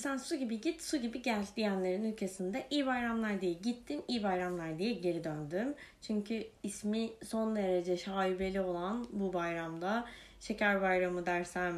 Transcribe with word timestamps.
sen 0.00 0.16
su 0.16 0.36
gibi 0.36 0.60
git 0.60 0.82
su 0.82 0.96
gibi 0.96 1.22
gel 1.22 1.44
diyenlerin 1.56 2.04
ülkesinde 2.04 2.66
iyi 2.70 2.86
bayramlar 2.86 3.40
diye 3.40 3.52
gittim 3.52 4.02
iyi 4.08 4.22
bayramlar 4.22 4.78
diye 4.78 4.92
geri 4.92 5.24
döndüm. 5.24 5.74
Çünkü 6.02 6.44
ismi 6.62 7.10
son 7.24 7.56
derece 7.56 7.96
şaibeli 7.96 8.60
olan 8.60 9.06
bu 9.12 9.32
bayramda 9.32 10.06
şeker 10.40 10.82
bayramı 10.82 11.26
dersem 11.26 11.74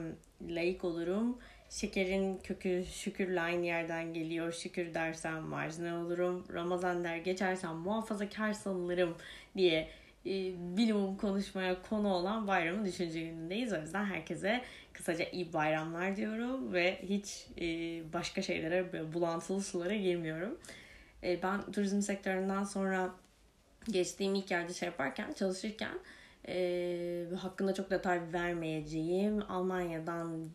layık 0.48 0.84
olurum. 0.84 1.38
Şekerin 1.70 2.38
kökü 2.38 2.84
şükürle 2.92 3.40
aynı 3.40 3.66
yerden 3.66 4.14
geliyor. 4.14 4.52
Şükür 4.52 4.94
dersem 4.94 5.42
marjinal 5.42 6.06
olurum. 6.06 6.44
Ramazan 6.52 7.04
der 7.04 7.16
geçersem 7.16 7.74
muhafazakar 7.74 8.52
sanılırım 8.52 9.16
diye 9.56 9.88
e, 10.26 10.30
bilimum 10.76 11.16
konuşmaya 11.16 11.82
konu 11.82 12.08
olan 12.08 12.46
bayramın 12.46 12.84
düşünce 12.84 13.20
günündeyiz. 13.20 13.72
O 13.72 13.80
yüzden 13.80 14.04
herkese 14.04 14.62
kısaca 14.92 15.24
iyi 15.24 15.52
bayramlar 15.52 16.16
diyorum 16.16 16.72
ve 16.72 16.98
hiç 17.02 17.46
e, 17.60 17.66
başka 18.12 18.42
şeylere 18.42 19.12
bulantılı 19.14 19.62
sulara 19.62 19.94
girmiyorum. 19.94 20.58
E, 21.22 21.42
ben 21.42 21.72
turizm 21.72 22.00
sektöründen 22.00 22.64
sonra 22.64 23.14
geçtiğim 23.90 24.34
ilk 24.34 24.50
yerde 24.50 24.74
şey 24.74 24.86
yaparken 24.86 25.32
çalışırken 25.32 25.98
e, 26.48 27.26
hakkında 27.40 27.74
çok 27.74 27.90
detay 27.90 28.20
vermeyeceğim 28.32 29.42
Almanya'dan 29.48 30.48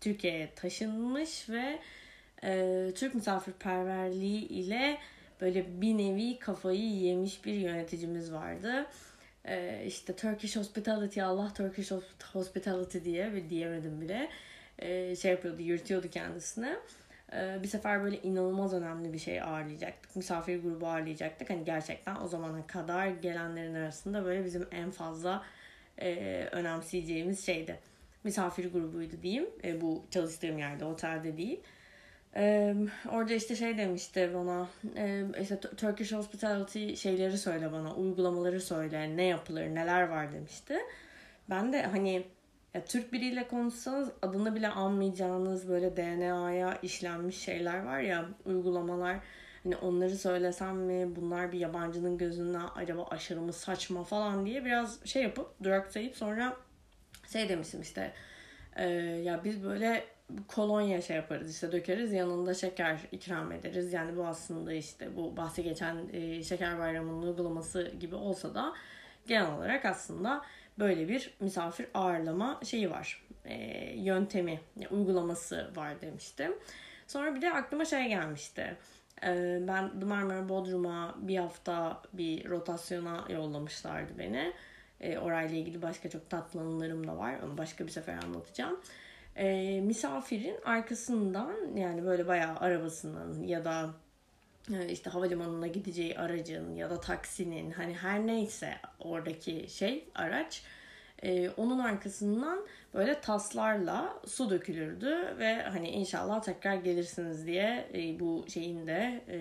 Türkiye'ye 0.00 0.54
taşınmış 0.54 1.48
ve 1.48 1.78
e, 2.44 2.90
Türk 2.94 3.14
misafirperverliği 3.14 4.48
ile 4.48 4.98
böyle 5.40 5.80
bir 5.80 5.98
nevi 5.98 6.38
kafayı 6.38 6.90
yemiş 6.90 7.44
bir 7.44 7.54
yöneticimiz 7.54 8.32
vardı. 8.32 8.86
E, 9.44 9.84
işte 9.86 10.16
Turkish 10.16 10.56
Hospitality, 10.56 11.22
Allah 11.22 11.54
Turkish 11.54 11.90
Hospitality 12.32 12.98
diye 13.04 13.32
ve 13.32 13.50
diyemedim 13.50 14.00
bile 14.00 14.28
e, 14.78 15.16
şey 15.16 15.30
yapıyordu, 15.30 15.62
yürütüyordu 15.62 16.10
kendisini. 16.10 16.76
E, 17.32 17.58
bir 17.62 17.68
sefer 17.68 18.02
böyle 18.02 18.22
inanılmaz 18.22 18.74
önemli 18.74 19.12
bir 19.12 19.18
şey 19.18 19.42
ağırlayacaktık. 19.42 20.16
Misafir 20.16 20.62
grubu 20.62 20.86
ağırlayacaktık. 20.86 21.50
Hani 21.50 21.64
gerçekten 21.64 22.16
o 22.16 22.28
zamana 22.28 22.66
kadar 22.66 23.06
gelenlerin 23.08 23.74
arasında 23.74 24.24
böyle 24.24 24.44
bizim 24.44 24.66
en 24.70 24.90
fazla 24.90 25.44
e, 25.98 26.14
önemseyeceğimiz 26.52 27.46
şeydi 27.46 27.78
misafir 28.24 28.72
grubuydu 28.72 29.22
diyeyim. 29.22 29.46
E, 29.64 29.80
bu 29.80 30.04
çalıştığım 30.10 30.58
yerde, 30.58 30.84
otelde 30.84 31.36
değil. 31.36 31.60
E, 32.36 32.74
orada 33.10 33.34
işte 33.34 33.56
şey 33.56 33.78
demişti 33.78 34.30
bana, 34.34 34.68
e, 34.96 35.24
işte 35.42 35.60
Turkish 35.60 36.12
Hospitality 36.12 36.94
şeyleri 36.94 37.38
söyle 37.38 37.72
bana, 37.72 37.94
uygulamaları 37.94 38.60
söyle, 38.60 39.16
ne 39.16 39.24
yapılır, 39.24 39.62
neler 39.62 40.02
var 40.08 40.32
demişti. 40.32 40.78
Ben 41.50 41.72
de 41.72 41.82
hani 41.82 42.26
ya, 42.74 42.84
Türk 42.84 43.12
biriyle 43.12 43.48
konuşsanız 43.48 44.08
adını 44.22 44.54
bile 44.54 44.68
anmayacağınız 44.68 45.68
böyle 45.68 45.96
DNA'ya 45.96 46.78
işlenmiş 46.82 47.38
şeyler 47.38 47.82
var 47.82 48.00
ya, 48.00 48.28
uygulamalar. 48.44 49.16
Hani 49.64 49.76
onları 49.76 50.16
söylesem 50.16 50.76
mi, 50.76 51.16
bunlar 51.16 51.52
bir 51.52 51.58
yabancının 51.58 52.18
gözünden 52.18 52.64
acaba 52.76 53.04
aşırı 53.10 53.40
mı 53.40 53.52
saçma 53.52 54.04
falan 54.04 54.46
diye 54.46 54.64
biraz 54.64 55.04
şey 55.06 55.22
yapıp 55.22 55.64
duraksayıp 55.64 56.16
sonra 56.16 56.56
şey 57.32 57.48
demiştim 57.48 57.80
işte 57.80 58.12
e, 58.76 58.84
ya 59.24 59.44
biz 59.44 59.64
böyle 59.64 60.04
kolonya 60.48 61.02
şey 61.02 61.16
yaparız 61.16 61.54
işte 61.54 61.72
dökeriz 61.72 62.12
yanında 62.12 62.54
şeker 62.54 63.00
ikram 63.12 63.52
ederiz. 63.52 63.92
Yani 63.92 64.16
bu 64.16 64.26
aslında 64.26 64.72
işte 64.72 65.16
bu 65.16 65.36
bahsi 65.36 65.62
geçen 65.62 65.96
e, 66.12 66.42
şeker 66.42 66.78
bayramının 66.78 67.22
uygulaması 67.22 67.92
gibi 68.00 68.14
olsa 68.14 68.54
da 68.54 68.74
genel 69.26 69.54
olarak 69.54 69.84
aslında 69.84 70.42
böyle 70.78 71.08
bir 71.08 71.34
misafir 71.40 71.86
ağırlama 71.94 72.60
şeyi 72.64 72.90
var. 72.90 73.26
E, 73.44 73.54
yöntemi, 73.96 74.60
uygulaması 74.90 75.70
var 75.76 76.00
demiştim. 76.00 76.54
Sonra 77.06 77.34
bir 77.34 77.42
de 77.42 77.52
aklıma 77.52 77.84
şey 77.84 78.08
gelmişti. 78.08 78.76
E, 79.24 79.58
ben 79.68 80.00
The 80.00 80.06
Marmara 80.06 80.48
Bodrum'a 80.48 81.14
bir 81.16 81.36
hafta 81.36 82.02
bir 82.12 82.50
rotasyona 82.50 83.24
yollamışlardı 83.28 84.18
beni. 84.18 84.52
E, 85.00 85.18
orayla 85.18 85.56
ilgili 85.56 85.82
başka 85.82 86.10
çok 86.10 86.30
tatlı 86.30 86.60
anılarım 86.60 87.06
da 87.06 87.16
var. 87.18 87.34
Onu 87.44 87.58
başka 87.58 87.86
bir 87.86 87.90
sefer 87.90 88.18
anlatacağım. 88.24 88.80
E, 89.36 89.80
misafirin 89.80 90.56
arkasından 90.64 91.76
yani 91.76 92.04
böyle 92.04 92.26
bayağı 92.26 92.56
arabasının 92.56 93.42
ya 93.42 93.64
da 93.64 93.90
e, 94.72 94.88
işte 94.88 95.10
havalimanına 95.10 95.66
gideceği 95.66 96.18
aracın 96.18 96.74
ya 96.74 96.90
da 96.90 97.00
taksinin 97.00 97.70
hani 97.70 97.94
her 97.94 98.26
neyse 98.26 98.74
oradaki 98.98 99.66
şey 99.68 100.08
araç 100.14 100.62
e, 101.22 101.50
onun 101.50 101.78
arkasından 101.78 102.66
böyle 102.94 103.20
taslarla 103.20 104.20
su 104.26 104.50
dökülürdü 104.50 105.38
ve 105.38 105.62
hani 105.62 105.88
inşallah 105.88 106.42
tekrar 106.42 106.74
gelirsiniz 106.74 107.46
diye 107.46 107.88
e, 107.94 108.20
bu 108.20 108.44
şeyin 108.48 108.86
de 108.86 109.24
e, 109.28 109.36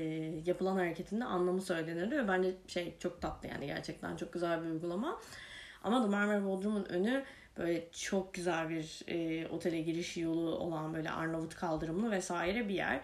yapılan 0.45 0.75
hareketinde 0.75 1.25
anlamı 1.25 1.61
söylenirdi 1.61 2.17
ve 2.17 2.27
bence 2.27 2.53
şey 2.67 2.95
çok 2.99 3.21
tatlı 3.21 3.47
yani 3.47 3.65
gerçekten 3.65 4.15
çok 4.15 4.33
güzel 4.33 4.63
bir 4.63 4.67
uygulama. 4.69 5.19
Ama 5.83 6.03
da 6.03 6.07
Marmara 6.07 6.45
Bodrum'un 6.45 6.85
önü 6.85 7.23
böyle 7.57 7.91
çok 7.91 8.33
güzel 8.33 8.69
bir 8.69 9.03
e, 9.07 9.47
otele 9.47 9.81
giriş 9.81 10.17
yolu 10.17 10.55
olan 10.55 10.93
böyle 10.93 11.11
Arnavut 11.11 11.55
kaldırımlı 11.55 12.11
vesaire 12.11 12.69
bir 12.69 12.73
yer. 12.73 13.01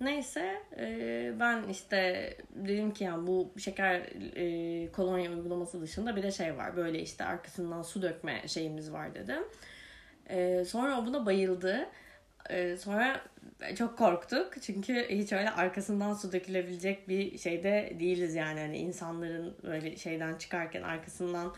Neyse 0.00 0.62
e, 0.78 1.32
ben 1.40 1.68
işte 1.68 2.34
dedim 2.54 2.90
ki 2.90 3.04
yani 3.04 3.26
bu 3.26 3.52
şeker 3.58 4.00
e, 4.36 4.92
kolonya 4.92 5.32
uygulaması 5.32 5.80
dışında 5.82 6.16
bir 6.16 6.22
de 6.22 6.32
şey 6.32 6.56
var. 6.56 6.76
Böyle 6.76 7.02
işte 7.02 7.24
arkasından 7.24 7.82
su 7.82 8.02
dökme 8.02 8.48
şeyimiz 8.48 8.92
var 8.92 9.14
dedim. 9.14 9.42
E, 10.28 10.64
sonra 10.64 11.00
o 11.00 11.06
buna 11.06 11.26
bayıldı. 11.26 11.88
E, 12.50 12.76
sonra 12.76 13.20
çok 13.78 13.98
korktuk. 13.98 14.62
Çünkü 14.62 15.06
hiç 15.08 15.32
öyle 15.32 15.50
arkasından 15.50 16.14
su 16.14 16.32
dökülebilecek 16.32 17.08
bir 17.08 17.38
şeyde 17.38 17.96
değiliz 18.00 18.34
yani. 18.34 18.60
Hani 18.60 18.78
insanların 18.78 19.54
böyle 19.62 19.96
şeyden 19.96 20.34
çıkarken 20.34 20.82
arkasından 20.82 21.54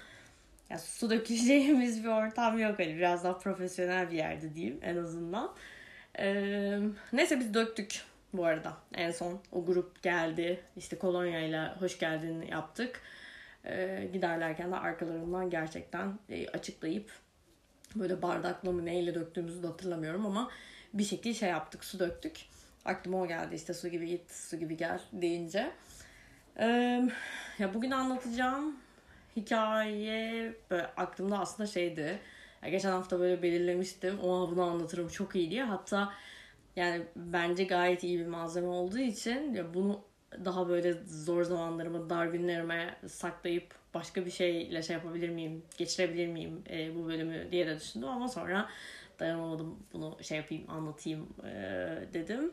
ya 0.73 0.79
su 0.79 1.11
dökeceğimiz 1.11 2.05
bir 2.05 2.09
ortam 2.09 2.59
yok. 2.59 2.79
Hani 2.79 2.97
biraz 2.97 3.25
daha 3.25 3.39
profesyonel 3.39 4.11
bir 4.11 4.17
yerde 4.17 4.55
diyeyim 4.55 4.79
en 4.83 4.97
azından. 4.97 5.55
Ee, 6.19 6.79
neyse 7.13 7.41
biz 7.41 7.55
döktük 7.55 8.03
bu 8.33 8.45
arada. 8.45 8.77
En 8.95 9.11
son 9.11 9.41
o 9.53 9.65
grup 9.65 10.03
geldi. 10.03 10.61
İşte 10.77 10.99
kolonyayla 10.99 11.81
hoş 11.81 11.99
geldin 11.99 12.43
yaptık. 12.43 13.01
Ee, 13.65 14.09
giderlerken 14.13 14.73
de 14.73 14.77
arkalarından 14.77 15.51
gerçekten 15.51 16.19
e, 16.29 16.49
açıklayıp 16.49 17.11
böyle 17.97 18.23
bardakla 18.23 18.73
mı 18.73 18.85
neyle 18.85 19.15
döktüğümüzü 19.15 19.63
de 19.63 19.67
hatırlamıyorum 19.67 20.27
ama 20.27 20.51
bir 20.95 21.05
şekilde 21.05 21.35
şey 21.35 21.49
yaptık 21.49 21.85
su 21.85 21.99
döktük. 21.99 22.37
Aklıma 22.85 23.23
o 23.23 23.29
geldi 23.29 23.55
işte 23.55 23.75
su 23.75 23.89
gibi 23.89 24.07
git 24.07 24.31
su 24.31 24.59
gibi 24.59 24.77
gel 24.77 25.01
deyince. 25.13 25.71
Ee, 26.59 27.09
ya 27.59 27.75
bugün 27.75 27.91
anlatacağım 27.91 28.77
hikaye 29.37 30.55
böyle 30.71 30.87
aklımda 30.87 31.39
aslında 31.39 31.67
şeydi. 31.67 32.19
Ya 32.63 32.69
geçen 32.69 32.91
hafta 32.91 33.21
böyle 33.21 33.43
belirlemiştim. 33.43 34.21
O 34.21 34.51
bunu 34.51 34.63
anlatırım 34.63 35.09
çok 35.09 35.37
iyi 35.37 35.51
diye. 35.51 35.65
Hatta 35.65 36.13
yani 36.77 37.03
bence 37.17 37.65
gayet 37.65 38.05
iyi 38.05 38.19
bir 38.19 38.27
malzeme 38.27 38.67
olduğu 38.67 38.99
için 38.99 39.55
ya 39.55 39.75
bunu 39.75 40.01
daha 40.45 40.69
böyle 40.69 40.93
zor 41.07 41.43
zamanlarıma, 41.43 42.11
dar 42.11 42.27
günlerime 42.27 42.97
saklayıp 43.09 43.75
başka 43.95 44.27
bir 44.27 44.31
şeyle 44.31 44.83
şey 44.83 44.97
yapabilir 44.97 45.29
miyim, 45.29 45.63
geçirebilir 45.79 46.27
miyim 46.27 46.63
e, 46.71 46.95
bu 46.95 47.07
bölümü 47.07 47.49
diye 47.51 47.67
de 47.67 47.77
düşündüm 47.81 48.09
ama 48.09 48.29
sonra 48.29 48.69
dayanamadım 49.21 49.79
bunu 49.93 50.19
şey 50.23 50.39
yapayım, 50.39 50.71
anlatayım 50.71 51.29
e, 51.45 51.51
dedim. 52.15 52.53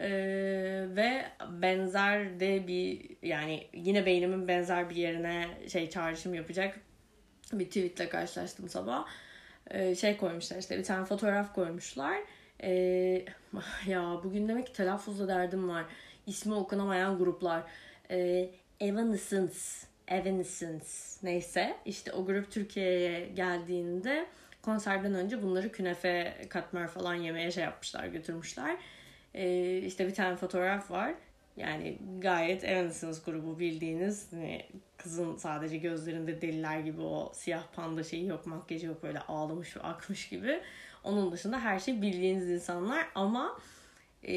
Ee, 0.00 0.84
ve 0.88 1.24
benzer 1.50 2.40
de 2.40 2.66
bir 2.66 3.16
yani 3.22 3.66
yine 3.72 4.06
beynimin 4.06 4.48
benzer 4.48 4.90
bir 4.90 4.96
yerine 4.96 5.46
şey 5.68 5.90
çağrışım 5.90 6.34
yapacak 6.34 6.80
bir 7.52 7.64
tweetle 7.64 8.08
karşılaştım 8.08 8.68
sabah. 8.68 9.06
Ee, 9.70 9.94
şey 9.94 10.16
koymuşlar 10.16 10.58
işte 10.58 10.78
bir 10.78 10.84
tane 10.84 11.04
fotoğraf 11.04 11.54
koymuşlar. 11.54 12.16
Ee, 12.62 13.24
ya 13.86 14.20
bugün 14.24 14.48
demek 14.48 14.66
ki 14.66 14.72
telaffuzda 14.72 15.28
derdim 15.28 15.68
var. 15.68 15.84
İsmi 16.26 16.54
okunamayan 16.54 17.18
gruplar. 17.18 17.62
Ee, 18.10 18.50
Evanescence. 18.80 19.54
Evanescence. 20.08 20.86
Neyse 21.22 21.76
işte 21.84 22.12
o 22.12 22.26
grup 22.26 22.50
Türkiye'ye 22.50 23.28
geldiğinde 23.28 24.26
konserden 24.62 25.14
önce 25.14 25.42
bunları 25.42 25.72
künefe 25.72 26.36
katmer 26.48 26.88
falan 26.88 27.14
yemeye 27.14 27.50
şey 27.50 27.64
yapmışlar 27.64 28.06
götürmüşler. 28.06 28.76
Ee, 29.36 29.78
işte 29.78 30.06
bir 30.06 30.14
tane 30.14 30.36
fotoğraf 30.36 30.90
var. 30.90 31.14
Yani 31.56 31.98
gayet 32.18 32.64
Evanescence 32.64 33.18
grubu 33.26 33.58
bildiğiniz 33.58 34.32
hani 34.32 34.66
kızın 34.96 35.36
sadece 35.36 35.76
gözlerinde 35.76 36.42
deliler 36.42 36.80
gibi 36.80 37.00
o 37.00 37.32
siyah 37.34 37.62
panda 37.74 38.04
şeyi 38.04 38.26
yok 38.26 38.46
makyajı 38.46 38.86
yok 38.86 39.02
böyle 39.02 39.20
ağlamış 39.20 39.76
ve 39.76 39.80
akmış 39.80 40.28
gibi. 40.28 40.60
Onun 41.04 41.32
dışında 41.32 41.60
her 41.60 41.78
şey 41.78 42.02
bildiğiniz 42.02 42.50
insanlar 42.50 43.06
ama 43.14 43.58
e, 44.28 44.34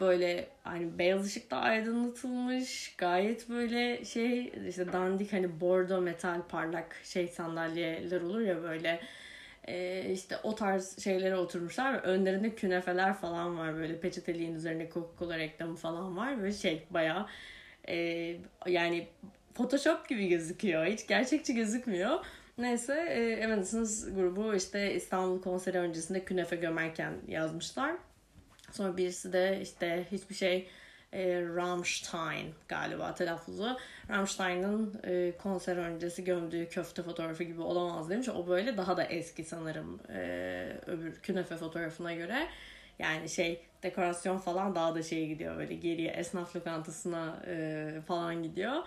böyle 0.00 0.48
hani 0.62 0.98
beyaz 0.98 1.26
ışıkta 1.26 1.56
aydınlatılmış 1.56 2.94
gayet 2.98 3.48
böyle 3.48 4.04
şey 4.04 4.52
işte 4.68 4.92
dandik 4.92 5.32
hani 5.32 5.60
bordo 5.60 6.00
metal 6.00 6.42
parlak 6.48 6.96
şey 7.04 7.28
sandalyeler 7.28 8.20
olur 8.20 8.40
ya 8.40 8.62
böyle 8.62 9.00
e, 9.68 10.04
işte 10.12 10.36
o 10.42 10.54
tarz 10.54 11.04
şeylere 11.04 11.36
oturmuşlar 11.36 11.94
ve 11.94 11.98
önlerinde 11.98 12.54
künefeler 12.54 13.14
falan 13.14 13.58
var 13.58 13.76
böyle 13.76 14.00
peçeteliğin 14.00 14.54
üzerinde 14.54 14.88
Coca-Cola 14.88 15.38
reklamı 15.38 15.76
falan 15.76 16.16
var 16.16 16.38
böyle 16.42 16.52
şey 16.52 16.86
bayağı 16.90 17.26
e, 17.88 17.96
yani 18.66 19.08
Photoshop 19.54 20.08
gibi 20.08 20.28
gözüküyor 20.28 20.86
hiç 20.86 21.06
gerçekçi 21.06 21.54
gözükmüyor. 21.54 22.18
Neyse 22.58 23.06
e, 23.08 23.22
Evanescence 23.22 24.20
grubu 24.20 24.54
işte 24.54 24.94
İstanbul 24.94 25.42
konseri 25.42 25.78
öncesinde 25.78 26.24
künefe 26.24 26.56
gömerken 26.56 27.14
yazmışlar. 27.28 27.94
Sonra 28.72 28.96
birisi 28.96 29.32
de 29.32 29.58
işte 29.62 30.06
hiçbir 30.12 30.34
şey 30.34 30.68
e, 31.14 31.42
Rammstein 31.56 32.54
galiba 32.68 33.14
telaffuzu. 33.14 33.78
Rammstein'ın 34.10 35.00
e, 35.04 35.32
konser 35.38 35.76
öncesi 35.76 36.24
gömdüğü 36.24 36.68
köfte 36.68 37.02
fotoğrafı 37.02 37.44
gibi 37.44 37.60
olamaz 37.60 38.10
demiş. 38.10 38.28
O 38.28 38.46
böyle 38.46 38.76
daha 38.76 38.96
da 38.96 39.04
eski 39.04 39.44
sanırım 39.44 40.00
e, 40.08 40.20
öbür 40.86 41.14
künefe 41.14 41.56
fotoğrafına 41.56 42.14
göre. 42.14 42.48
Yani 42.98 43.28
şey 43.28 43.62
dekorasyon 43.82 44.38
falan 44.38 44.74
daha 44.74 44.94
da 44.94 45.02
şey 45.02 45.28
gidiyor 45.28 45.56
böyle 45.56 45.74
geriye 45.74 46.10
esnaf 46.10 46.56
lokantasına 46.56 47.42
e, 47.46 47.86
falan 48.06 48.42
gidiyor. 48.42 48.82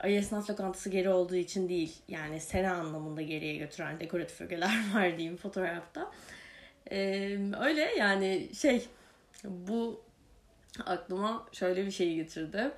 Ay 0.00 0.16
esnaf 0.16 0.50
lokantası 0.50 0.90
geri 0.90 1.08
olduğu 1.08 1.36
için 1.36 1.68
değil. 1.68 1.96
Yani 2.08 2.40
sene 2.40 2.70
anlamında 2.70 3.22
geriye 3.22 3.56
götüren 3.56 4.00
dekoratif 4.00 4.40
ögeler 4.40 4.84
var 4.94 5.18
diyeyim 5.18 5.36
fotoğrafta. 5.36 6.10
Ee, 6.90 7.38
öyle 7.60 7.80
yani 7.80 8.48
şey 8.54 8.88
bu 9.44 10.05
aklıma 10.86 11.46
şöyle 11.52 11.86
bir 11.86 11.90
şey 11.90 12.14
getirdi. 12.14 12.70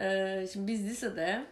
Ee, 0.00 0.46
şimdi 0.52 0.72
biz 0.72 0.86
lisede 0.86 1.42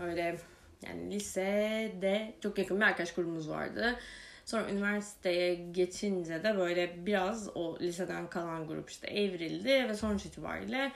öyle 0.00 0.38
yani 0.86 1.10
lisede 1.14 2.34
çok 2.40 2.58
yakın 2.58 2.80
bir 2.80 2.84
arkadaş 2.84 3.14
grubumuz 3.14 3.50
vardı. 3.50 3.96
Sonra 4.44 4.70
üniversiteye 4.70 5.54
geçince 5.54 6.44
de 6.44 6.56
böyle 6.58 7.06
biraz 7.06 7.56
o 7.56 7.78
liseden 7.80 8.30
kalan 8.30 8.66
grup 8.66 8.90
işte 8.90 9.06
evrildi 9.06 9.88
ve 9.88 9.94
sonuç 9.94 10.26
itibariyle 10.26 10.92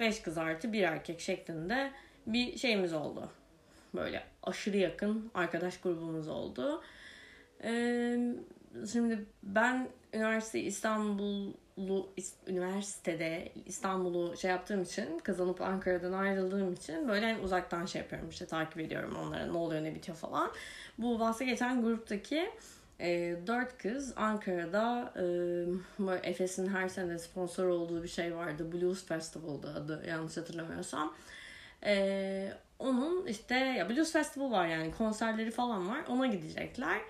5 0.00 0.22
kız 0.22 0.38
artı 0.38 0.72
bir 0.72 0.82
erkek 0.82 1.20
şeklinde 1.20 1.92
bir 2.26 2.58
şeyimiz 2.58 2.92
oldu. 2.92 3.30
Böyle 3.94 4.22
aşırı 4.42 4.76
yakın 4.76 5.30
arkadaş 5.34 5.80
grubumuz 5.80 6.28
oldu. 6.28 6.82
Ee, 7.64 8.18
şimdi 8.92 9.24
ben 9.42 9.88
üniversite 10.12 10.60
İstanbul'u 11.76 12.08
üniversitede 12.46 13.52
İstanbul'u 13.66 14.36
şey 14.36 14.50
yaptığım 14.50 14.82
için 14.82 15.18
kazanıp 15.18 15.60
Ankara'dan 15.60 16.12
ayrıldığım 16.12 16.72
için 16.72 17.08
böyle 17.08 17.32
hani 17.32 17.42
uzaktan 17.42 17.86
şey 17.86 18.02
yapıyorum 18.02 18.28
işte 18.28 18.46
takip 18.46 18.80
ediyorum 18.80 19.16
onlara 19.16 19.46
ne 19.46 19.58
oluyor 19.58 19.84
ne 19.84 19.94
bitiyor 19.94 20.18
falan. 20.18 20.50
Bu 20.98 21.20
bahse 21.20 21.44
geçen 21.44 21.82
gruptaki 21.82 22.50
e, 23.00 23.36
dört 23.46 23.78
kız 23.78 24.12
Ankara'da 24.16 25.12
e, 25.16 26.28
Efes'in 26.30 26.66
her 26.66 26.88
sene 26.88 27.18
sponsor 27.18 27.68
olduğu 27.68 28.02
bir 28.02 28.08
şey 28.08 28.36
vardı. 28.36 28.72
Blues 28.72 29.06
Festival'da 29.06 29.68
adı 29.68 30.04
yanlış 30.08 30.36
hatırlamıyorsam. 30.36 31.14
E, 31.86 32.52
onun 32.78 33.26
işte 33.26 33.54
ya 33.54 33.88
Blues 33.88 34.12
Festival 34.12 34.50
var 34.50 34.66
yani 34.66 34.90
konserleri 34.92 35.50
falan 35.50 35.88
var. 35.88 36.04
Ona 36.08 36.26
gidecekler. 36.26 37.00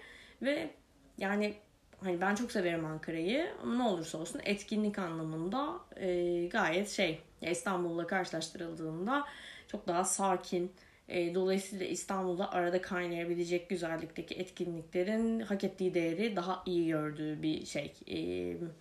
Ve 0.42 0.70
yani 1.18 1.54
hani 2.04 2.20
ben 2.20 2.34
çok 2.34 2.52
severim 2.52 2.84
Ankara'yı 2.84 3.50
ama 3.62 3.74
ne 3.74 3.82
olursa 3.82 4.18
olsun 4.18 4.40
etkinlik 4.44 4.98
anlamında 4.98 5.80
e, 5.96 6.46
gayet 6.46 6.90
şey 6.90 7.20
İstanbul'la 7.40 8.06
karşılaştırıldığında 8.06 9.24
çok 9.68 9.88
daha 9.88 10.04
sakin. 10.04 10.72
E, 11.08 11.34
dolayısıyla 11.34 11.86
İstanbul'da 11.86 12.52
arada 12.52 12.82
kaynayabilecek 12.82 13.68
güzellikteki 13.68 14.34
etkinliklerin 14.34 15.40
hak 15.40 15.64
ettiği 15.64 15.94
değeri 15.94 16.36
daha 16.36 16.62
iyi 16.66 16.86
gördüğü 16.88 17.42
bir 17.42 17.66
şey 17.66 17.92
e, 18.08 18.16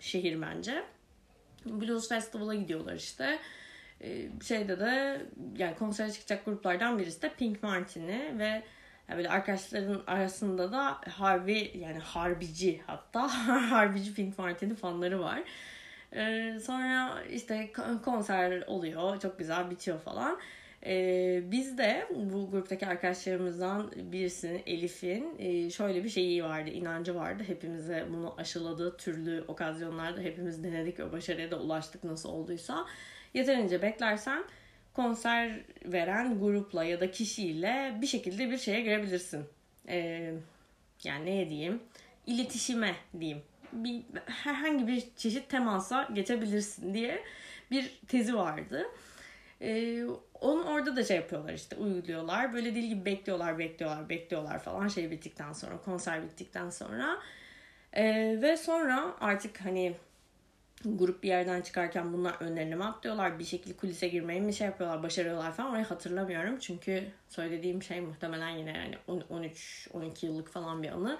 şehir 0.00 0.42
bence. 0.42 0.84
Blues 1.66 2.08
Festival'a 2.08 2.54
gidiyorlar 2.54 2.94
işte. 2.94 3.38
E, 4.00 4.28
şeyde 4.42 4.80
de 4.80 5.22
yani 5.58 5.74
konsere 5.76 6.12
çıkacak 6.12 6.44
gruplardan 6.44 6.98
birisi 6.98 7.22
de 7.22 7.32
Pink 7.38 7.62
Martini 7.62 8.38
ve 8.38 8.62
yani 9.08 9.16
böyle 9.16 9.30
arkadaşların 9.30 10.02
arasında 10.06 10.72
da 10.72 10.98
harbi 11.10 11.72
yani 11.74 11.98
harbici 11.98 12.80
hatta 12.86 13.22
harbici 13.70 14.14
Pink 14.14 14.38
Martini 14.38 14.74
fanları 14.74 15.20
var. 15.20 15.42
Ee, 16.12 16.58
sonra 16.62 17.22
işte 17.32 17.72
konser 18.04 18.62
oluyor 18.66 19.20
çok 19.20 19.38
güzel 19.38 19.70
bitiyor 19.70 20.00
falan. 20.00 20.38
Ee, 20.86 21.42
biz 21.44 21.78
de 21.78 22.08
bu 22.14 22.50
gruptaki 22.50 22.86
arkadaşlarımızdan 22.86 23.92
birisinin 23.96 24.62
Elif'in 24.66 25.36
e, 25.38 25.70
şöyle 25.70 26.04
bir 26.04 26.08
şeyi 26.08 26.44
vardı, 26.44 26.70
inancı 26.70 27.14
vardı. 27.14 27.42
Hepimize 27.46 28.06
bunu 28.10 28.34
aşıladığı 28.38 28.96
türlü 28.96 29.44
okazyonlarda 29.48 30.20
hepimiz 30.20 30.64
denedik 30.64 31.00
ve 31.00 31.12
başarıya 31.12 31.50
da 31.50 31.60
ulaştık 31.60 32.04
nasıl 32.04 32.28
olduysa. 32.28 32.86
Yeterince 33.34 33.82
beklersen 33.82 34.44
konser 34.94 35.60
veren 35.84 36.40
grupla 36.40 36.84
ya 36.84 37.00
da 37.00 37.10
kişiyle 37.10 37.98
bir 38.00 38.06
şekilde 38.06 38.50
bir 38.50 38.58
şeye 38.58 38.80
girebilirsin. 38.80 39.44
Ee, 39.88 40.32
yani 41.04 41.26
ne 41.26 41.48
diyeyim? 41.48 41.82
İletişime 42.26 42.94
diyeyim. 43.20 43.42
Bir, 43.72 44.02
herhangi 44.26 44.86
bir 44.86 45.04
çeşit 45.16 45.48
temasa 45.48 46.08
geçebilirsin 46.12 46.94
diye 46.94 47.22
bir 47.70 48.00
tezi 48.08 48.34
vardı. 48.34 48.86
Ee, 49.60 50.04
onu 50.40 50.64
orada 50.64 50.96
da 50.96 51.04
şey 51.04 51.16
yapıyorlar 51.16 51.52
işte 51.52 51.76
uyguluyorlar. 51.76 52.52
Böyle 52.52 52.74
dil 52.74 52.88
gibi 52.88 53.04
bekliyorlar, 53.04 53.58
bekliyorlar, 53.58 54.08
bekliyorlar 54.08 54.58
falan 54.58 54.88
şey 54.88 55.10
bittikten 55.10 55.52
sonra, 55.52 55.78
konser 55.84 56.22
bittikten 56.22 56.70
sonra. 56.70 57.18
Ee, 57.92 58.38
ve 58.42 58.56
sonra 58.56 59.16
artık 59.20 59.60
hani 59.60 59.94
grup 60.84 61.22
bir 61.22 61.28
yerden 61.28 61.60
çıkarken 61.62 62.12
bunlar 62.12 62.36
önlerine 62.40 62.74
mi 62.74 62.84
atlıyorlar? 62.84 63.38
Bir 63.38 63.44
şekilde 63.44 63.76
kulise 63.76 64.08
girmeyi 64.08 64.40
mi 64.40 64.54
şey 64.54 64.66
yapıyorlar? 64.66 65.02
Başarıyorlar 65.02 65.52
falan. 65.52 65.70
Orayı 65.70 65.84
hatırlamıyorum. 65.84 66.58
Çünkü 66.58 67.04
söylediğim 67.28 67.82
şey 67.82 68.00
muhtemelen 68.00 68.48
yine 68.48 68.70
yani 69.08 69.22
13-12 69.30 70.26
yıllık 70.26 70.48
falan 70.48 70.82
bir 70.82 70.88
anı. 70.88 71.18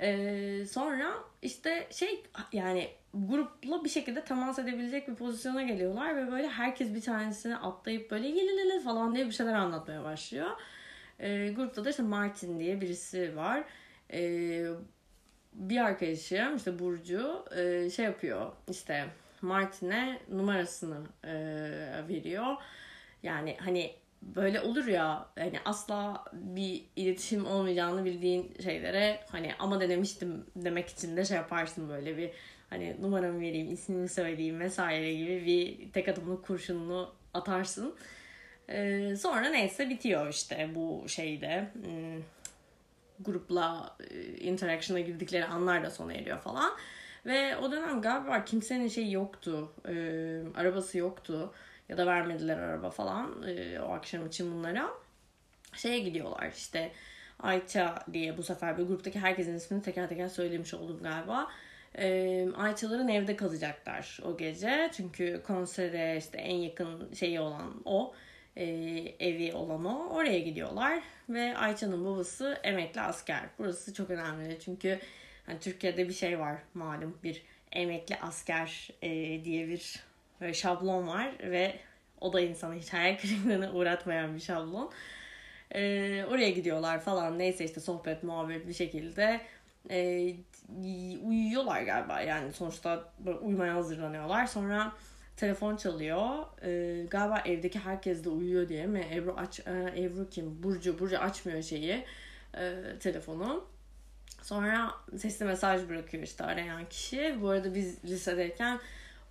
Ee, 0.00 0.64
sonra 0.70 1.14
işte 1.42 1.88
şey 1.90 2.22
yani 2.52 2.88
grupla 3.14 3.84
bir 3.84 3.88
şekilde 3.88 4.24
temas 4.24 4.58
edebilecek 4.58 5.08
bir 5.08 5.14
pozisyona 5.14 5.62
geliyorlar 5.62 6.16
ve 6.16 6.32
böyle 6.32 6.48
herkes 6.48 6.94
bir 6.94 7.00
tanesini 7.00 7.56
atlayıp 7.56 8.10
böyle 8.10 8.28
yelelele 8.28 8.80
falan 8.80 9.14
diye 9.14 9.26
bir 9.26 9.32
şeyler 9.32 9.54
anlatmaya 9.54 10.04
başlıyor. 10.04 10.50
Ee, 11.20 11.52
grupta 11.56 11.84
da 11.84 11.90
işte 11.90 12.02
Martin 12.02 12.60
diye 12.60 12.80
birisi 12.80 13.36
var. 13.36 13.64
Ee, 14.12 14.66
bir 15.56 15.84
arkadaşım 15.84 16.56
işte 16.56 16.78
Burcu 16.78 17.44
e, 17.56 17.90
şey 17.90 18.04
yapıyor 18.04 18.52
işte 18.70 19.04
Martin'e 19.42 20.18
numarasını 20.28 20.98
e, 21.24 21.34
veriyor. 22.08 22.56
Yani 23.22 23.56
hani 23.60 23.94
böyle 24.22 24.60
olur 24.60 24.86
ya 24.86 25.28
hani 25.38 25.60
asla 25.64 26.24
bir 26.32 26.84
iletişim 26.96 27.46
olmayacağını 27.46 28.04
bildiğin 28.04 28.54
şeylere 28.64 29.20
hani 29.30 29.54
ama 29.58 29.80
denemiştim 29.80 30.46
demek 30.56 30.88
için 30.88 31.16
de 31.16 31.24
şey 31.24 31.36
yaparsın 31.36 31.88
böyle 31.88 32.16
bir 32.16 32.30
hani 32.70 32.96
numaramı 33.00 33.40
vereyim 33.40 33.72
ismini 33.72 34.08
söyleyeyim 34.08 34.60
vesaire 34.60 35.14
gibi 35.14 35.46
bir 35.46 35.92
tek 35.92 36.08
adımlık 36.08 36.46
kurşununu 36.46 37.14
atarsın. 37.34 37.94
Ee, 38.68 39.14
sonra 39.18 39.48
neyse 39.48 39.88
bitiyor 39.90 40.28
işte 40.28 40.70
bu 40.74 41.08
şeyde. 41.08 41.68
Grupla 43.20 43.96
e, 44.10 44.36
interaction'a 44.36 45.00
girdikleri 45.00 45.44
anlar 45.44 45.84
da 45.84 45.90
sona 45.90 46.12
eriyor 46.12 46.38
falan. 46.38 46.72
Ve 47.26 47.56
o 47.56 47.72
dönem 47.72 48.00
galiba 48.02 48.44
kimsenin 48.44 48.88
şey 48.88 49.10
yoktu. 49.10 49.72
E, 49.88 49.94
arabası 50.54 50.98
yoktu. 50.98 51.52
Ya 51.88 51.98
da 51.98 52.06
vermediler 52.06 52.58
araba 52.58 52.90
falan 52.90 53.42
e, 53.48 53.80
o 53.80 53.92
akşam 53.92 54.26
için 54.26 54.52
bunlara. 54.52 54.90
Şeye 55.76 55.98
gidiyorlar 55.98 56.52
işte 56.56 56.92
Ayça 57.40 57.94
diye 58.12 58.38
bu 58.38 58.42
sefer 58.42 58.78
bir 58.78 58.82
gruptaki 58.82 59.18
herkesin 59.18 59.54
ismini 59.54 59.82
teker 59.82 60.08
teker 60.08 60.28
söylemiş 60.28 60.74
oldum 60.74 61.00
galiba. 61.02 61.48
E, 61.98 62.48
Ayçaların 62.56 63.08
evde 63.08 63.36
kalacaklar 63.36 64.20
o 64.24 64.36
gece. 64.36 64.90
Çünkü 64.96 65.42
konsere 65.46 66.16
işte 66.16 66.38
en 66.38 66.56
yakın 66.56 67.14
şeyi 67.14 67.40
olan 67.40 67.82
o 67.84 68.14
e, 68.56 68.64
evi 69.20 69.52
olan 69.52 69.84
o. 69.84 70.08
Oraya 70.08 70.38
gidiyorlar 70.38 71.02
ve 71.28 71.56
Ayça'nın 71.56 72.04
babası 72.04 72.60
emekli 72.62 73.00
asker. 73.00 73.42
Burası 73.58 73.94
çok 73.94 74.10
önemli 74.10 74.58
çünkü 74.64 74.98
hani 75.46 75.60
Türkiye'de 75.60 76.08
bir 76.08 76.12
şey 76.12 76.38
var 76.38 76.56
malum 76.74 77.18
bir 77.22 77.42
emekli 77.72 78.16
asker 78.16 78.90
e, 79.02 79.44
diye 79.44 79.68
bir 79.68 80.00
böyle 80.40 80.54
şablon 80.54 81.08
var 81.08 81.32
ve 81.40 81.76
o 82.20 82.32
da 82.32 82.40
insanı 82.40 82.74
hiç 82.74 82.92
hayal 82.92 83.18
kırıklığına 83.18 83.72
uğratmayan 83.72 84.34
bir 84.34 84.40
şablon. 84.40 84.92
E, 85.74 86.24
oraya 86.30 86.50
gidiyorlar 86.50 87.00
falan 87.00 87.38
neyse 87.38 87.64
işte 87.64 87.80
sohbet 87.80 88.22
muhabbet 88.22 88.68
bir 88.68 88.74
şekilde 88.74 89.40
e, 89.90 90.34
uyuyorlar 91.24 91.82
galiba 91.82 92.20
yani 92.20 92.52
sonuçta 92.52 93.12
uyumaya 93.42 93.74
hazırlanıyorlar. 93.74 94.46
Sonra 94.46 94.92
telefon 95.36 95.76
çalıyor. 95.76 96.44
Ee, 96.62 97.06
galiba 97.10 97.38
evdeki 97.38 97.78
herkes 97.78 98.24
de 98.24 98.28
uyuyor 98.28 98.68
diye 98.68 98.86
mi? 98.86 99.06
Ebru 99.12 99.34
aç, 99.36 99.60
e, 99.60 100.02
Ebru 100.02 100.28
kim? 100.30 100.62
Burcu. 100.62 100.98
Burcu 100.98 101.18
açmıyor 101.18 101.62
şeyi. 101.62 102.04
E, 102.58 102.74
telefonu. 103.00 103.64
Sonra 104.42 104.90
sesli 105.16 105.44
mesaj 105.44 105.88
bırakıyor 105.88 106.22
işte 106.22 106.44
arayan 106.44 106.88
kişi. 106.88 107.38
Bu 107.42 107.48
arada 107.48 107.74
biz 107.74 108.04
lisedeyken 108.04 108.80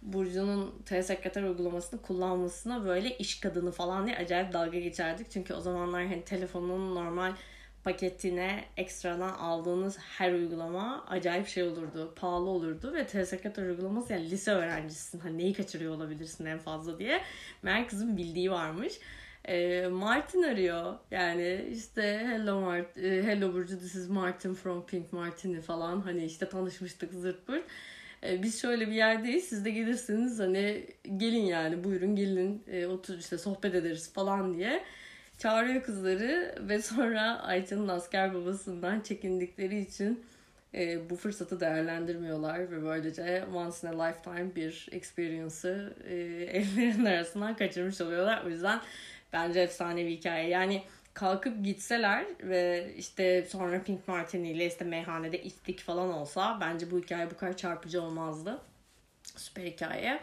Burcu'nun 0.02 0.82
telesekreter 0.86 1.44
uygulamasını 1.44 2.02
kullanmasına 2.02 2.86
böyle 2.86 3.18
iş 3.18 3.40
kadını 3.40 3.72
falan 3.72 4.06
diye 4.06 4.18
acayip 4.18 4.54
dalga 4.54 4.80
geçerdik. 4.80 5.32
Çünkü 5.32 5.54
o 5.54 5.62
zamanlar 5.62 6.08
hani 6.08 6.24
telefonun 6.24 6.96
normal 6.96 7.34
paketine 7.86 8.63
ekstradan 8.77 9.34
aldığınız 9.34 9.98
her 9.98 10.32
uygulama 10.32 11.06
acayip 11.08 11.48
şey 11.48 11.63
olurdu. 11.63 12.13
Pahalı 12.15 12.50
olurdu 12.50 12.94
ve 12.94 13.08
telesekreter 13.08 13.63
uygulaması 13.63 14.13
yani 14.13 14.30
lise 14.30 14.51
öğrencisisin. 14.51 15.20
Hani 15.20 15.38
neyi 15.38 15.54
kaçırıyor 15.54 15.96
olabilirsin 15.96 16.46
en 16.46 16.60
fazla 16.60 17.00
diye. 17.00 17.22
Meğer 17.63 17.88
kızın 17.88 18.18
bildiği 18.18 18.51
varmış. 18.51 18.94
E, 19.46 19.88
Martin 19.88 20.44
arıyor. 20.44 20.96
Yani 21.12 21.70
işte 21.72 22.01
hello 22.01 22.62
Mart 22.62 22.98
e, 22.98 23.24
hello 23.24 23.54
Burcu 23.54 23.80
this 23.80 23.96
is 23.96 24.10
Martin 24.10 24.54
from 24.54 24.86
Pink 24.86 25.13
Martini 25.13 25.62
falan. 25.62 26.01
Hani 26.01 26.25
işte 26.25 26.50
tanışmıştık 26.50 27.13
zırt 27.13 27.48
pırt. 27.48 27.65
E, 28.24 28.44
biz 28.44 28.62
şöyle 28.62 28.88
bir 28.88 28.96
yerdeyiz. 28.96 29.44
Siz 29.44 29.65
de 29.65 29.72
gelirsiniz 29.72 30.39
hani 30.39 30.88
gelin 31.18 31.46
yani 31.46 31.84
buyurun 31.84 32.15
gelin 32.15 32.63
e, 32.68 32.86
otur 32.86 33.18
işte 33.18 33.38
sohbet 33.38 33.75
ederiz 33.75 34.13
falan 34.13 34.54
diye 34.54 34.84
çağırıyor 35.38 35.84
kızları 35.84 36.56
ve 36.60 36.82
sonra 36.82 37.44
Ayça'nın 37.44 37.88
asker 37.88 38.34
babasından 38.34 39.00
çekindikleri 39.00 39.80
için 39.80 40.24
e, 40.74 41.10
bu 41.10 41.15
fırsatı 41.15 41.60
değerlendirmiyorlar 41.60 42.60
ve 42.72 42.84
böylece 42.84 43.46
once 43.54 43.77
in 43.84 43.88
a 43.88 44.04
lifetime 44.04 44.56
bir 44.56 44.88
experience'ı 44.92 45.94
e, 46.08 46.15
ellerinin 46.58 47.06
arasından 47.06 47.56
kaçırmış 47.56 48.01
oluyorlar. 48.01 48.44
O 48.46 48.50
yüzden 48.50 48.82
bence 49.34 49.60
efsane 49.60 50.06
bir 50.06 50.12
hikaye. 50.12 50.50
Yani 50.50 50.84
kalkıp 51.13 51.63
gitseler 51.63 52.25
ve 52.44 52.94
işte 52.98 53.46
sonra 53.50 53.84
Pink 53.84 54.08
Martini 54.08 54.51
ile 54.51 54.68
işte 54.68 54.86
meyhanede 54.86 55.44
içtik 55.44 55.80
falan 55.80 56.13
olsa 56.13 56.58
bence 56.62 56.92
bu 56.92 57.00
hikaye 57.00 57.32
bu 57.32 57.38
kadar 57.38 57.58
çarpıcı 57.58 58.01
olmazdı. 58.01 58.62
Süper 59.24 59.63
hikaye. 59.63 60.20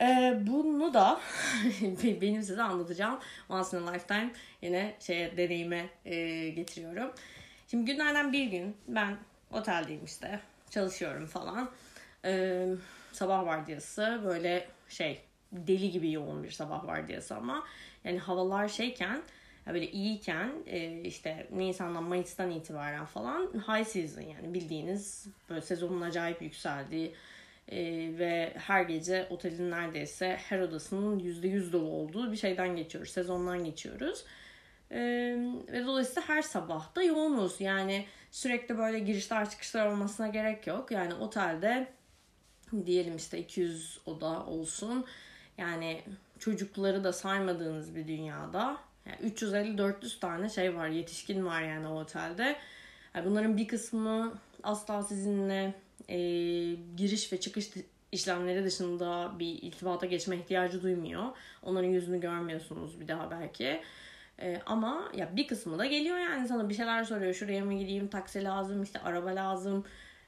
Ee, 0.00 0.38
bunu 0.46 0.94
da 0.94 1.20
benim 2.20 2.42
size 2.42 2.62
anlatacağım 2.62 3.18
Once 3.48 3.78
in 3.78 3.86
a 3.86 3.90
Lifetime 3.90 4.30
yine 4.62 4.94
şeye 5.00 5.36
deneyime 5.36 5.88
e, 6.04 6.48
getiriyorum. 6.48 7.12
Şimdi 7.70 7.92
günlerden 7.92 8.32
bir 8.32 8.46
gün 8.46 8.76
ben 8.88 9.16
oteldeyim 9.52 10.04
işte 10.04 10.40
çalışıyorum 10.70 11.26
falan. 11.26 11.70
Ee, 12.24 12.66
sabah 13.12 13.46
vardiyası 13.46 14.20
böyle 14.24 14.68
şey 14.88 15.20
deli 15.52 15.90
gibi 15.90 16.12
yoğun 16.12 16.42
bir 16.42 16.50
sabah 16.50 16.86
vardiyası 16.86 17.36
ama 17.36 17.64
yani 18.04 18.18
havalar 18.18 18.68
şeyken 18.68 19.22
böyle 19.66 19.90
iyiyken 19.90 20.52
e, 20.66 21.00
işte 21.00 21.46
Nisan'dan 21.52 22.02
Mayıs'tan 22.02 22.50
itibaren 22.50 23.04
falan 23.04 23.46
high 23.68 23.86
season 23.86 24.22
yani 24.22 24.54
bildiğiniz 24.54 25.26
böyle 25.50 25.60
sezonun 25.60 26.00
acayip 26.00 26.42
yükseldiği 26.42 27.14
e, 27.70 27.78
ve 28.18 28.52
her 28.56 28.82
gece 28.82 29.26
otelin 29.30 29.70
neredeyse 29.70 30.38
her 30.48 30.60
odasının 30.60 31.18
%100 31.18 31.72
dolu 31.72 31.88
olduğu 31.88 32.32
bir 32.32 32.36
şeyden 32.36 32.76
geçiyoruz. 32.76 33.12
Sezondan 33.12 33.64
geçiyoruz. 33.64 34.24
E, 34.90 35.00
ve 35.72 35.86
dolayısıyla 35.86 36.28
her 36.28 36.42
sabah 36.42 36.94
da 36.94 37.02
yoğunuz. 37.02 37.60
Yani 37.60 38.06
sürekli 38.30 38.78
böyle 38.78 38.98
girişler 38.98 39.50
çıkışlar 39.50 39.86
olmasına 39.86 40.28
gerek 40.28 40.66
yok. 40.66 40.90
Yani 40.90 41.14
otelde 41.14 41.88
diyelim 42.86 43.16
işte 43.16 43.38
200 43.38 44.00
oda 44.06 44.46
olsun. 44.46 45.04
Yani 45.58 46.02
çocukları 46.38 47.04
da 47.04 47.12
saymadığınız 47.12 47.94
bir 47.94 48.08
dünyada 48.08 48.76
yani 49.06 49.32
350-400 49.32 50.20
tane 50.20 50.48
şey 50.48 50.76
var, 50.76 50.88
yetişkin 50.88 51.46
var 51.46 51.62
yani 51.62 51.88
o 51.88 52.00
otelde. 52.00 52.56
Yani 53.14 53.26
bunların 53.26 53.56
bir 53.56 53.68
kısmı 53.68 54.34
asla 54.62 55.02
sizinle 55.02 55.74
e, 56.10 56.16
giriş 56.96 57.32
ve 57.32 57.40
çıkış 57.40 57.70
işlemleri 58.12 58.64
dışında 58.64 59.32
bir 59.38 59.62
irtibata 59.62 60.06
geçme 60.06 60.36
ihtiyacı 60.36 60.82
duymuyor. 60.82 61.24
Onların 61.62 61.88
yüzünü 61.88 62.20
görmüyorsunuz 62.20 63.00
bir 63.00 63.08
daha 63.08 63.30
belki. 63.30 63.80
E, 64.38 64.60
ama 64.66 65.12
ya 65.16 65.36
bir 65.36 65.46
kısmı 65.46 65.78
da 65.78 65.86
geliyor 65.86 66.18
yani 66.18 66.48
sana 66.48 66.68
bir 66.68 66.74
şeyler 66.74 67.04
soruyor. 67.04 67.34
Şuraya 67.34 67.64
mı 67.64 67.74
gideyim, 67.74 68.08
taksi 68.08 68.44
lazım, 68.44 68.82
işte 68.82 68.98
araba 68.98 69.28
lazım, 69.28 69.84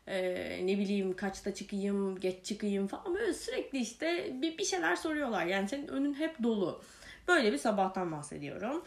e, 0.06 0.66
ne 0.66 0.78
bileyim 0.78 1.16
kaçta 1.16 1.54
çıkayım, 1.54 2.20
geç 2.20 2.44
çıkayım 2.44 2.86
falan 2.86 3.14
böyle 3.14 3.34
sürekli 3.34 3.78
işte 3.78 4.32
bir, 4.42 4.58
bir 4.58 4.64
şeyler 4.64 4.96
soruyorlar. 4.96 5.46
Yani 5.46 5.68
senin 5.68 5.88
önün 5.88 6.14
hep 6.14 6.42
dolu. 6.42 6.82
Böyle 7.28 7.52
bir 7.52 7.58
sabahtan 7.58 8.12
bahsediyorum. 8.12 8.84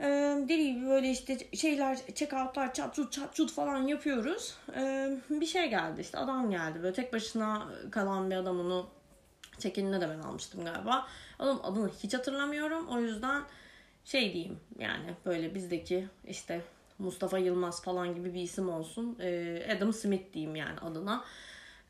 Ee, 0.00 0.38
dediğim 0.42 0.76
gibi 0.76 0.86
böyle 0.86 1.10
işte 1.10 1.38
şeyler 1.56 1.98
check 2.14 2.32
outlar 2.32 2.74
çat 2.74 2.94
çut 2.94 3.12
çat 3.12 3.34
çut 3.34 3.52
falan 3.52 3.82
yapıyoruz. 3.82 4.54
Ee, 4.76 5.18
bir 5.30 5.46
şey 5.46 5.70
geldi 5.70 6.00
işte 6.00 6.18
adam 6.18 6.50
geldi 6.50 6.82
böyle 6.82 6.94
tek 6.94 7.12
başına 7.12 7.68
kalan 7.90 8.30
bir 8.30 8.36
adam 8.36 8.60
onu 8.60 8.86
çekinine 9.58 10.00
de 10.00 10.08
ben 10.08 10.18
almıştım 10.18 10.64
galiba. 10.64 11.06
Adam 11.38 11.60
adını 11.62 11.90
hiç 12.02 12.14
hatırlamıyorum 12.14 12.88
o 12.88 13.00
yüzden 13.00 13.42
şey 14.04 14.32
diyeyim 14.34 14.60
yani 14.78 15.14
böyle 15.26 15.54
bizdeki 15.54 16.08
işte 16.26 16.60
Mustafa 16.98 17.38
Yılmaz 17.38 17.82
falan 17.82 18.14
gibi 18.14 18.34
bir 18.34 18.42
isim 18.42 18.68
olsun. 18.68 19.18
Ee, 19.20 19.76
Adam 19.76 19.92
Smith 19.92 20.32
diyeyim 20.32 20.56
yani 20.56 20.80
adına. 20.80 21.24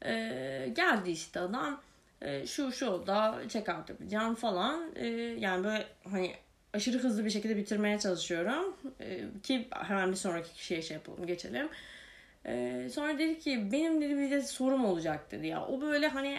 Ee, 0.05 0.73
geldi 0.77 1.11
işte 1.11 1.41
adam 1.41 1.81
e, 2.23 2.47
şu 2.47 2.73
şu 2.73 3.07
da 3.07 3.43
check 3.49 3.69
out 3.69 3.89
yapacağım 3.91 4.35
falan. 4.35 4.93
E, 4.97 5.07
yani 5.39 5.65
böyle 5.65 5.87
hani 6.11 6.35
aşırı 6.73 6.99
hızlı 6.99 7.25
bir 7.25 7.31
şekilde 7.31 7.57
bitirmeye 7.57 7.99
çalışıyorum. 7.99 8.77
E, 9.01 9.21
ki 9.43 9.69
hemen 9.71 10.11
bir 10.11 10.17
sonraki 10.17 10.55
kişiye 10.55 10.83
şey 10.83 10.95
yapalım 10.95 11.27
geçelim. 11.27 11.69
E, 12.47 12.89
sonra 12.93 13.19
dedi 13.19 13.39
ki 13.39 13.69
benim 13.73 14.01
dedi 14.01 14.19
bir 14.19 14.31
de 14.31 14.43
sorum 14.43 14.85
olacak 14.85 15.31
dedi 15.31 15.47
ya. 15.47 15.67
O 15.67 15.81
böyle 15.81 16.09
hani 16.09 16.39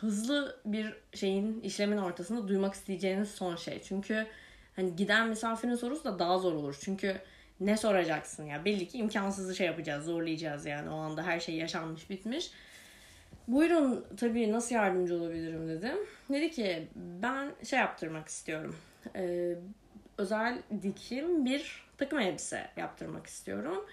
hızlı 0.00 0.60
bir 0.64 0.94
şeyin 1.14 1.60
işlemin 1.60 1.96
ortasında 1.96 2.48
duymak 2.48 2.74
isteyeceğiniz 2.74 3.30
son 3.30 3.56
şey. 3.56 3.82
Çünkü 3.82 4.26
hani 4.76 4.96
giden 4.96 5.28
misafirin 5.28 5.74
sorusu 5.74 6.04
da 6.04 6.18
daha 6.18 6.38
zor 6.38 6.52
olur. 6.52 6.76
Çünkü 6.80 7.16
ne 7.60 7.76
soracaksın 7.76 8.44
ya? 8.44 8.64
Belli 8.64 8.88
ki 8.88 8.98
imkansızı 8.98 9.54
şey 9.54 9.66
yapacağız, 9.66 10.04
zorlayacağız 10.04 10.66
yani. 10.66 10.90
O 10.90 10.94
anda 10.94 11.22
her 11.22 11.40
şey 11.40 11.54
yaşanmış, 11.54 12.10
bitmiş. 12.10 12.50
Buyurun 13.48 14.04
tabii 14.16 14.52
nasıl 14.52 14.74
yardımcı 14.74 15.16
olabilirim 15.16 15.68
dedim. 15.68 15.96
Dedi 16.30 16.50
ki 16.50 16.88
ben 16.94 17.52
şey 17.64 17.78
yaptırmak 17.78 18.28
istiyorum. 18.28 18.76
Ee, 19.16 19.54
özel 20.18 20.62
dikim 20.82 21.44
bir 21.44 21.84
takım 21.98 22.18
elbise 22.18 22.70
yaptırmak 22.76 23.26
istiyorum. 23.26 23.86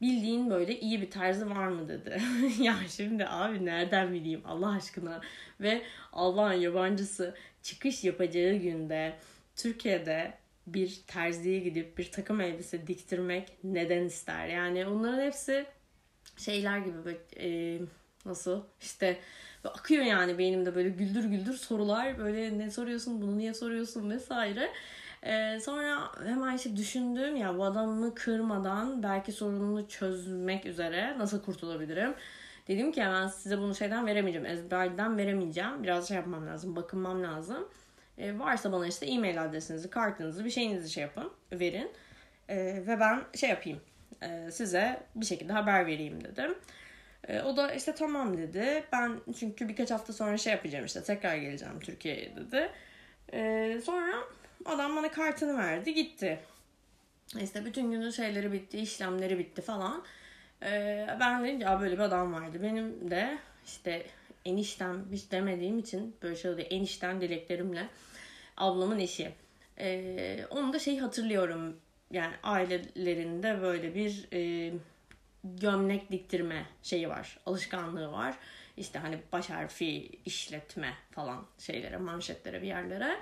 Bildiğin 0.00 0.50
böyle 0.50 0.80
iyi 0.80 1.02
bir 1.02 1.10
terzi 1.10 1.50
var 1.50 1.68
mı 1.68 1.88
dedi. 1.88 2.22
ya 2.62 2.76
şimdi 2.88 3.26
abi 3.26 3.64
nereden 3.64 4.12
bileyim 4.12 4.42
Allah 4.44 4.70
aşkına. 4.70 5.20
Ve 5.60 5.82
Allah'ın 6.12 6.52
yabancısı 6.52 7.34
çıkış 7.62 8.04
yapacağı 8.04 8.54
günde 8.54 9.12
Türkiye'de 9.56 10.34
bir 10.66 11.02
terziye 11.06 11.58
gidip 11.58 11.98
bir 11.98 12.12
takım 12.12 12.40
elbise 12.40 12.86
diktirmek 12.86 13.58
neden 13.64 14.04
ister? 14.04 14.46
Yani 14.46 14.86
onların 14.86 15.22
hepsi 15.22 15.66
şeyler 16.36 16.78
gibi 16.78 17.04
böyle, 17.04 17.18
e, 17.36 17.78
Nasıl? 18.26 18.62
İşte 18.80 19.18
akıyor 19.68 20.04
yani 20.04 20.38
beynimde 20.38 20.74
böyle 20.74 20.88
güldür 20.88 21.24
güldür 21.24 21.54
sorular. 21.54 22.18
Böyle 22.18 22.58
ne 22.58 22.70
soruyorsun, 22.70 23.22
bunu 23.22 23.38
niye 23.38 23.54
soruyorsun 23.54 24.10
vesaire. 24.10 24.68
Ee, 25.22 25.60
sonra 25.60 26.10
hemen 26.24 26.56
işte 26.56 26.76
düşündüm 26.76 27.36
ya 27.36 27.58
bu 27.58 27.64
adamı 27.64 28.14
kırmadan 28.14 29.02
belki 29.02 29.32
sorununu 29.32 29.88
çözmek 29.88 30.66
üzere 30.66 31.18
nasıl 31.18 31.42
kurtulabilirim? 31.42 32.14
Dedim 32.68 32.92
ki 32.92 33.02
hemen 33.02 33.28
size 33.28 33.58
bunu 33.58 33.74
şeyden 33.74 34.06
veremeyeceğim. 34.06 34.46
Ezberden 34.46 35.18
veremeyeceğim. 35.18 35.82
Biraz 35.82 36.08
şey 36.08 36.16
yapmam 36.16 36.46
lazım. 36.46 36.76
Bakınmam 36.76 37.22
lazım. 37.22 37.68
Ee, 38.18 38.38
varsa 38.38 38.72
bana 38.72 38.86
işte 38.86 39.06
e-mail 39.06 39.44
adresinizi, 39.44 39.90
kartınızı, 39.90 40.44
bir 40.44 40.50
şeyinizi 40.50 40.90
şey 40.90 41.02
yapın. 41.02 41.30
Verin. 41.52 41.90
Ee, 42.48 42.56
ve 42.86 43.00
ben 43.00 43.22
şey 43.34 43.50
yapayım. 43.50 43.80
E, 44.22 44.50
size 44.50 45.02
bir 45.16 45.26
şekilde 45.26 45.52
haber 45.52 45.86
vereyim 45.86 46.24
dedim. 46.24 46.54
E, 47.28 47.40
o 47.42 47.56
da 47.56 47.72
işte 47.72 47.94
tamam 47.94 48.38
dedi. 48.38 48.84
Ben 48.92 49.20
çünkü 49.38 49.68
birkaç 49.68 49.90
hafta 49.90 50.12
sonra 50.12 50.38
şey 50.38 50.52
yapacağım 50.52 50.84
işte 50.84 51.02
tekrar 51.02 51.36
geleceğim 51.36 51.80
Türkiye'ye 51.80 52.36
dedi. 52.36 52.70
E, 53.32 53.80
sonra 53.84 54.14
adam 54.64 54.96
bana 54.96 55.10
kartını 55.10 55.58
verdi 55.58 55.94
gitti. 55.94 56.40
İşte 57.40 57.64
bütün 57.64 57.90
günün 57.90 58.10
şeyleri 58.10 58.52
bitti, 58.52 58.78
işlemleri 58.78 59.38
bitti 59.38 59.62
falan. 59.62 60.04
E, 60.62 61.06
ben 61.20 61.44
dedim 61.44 61.60
ya 61.60 61.80
böyle 61.80 61.94
bir 61.94 62.02
adam 62.02 62.32
vardı. 62.32 62.58
Benim 62.62 63.10
de 63.10 63.38
işte 63.66 64.06
eniştem 64.44 65.06
hiç 65.12 65.30
demediğim 65.30 65.78
için 65.78 66.16
böyle 66.22 66.36
şey 66.36 66.50
oluyor. 66.50 66.66
Enişten 66.70 67.20
dileklerimle 67.20 67.88
ablamın 68.56 68.98
eşi. 68.98 69.32
E, 69.78 70.46
onu 70.50 70.72
da 70.72 70.78
şey 70.78 70.98
hatırlıyorum 70.98 71.76
yani 72.10 72.34
ailelerinde 72.42 73.62
böyle 73.62 73.94
bir 73.94 74.28
e, 74.32 74.72
gömlek 75.44 76.10
diktirme 76.10 76.66
şeyi 76.82 77.08
var. 77.08 77.38
Alışkanlığı 77.46 78.12
var. 78.12 78.34
İşte 78.76 78.98
hani 78.98 79.18
baş 79.32 79.50
harfi 79.50 80.08
işletme 80.24 80.94
falan 81.10 81.46
şeylere, 81.58 81.96
manşetlere 81.96 82.62
bir 82.62 82.66
yerlere. 82.66 83.16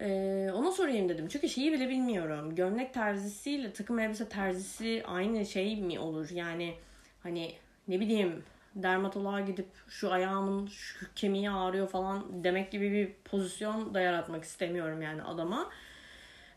Ee, 0.00 0.50
ona 0.54 0.72
sorayım 0.72 1.08
dedim. 1.08 1.28
Çünkü 1.28 1.48
şeyi 1.48 1.72
bile 1.72 1.88
bilmiyorum. 1.88 2.54
Gömlek 2.54 2.94
terzisiyle 2.94 3.72
takım 3.72 3.98
elbise 3.98 4.28
terzisi 4.28 5.02
aynı 5.06 5.46
şey 5.46 5.76
mi 5.76 5.98
olur? 5.98 6.30
Yani 6.30 6.74
hani 7.22 7.54
ne 7.88 8.00
bileyim 8.00 8.44
dermatoloğa 8.74 9.40
gidip 9.40 9.68
şu 9.88 10.12
ayağımın 10.12 10.66
şu 10.66 11.14
kemiği 11.14 11.50
ağrıyor 11.50 11.88
falan 11.88 12.44
demek 12.44 12.72
gibi 12.72 12.92
bir 12.92 13.12
pozisyon 13.30 13.94
da 13.94 14.00
yaratmak 14.00 14.44
istemiyorum 14.44 15.02
yani 15.02 15.22
adama. 15.22 15.70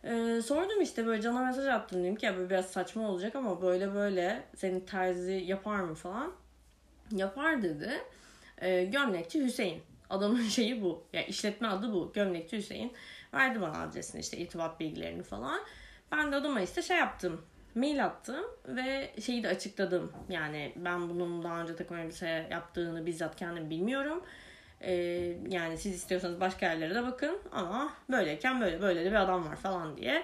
Ee, 0.03 0.41
sordum 0.45 0.81
işte 0.81 1.05
böyle 1.05 1.21
cana 1.21 1.45
mesaj 1.45 1.67
attım 1.67 2.03
dedim 2.03 2.15
ki 2.15 2.25
ya 2.25 2.37
böyle 2.37 2.49
biraz 2.49 2.65
saçma 2.65 3.09
olacak 3.09 3.35
ama 3.35 3.61
böyle 3.61 3.93
böyle 3.93 4.43
senin 4.55 4.79
terzi 4.79 5.31
yapar 5.31 5.79
mı 5.79 5.95
falan. 5.95 6.31
Yapar 7.11 7.61
dedi. 7.61 7.91
Ee, 8.61 8.83
gömlekçi 8.83 9.43
Hüseyin. 9.43 9.81
Adamın 10.09 10.41
şeyi 10.49 10.81
bu. 10.81 11.03
Ya 11.13 11.19
yani 11.19 11.29
işletme 11.29 11.67
adı 11.67 11.93
bu. 11.93 12.11
Gömlekçi 12.13 12.57
Hüseyin. 12.57 12.93
Verdi 13.33 13.61
bana 13.61 13.81
adresini 13.81 14.21
işte 14.21 14.37
irtibat 14.37 14.79
bilgilerini 14.79 15.23
falan. 15.23 15.61
Ben 16.11 16.31
de 16.31 16.35
adama 16.35 16.61
işte 16.61 16.81
şey 16.81 16.97
yaptım. 16.97 17.41
Mail 17.75 18.05
attım 18.05 18.45
ve 18.67 19.11
şeyi 19.21 19.43
de 19.43 19.47
açıkladım. 19.47 20.11
Yani 20.29 20.73
ben 20.75 21.09
bunun 21.09 21.43
daha 21.43 21.61
önce 21.61 21.75
takım 21.75 21.97
elbise 21.97 22.47
yaptığını 22.51 23.05
bizzat 23.05 23.35
kendim 23.35 23.69
bilmiyorum. 23.69 24.23
Ee, 24.83 24.93
yani 25.49 25.77
siz 25.77 25.95
istiyorsanız 25.95 26.39
başka 26.39 26.65
yerlere 26.65 26.95
de 26.95 27.03
bakın 27.03 27.37
ama 27.51 27.93
böyleyken 28.09 28.61
böyle 28.61 28.81
böyle 28.81 29.05
de 29.05 29.11
bir 29.11 29.15
adam 29.15 29.45
var 29.45 29.55
falan 29.55 29.97
diye 29.97 30.23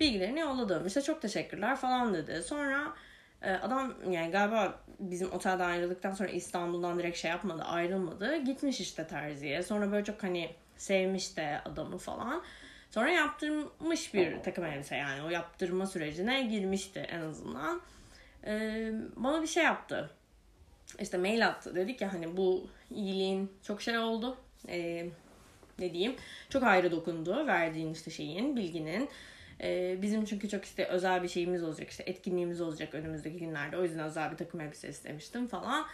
bilgilerini 0.00 0.40
yolladım. 0.40 0.86
İşte 0.86 1.02
çok 1.02 1.22
teşekkürler 1.22 1.76
falan 1.76 2.14
dedi. 2.14 2.42
Sonra 2.42 2.94
e, 3.42 3.52
adam 3.52 3.94
yani 4.10 4.30
galiba 4.30 4.80
bizim 4.98 5.32
otelden 5.32 5.68
ayrıldıktan 5.68 6.12
sonra 6.12 6.28
İstanbul'dan 6.28 6.98
direkt 6.98 7.18
şey 7.18 7.30
yapmadı 7.30 7.62
ayrılmadı. 7.62 8.36
Gitmiş 8.36 8.80
işte 8.80 9.06
terziye. 9.06 9.62
Sonra 9.62 9.92
böyle 9.92 10.04
çok 10.04 10.22
hani 10.22 10.50
sevmiş 10.76 11.36
de 11.36 11.60
adamı 11.64 11.98
falan. 11.98 12.42
Sonra 12.90 13.10
yaptırmış 13.10 14.14
bir 14.14 14.42
takım 14.42 14.64
elbise 14.64 14.96
yani 14.96 15.22
o 15.22 15.30
yaptırma 15.30 15.86
sürecine 15.86 16.42
girmişti 16.42 17.00
en 17.00 17.20
azından. 17.20 17.80
Ee, 18.46 18.92
bana 19.16 19.42
bir 19.42 19.46
şey 19.46 19.64
yaptı. 19.64 20.10
İşte 21.00 21.18
mail 21.18 21.46
attı. 21.46 21.74
Dedi 21.74 21.96
ki 21.96 22.06
hani 22.06 22.36
bu 22.36 22.66
iyiliğin 22.90 23.52
çok 23.62 23.82
şey 23.82 23.98
oldu. 23.98 24.38
Ee, 24.68 25.06
ne 25.78 25.92
diyeyim? 25.92 26.16
Çok 26.48 26.62
ayrı 26.62 26.90
dokundu 26.90 27.46
verdiğin 27.46 27.92
işte 27.92 28.10
şeyin, 28.10 28.56
bilginin. 28.56 29.08
Ee, 29.60 29.98
bizim 30.02 30.24
çünkü 30.24 30.48
çok 30.48 30.64
işte 30.64 30.86
özel 30.86 31.22
bir 31.22 31.28
şeyimiz 31.28 31.62
olacak 31.62 31.90
işte 31.90 32.02
etkinliğimiz 32.06 32.60
olacak 32.60 32.94
önümüzdeki 32.94 33.38
günlerde. 33.38 33.76
O 33.76 33.82
yüzden 33.82 34.04
özel 34.04 34.32
bir 34.32 34.36
takım 34.36 34.60
elbise 34.60 34.88
istemiştim 34.88 35.46
falan. 35.46 35.86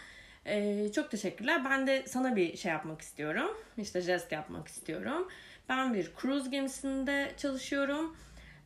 Ee, 0.45 0.91
çok 0.95 1.11
teşekkürler. 1.11 1.65
Ben 1.65 1.87
de 1.87 2.03
sana 2.07 2.35
bir 2.35 2.57
şey 2.57 2.71
yapmak 2.71 3.01
istiyorum. 3.01 3.57
İşte 3.77 4.01
jest 4.01 4.31
yapmak 4.31 4.67
istiyorum. 4.67 5.27
Ben 5.69 5.93
bir 5.93 6.11
cruise 6.21 6.49
gemisinde 6.49 7.31
çalışıyorum. 7.37 8.15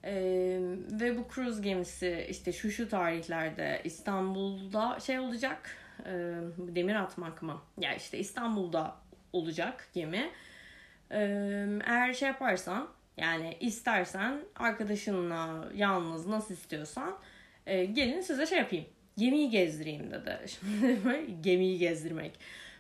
Ee, 0.03 0.59
ve 0.91 1.17
bu 1.17 1.27
cruise 1.36 1.62
gemisi 1.62 2.27
işte 2.29 2.53
şu 2.53 2.71
şu 2.71 2.89
tarihlerde 2.89 3.81
İstanbul'da 3.83 5.00
şey 5.00 5.19
olacak. 5.19 5.75
E, 6.06 6.12
demir 6.75 6.96
atmak 6.96 7.41
mı? 7.41 7.62
Ya 7.77 7.96
işte 7.96 8.18
İstanbul'da 8.18 8.96
olacak 9.34 9.88
gemi. 9.94 10.32
Ee, 11.12 11.68
eğer 11.86 12.13
şey 12.13 12.27
yaparsan 12.27 12.88
yani 13.18 13.58
istersen 13.60 14.39
arkadaşınla 14.56 15.65
yalnız 15.75 16.27
nasıl 16.27 16.53
istiyorsan 16.53 17.18
e, 17.65 17.86
gelin 17.86 18.22
size 18.22 18.46
şey 18.46 18.58
yapayım. 18.58 18.86
Gemiyi 19.18 19.50
gezdireyim 19.50 20.12
dedi. 20.12 20.39
Şimdi 20.48 21.41
gemiyi 21.41 21.77
gezdirmek. 21.77 22.39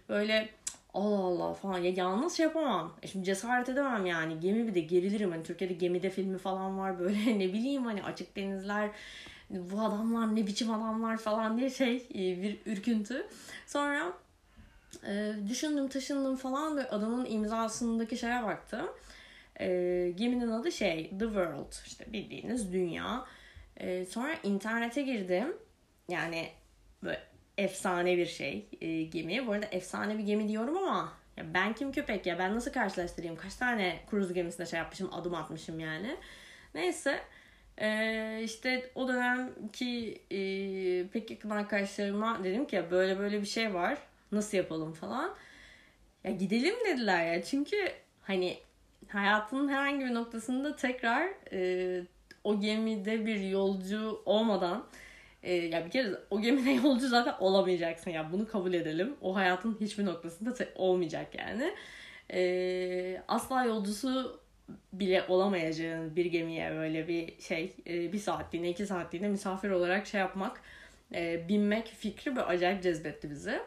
Böyle 0.09 0.49
Allah 0.93 1.17
Allah 1.17 1.53
falan 1.53 1.77
ya 1.77 1.91
yalnız 1.95 2.37
şey 2.37 2.43
yapamam. 2.43 2.95
E 3.01 3.07
şimdi 3.07 3.25
cesaret 3.25 3.69
edemem 3.69 4.05
yani. 4.05 4.39
Gemi 4.39 4.67
bir 4.67 4.75
de 4.75 4.79
gerilirim. 4.79 5.31
Hani 5.31 5.43
Türkiye'de 5.43 5.73
gemide 5.73 6.09
filmi 6.09 6.37
falan 6.37 6.79
var 6.79 6.99
böyle 6.99 7.39
ne 7.39 7.53
bileyim 7.53 7.85
hani 7.85 8.03
açık 8.03 8.35
denizler 8.35 8.89
bu 9.49 9.81
adamlar 9.81 10.35
ne 10.35 10.47
biçim 10.47 10.71
adamlar 10.71 11.17
falan 11.17 11.57
diye 11.57 11.69
şey 11.69 11.95
e, 11.95 12.41
bir 12.41 12.59
ürküntü. 12.65 13.27
Sonra 13.67 14.13
e, 15.07 15.33
düşündüm 15.49 15.87
taşındım 15.87 16.35
falan 16.35 16.77
ve 16.77 16.89
adamın 16.89 17.25
imzasındaki 17.25 18.17
şeye 18.17 18.43
baktım. 18.43 18.89
E, 19.59 19.67
geminin 20.15 20.51
adı 20.51 20.71
şey 20.71 21.09
The 21.09 21.25
World 21.25 21.73
işte 21.85 22.13
bildiğiniz 22.13 22.73
dünya. 22.73 23.25
E, 23.77 24.05
sonra 24.05 24.35
internete 24.43 25.01
girdim. 25.01 25.57
Yani 26.09 26.49
böyle 27.03 27.23
efsane 27.57 28.17
bir 28.17 28.25
şey 28.25 28.69
e, 28.81 29.01
gemi. 29.03 29.47
Bu 29.47 29.51
arada 29.51 29.65
efsane 29.65 30.17
bir 30.17 30.23
gemi 30.23 30.47
diyorum 30.47 30.77
ama 30.77 31.13
ya 31.37 31.53
ben 31.53 31.73
kim 31.73 31.91
köpek 31.91 32.25
ya 32.25 32.39
ben 32.39 32.55
nasıl 32.55 32.71
karşılaştırayım? 32.71 33.35
Kaç 33.35 33.55
tane 33.55 33.99
kruz 34.09 34.33
gemisinde 34.33 34.65
şey 34.65 34.79
yapmışım 34.79 35.13
adım 35.13 35.35
atmışım 35.35 35.79
yani. 35.79 36.17
Neyse 36.75 37.19
ee, 37.81 38.41
işte 38.43 38.91
o 38.95 39.07
dönemki 39.07 40.21
e, 40.31 40.37
pek 41.07 41.31
yakın 41.31 41.49
arkadaşlarıma 41.49 42.43
dedim 42.43 42.65
ki 42.65 42.75
ya 42.75 42.91
böyle 42.91 43.19
böyle 43.19 43.41
bir 43.41 43.47
şey 43.47 43.73
var 43.73 43.97
nasıl 44.31 44.57
yapalım 44.57 44.93
falan. 44.93 45.35
Ya 46.23 46.31
gidelim 46.31 46.75
dediler 46.87 47.33
ya 47.33 47.43
çünkü 47.43 47.77
hani 48.21 48.57
hayatının 49.07 49.69
herhangi 49.69 50.05
bir 50.05 50.13
noktasında 50.13 50.75
tekrar 50.75 51.29
e, 51.51 52.01
o 52.43 52.59
gemide 52.59 53.25
bir 53.25 53.39
yolcu 53.39 54.21
olmadan 54.25 54.85
e, 55.43 55.53
ya 55.53 55.85
bir 55.85 55.91
kere 55.91 56.09
o 56.29 56.41
gemide 56.41 56.71
yolcu 56.83 57.07
zaten 57.07 57.35
olamayacaksın 57.39 58.11
ya 58.11 58.31
bunu 58.31 58.47
kabul 58.47 58.73
edelim. 58.73 59.15
O 59.21 59.35
hayatın 59.35 59.77
hiçbir 59.81 60.05
noktasında 60.05 60.53
olmayacak 60.75 61.27
yani. 61.35 61.73
E, 62.33 63.21
asla 63.27 63.63
yolcusu 63.63 64.39
bile 64.93 65.25
olamayacağın 65.27 66.15
bir 66.15 66.25
gemiye 66.25 66.71
böyle 66.71 67.07
bir 67.07 67.41
şey 67.41 67.73
e, 67.87 68.13
bir 68.13 68.19
saatliğine 68.19 68.69
iki 68.69 68.85
saatliğine 68.85 69.27
misafir 69.27 69.69
olarak 69.69 70.07
şey 70.07 70.19
yapmak 70.19 70.61
e, 71.15 71.47
binmek 71.47 71.87
fikri 71.87 72.35
böyle 72.35 72.45
acayip 72.47 72.83
cezbetti 72.83 73.29
bizi. 73.29 73.59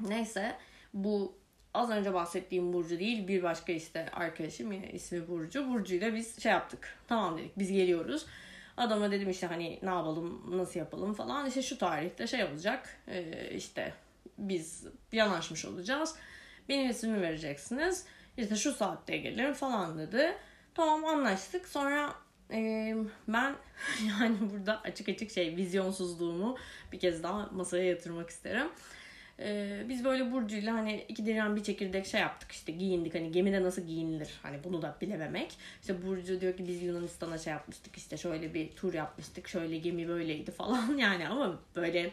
Neyse 0.00 0.56
bu 0.94 1.38
az 1.74 1.90
önce 1.90 2.14
bahsettiğim 2.14 2.72
Burcu 2.72 2.98
değil 2.98 3.28
bir 3.28 3.42
başka 3.42 3.72
işte 3.72 4.06
arkadaşım 4.12 4.72
yine 4.72 4.90
ismi 4.90 5.28
Burcu. 5.28 5.68
Burcu 5.68 5.94
ile 5.94 6.14
biz 6.14 6.42
şey 6.42 6.52
yaptık. 6.52 6.98
Tamam 7.08 7.38
dedik 7.38 7.58
biz 7.58 7.72
geliyoruz. 7.72 8.26
Adama 8.76 9.10
dedim 9.10 9.30
işte 9.30 9.46
hani 9.46 9.78
ne 9.82 9.88
yapalım 9.88 10.58
nasıl 10.58 10.80
yapalım 10.80 11.14
falan. 11.14 11.46
İşte 11.46 11.62
şu 11.62 11.78
tarihte 11.78 12.26
şey 12.26 12.44
olacak 12.44 12.88
e, 13.08 13.50
işte 13.54 13.92
biz 14.38 14.86
yanaşmış 15.12 15.64
olacağız. 15.64 16.14
Benim 16.68 16.90
ismimi 16.90 17.20
vereceksiniz. 17.20 18.06
İşte 18.38 18.56
şu 18.56 18.72
saatte 18.72 19.16
gelirim 19.16 19.52
falan 19.52 19.98
dedi. 19.98 20.34
Tamam 20.74 21.04
anlaştık. 21.04 21.68
Sonra 21.68 22.14
e, 22.52 22.94
ben 23.28 23.54
yani 24.20 24.36
burada 24.52 24.80
açık 24.80 25.08
açık 25.08 25.30
şey 25.30 25.56
vizyonsuzluğumu 25.56 26.56
bir 26.92 26.98
kez 26.98 27.22
daha 27.22 27.46
masaya 27.52 27.84
yatırmak 27.84 28.30
isterim. 28.30 28.68
Ee, 29.40 29.82
biz 29.88 30.04
böyle 30.04 30.32
Burcu'yla 30.32 30.74
hani 30.74 31.04
iki 31.08 31.26
diren 31.26 31.56
bir 31.56 31.62
çekirdek 31.62 32.06
şey 32.06 32.20
yaptık 32.20 32.52
işte 32.52 32.72
giyindik 32.72 33.14
hani 33.14 33.32
gemide 33.32 33.62
nasıl 33.62 33.82
giyinilir 33.82 34.28
hani 34.42 34.64
bunu 34.64 34.82
da 34.82 34.96
bilememek. 35.00 35.58
İşte 35.80 36.06
Burcu 36.06 36.40
diyor 36.40 36.56
ki 36.56 36.68
biz 36.68 36.82
Yunanistan'a 36.82 37.38
şey 37.38 37.52
yapmıştık 37.52 37.96
işte 37.96 38.16
şöyle 38.16 38.54
bir 38.54 38.70
tur 38.70 38.94
yapmıştık 38.94 39.48
şöyle 39.48 39.78
gemi 39.78 40.08
böyleydi 40.08 40.50
falan 40.50 40.96
yani 40.98 41.28
ama 41.28 41.58
böyle 41.76 42.10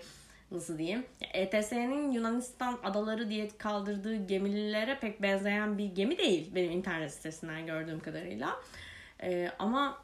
nasıl 0.52 0.78
diyeyim 0.78 1.06
ETS'nin 1.34 2.12
Yunanistan 2.12 2.80
adaları 2.84 3.30
diye 3.30 3.50
kaldırdığı 3.58 4.16
gemilere 4.16 5.00
pek 5.00 5.22
benzeyen 5.22 5.78
bir 5.78 5.86
gemi 5.86 6.18
değil 6.18 6.56
benim 6.56 6.72
internet 6.72 7.14
sitesinden 7.14 7.66
gördüğüm 7.66 8.00
kadarıyla. 8.00 8.50
Ee, 9.24 9.52
ama 9.60 9.98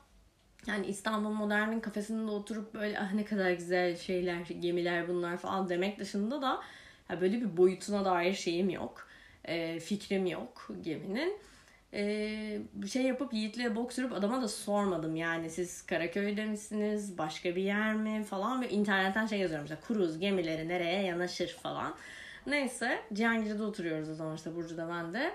yani 0.67 0.87
İstanbul 0.87 1.29
Modern'in 1.29 1.79
kafesinde 1.79 2.31
oturup 2.31 2.73
böyle 2.73 2.99
ah 2.99 3.13
ne 3.13 3.25
kadar 3.25 3.51
güzel 3.51 3.97
şeyler, 3.97 4.39
gemiler 4.39 5.07
bunlar 5.07 5.37
falan 5.37 5.69
demek 5.69 5.99
dışında 5.99 6.41
da 6.41 6.61
ya 7.09 7.21
böyle 7.21 7.41
bir 7.41 7.57
boyutuna 7.57 8.05
dair 8.05 8.33
şeyim 8.33 8.69
yok. 8.69 9.07
E, 9.45 9.79
fikrim 9.79 10.25
yok 10.25 10.69
geminin. 10.81 11.37
E, 11.93 12.61
şey 12.91 13.03
yapıp 13.03 13.33
Yiğit'le 13.33 13.75
bok 13.75 13.93
sürüp 13.93 14.13
adama 14.13 14.41
da 14.41 14.47
sormadım 14.47 15.15
yani 15.15 15.49
siz 15.49 15.81
Karaköy'de 15.81 16.45
misiniz 16.45 17.17
başka 17.17 17.55
bir 17.55 17.63
yer 17.63 17.95
mi 17.95 18.23
falan 18.23 18.61
ve 18.61 18.69
internetten 18.69 19.25
şey 19.25 19.39
yazıyorum 19.39 19.65
işte 19.65 19.77
kruz 19.87 20.19
gemileri 20.19 20.67
nereye 20.67 21.01
yanaşır 21.01 21.49
falan. 21.49 21.95
Neyse 22.47 22.99
Cihangir'de 23.13 23.63
oturuyoruz 23.63 24.09
o 24.09 24.13
zaman 24.15 24.35
işte 24.35 24.55
Burcu'da 24.55 24.89
ben 24.89 25.13
de. 25.13 25.31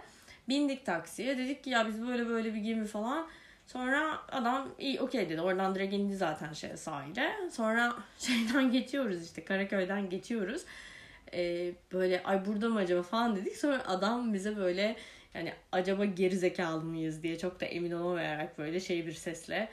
Bindik 0.49 0.87
taksiye 0.87 1.39
dedik 1.39 1.65
ki 1.65 1.71
ya 1.71 1.89
biz 1.89 2.07
böyle 2.07 2.29
böyle 2.29 2.55
bir 2.55 2.61
gemi 2.61 2.87
falan. 2.87 3.27
Sonra 3.67 4.19
adam 4.29 4.69
iyi 4.79 5.01
okey 5.01 5.31
dedi. 5.31 5.41
Oradan 5.41 5.75
direkt 5.75 5.95
indi 5.95 6.17
zaten 6.17 6.53
şey 6.53 6.77
sahile. 6.77 7.33
Sonra 7.53 7.95
şeyden 8.19 8.73
geçiyoruz 8.73 9.25
işte 9.25 9.45
Karaköy'den 9.45 10.11
geçiyoruz 10.11 10.65
e, 11.35 11.73
böyle 11.93 12.23
ay 12.23 12.47
burada 12.47 12.69
mı 12.69 12.79
acaba 12.79 13.03
falan 13.03 13.37
dedik. 13.37 13.57
Sonra 13.57 13.87
adam 13.87 14.35
bize 14.35 14.57
böyle 14.57 14.97
yani 15.37 15.53
acaba 15.73 16.05
geri 16.05 16.37
zekalı 16.37 16.83
mıyız 16.83 17.23
diye 17.23 17.39
çok 17.39 17.61
da 17.61 17.65
emin 17.65 17.91
olamayarak 17.91 18.59
böyle 18.59 18.81
şey 18.81 19.07
bir 19.07 19.13
sesle 19.13 19.69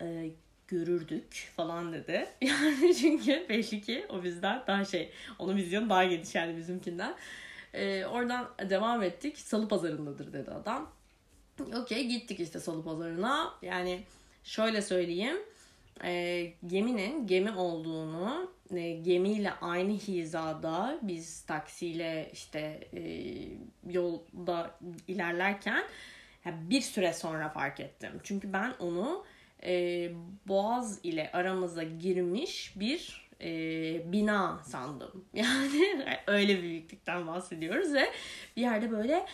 e, 0.00 0.30
görürdük 0.68 1.50
falan 1.56 1.92
dedi. 1.92 2.26
Yani 2.40 2.94
çünkü 2.94 3.46
belli 3.48 3.80
ki 3.80 4.06
o 4.08 4.24
bizden 4.24 4.62
daha 4.66 4.84
şey 4.84 5.10
onun 5.38 5.56
vizyonu 5.56 5.90
daha 5.90 6.04
geniş 6.04 6.34
yani 6.34 6.56
bizimkinden. 6.56 7.14
E, 7.74 8.06
oradan 8.06 8.48
devam 8.70 9.02
ettik. 9.02 9.38
Salı 9.38 9.68
pazarındadır 9.68 10.32
dedi 10.32 10.50
adam. 10.50 10.92
Okey 11.82 12.08
gittik 12.08 12.40
işte 12.40 12.60
salı 12.60 12.84
pazarına. 12.84 13.54
Yani 13.62 14.02
şöyle 14.44 14.82
söyleyeyim. 14.82 15.36
E, 16.04 16.52
geminin 16.66 17.26
gemi 17.26 17.50
olduğunu 17.50 18.50
e, 18.74 18.92
gemiyle 18.92 19.52
aynı 19.60 19.92
hizada 19.92 20.98
biz 21.02 21.42
taksiyle 21.42 22.30
işte 22.32 22.88
e, 22.94 23.32
yolda 23.90 24.78
ilerlerken 25.08 25.84
yani 26.44 26.70
bir 26.70 26.80
süre 26.80 27.12
sonra 27.12 27.48
fark 27.48 27.80
ettim. 27.80 28.10
Çünkü 28.22 28.52
ben 28.52 28.74
onu 28.78 29.24
e, 29.64 30.10
Boğaz 30.48 31.00
ile 31.02 31.30
aramıza 31.32 31.82
girmiş 31.82 32.72
bir 32.76 33.28
e, 33.40 34.12
bina 34.12 34.60
sandım. 34.64 35.24
Yani 35.34 36.18
öyle 36.26 36.62
büyüklükten 36.62 37.26
bahsediyoruz 37.26 37.94
ve 37.94 38.10
bir 38.56 38.62
yerde 38.62 38.90
böyle 38.90 39.26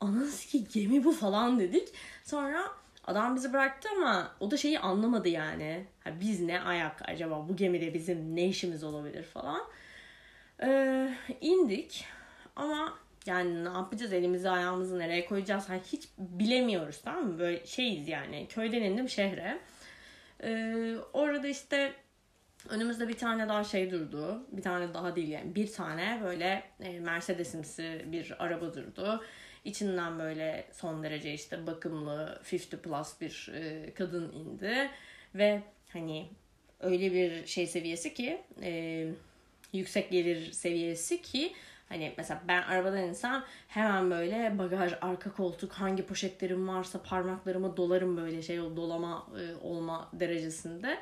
anası 0.00 0.48
ki 0.48 0.64
gemi 0.68 1.04
bu 1.04 1.12
falan 1.12 1.60
dedik. 1.60 1.88
Sonra 2.24 2.79
adam 3.10 3.36
bizi 3.36 3.52
bıraktı 3.52 3.88
ama 3.96 4.32
o 4.40 4.50
da 4.50 4.56
şeyi 4.56 4.78
anlamadı 4.78 5.28
yani. 5.28 5.86
Ha, 6.04 6.10
biz 6.20 6.40
ne 6.40 6.60
ayak 6.60 7.08
acaba 7.08 7.48
bu 7.48 7.56
gemide 7.56 7.94
bizim 7.94 8.36
ne 8.36 8.46
işimiz 8.46 8.84
olabilir 8.84 9.22
falan. 9.22 9.60
Ee, 10.62 11.14
indik 11.40 12.04
ama 12.56 12.98
yani 13.26 13.64
ne 13.64 13.68
yapacağız 13.68 14.12
elimizi 14.12 14.50
ayağımızı 14.50 14.98
nereye 14.98 15.26
koyacağız 15.26 15.68
hani 15.68 15.80
hiç 15.92 16.08
bilemiyoruz 16.18 17.00
tamam 17.04 17.24
mı? 17.24 17.38
Böyle 17.38 17.66
şeyiz 17.66 18.08
yani 18.08 18.46
köyden 18.48 18.82
indim 18.82 19.08
şehre. 19.08 19.58
Ee, 20.42 20.94
orada 21.12 21.48
işte 21.48 21.92
önümüzde 22.68 23.08
bir 23.08 23.18
tane 23.18 23.48
daha 23.48 23.64
şey 23.64 23.90
durdu. 23.90 24.46
Bir 24.52 24.62
tane 24.62 24.94
daha 24.94 25.16
değil 25.16 25.28
yani 25.28 25.54
bir 25.54 25.72
tane 25.72 26.20
böyle 26.24 26.62
e, 26.80 27.00
Mercedes'imsi 27.00 28.04
bir 28.06 28.44
araba 28.44 28.74
durdu. 28.74 29.24
İçinden 29.64 30.18
böyle 30.18 30.64
son 30.72 31.02
derece 31.02 31.34
işte 31.34 31.66
bakımlı 31.66 32.42
50 32.52 32.58
plus 32.58 33.20
bir 33.20 33.50
e, 33.54 33.94
kadın 33.94 34.32
indi. 34.32 34.90
Ve 35.34 35.62
hani 35.92 36.28
öyle 36.80 37.12
bir 37.12 37.46
şey 37.46 37.66
seviyesi 37.66 38.14
ki 38.14 38.42
e, 38.62 39.06
yüksek 39.72 40.10
gelir 40.10 40.52
seviyesi 40.52 41.22
ki 41.22 41.52
Hani 41.90 42.14
mesela 42.16 42.42
ben 42.48 42.62
arabadan 42.62 43.02
insem 43.02 43.44
hemen 43.68 44.10
böyle 44.10 44.58
bagaj, 44.58 44.92
arka 45.00 45.32
koltuk, 45.32 45.72
hangi 45.72 46.06
poşetlerim 46.06 46.68
varsa 46.68 47.02
parmaklarıma 47.02 47.76
dolarım 47.76 48.16
böyle 48.16 48.42
şey 48.42 48.56
dolama 48.58 49.26
e, 49.40 49.66
olma 49.66 50.10
derecesinde. 50.12 50.98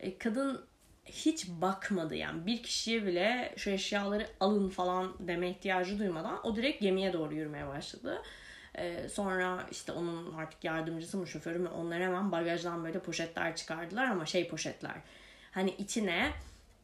E, 0.00 0.18
kadın 0.18 0.64
hiç 1.06 1.48
bakmadı 1.48 2.14
yani 2.14 2.46
bir 2.46 2.62
kişiye 2.62 3.06
bile 3.06 3.54
şu 3.56 3.70
eşyaları 3.70 4.26
alın 4.40 4.68
falan 4.68 5.14
deme 5.20 5.50
ihtiyacı 5.50 5.98
duymadan 5.98 6.46
o 6.46 6.56
direkt 6.56 6.82
gemiye 6.82 7.12
doğru 7.12 7.34
yürümeye 7.34 7.68
başladı. 7.68 8.22
Ee, 8.78 9.08
sonra 9.08 9.66
işte 9.70 9.92
onun 9.92 10.34
artık 10.34 10.64
yardımcısı 10.64 11.18
mı 11.18 11.26
şoförü 11.26 11.58
mü 11.58 11.68
onlar 11.68 12.02
hemen 12.02 12.32
bagajdan 12.32 12.84
böyle 12.84 12.98
poşetler 12.98 13.56
çıkardılar 13.56 14.04
ama 14.04 14.26
şey 14.26 14.48
poşetler. 14.48 14.96
Hani 15.50 15.70
içine 15.70 16.32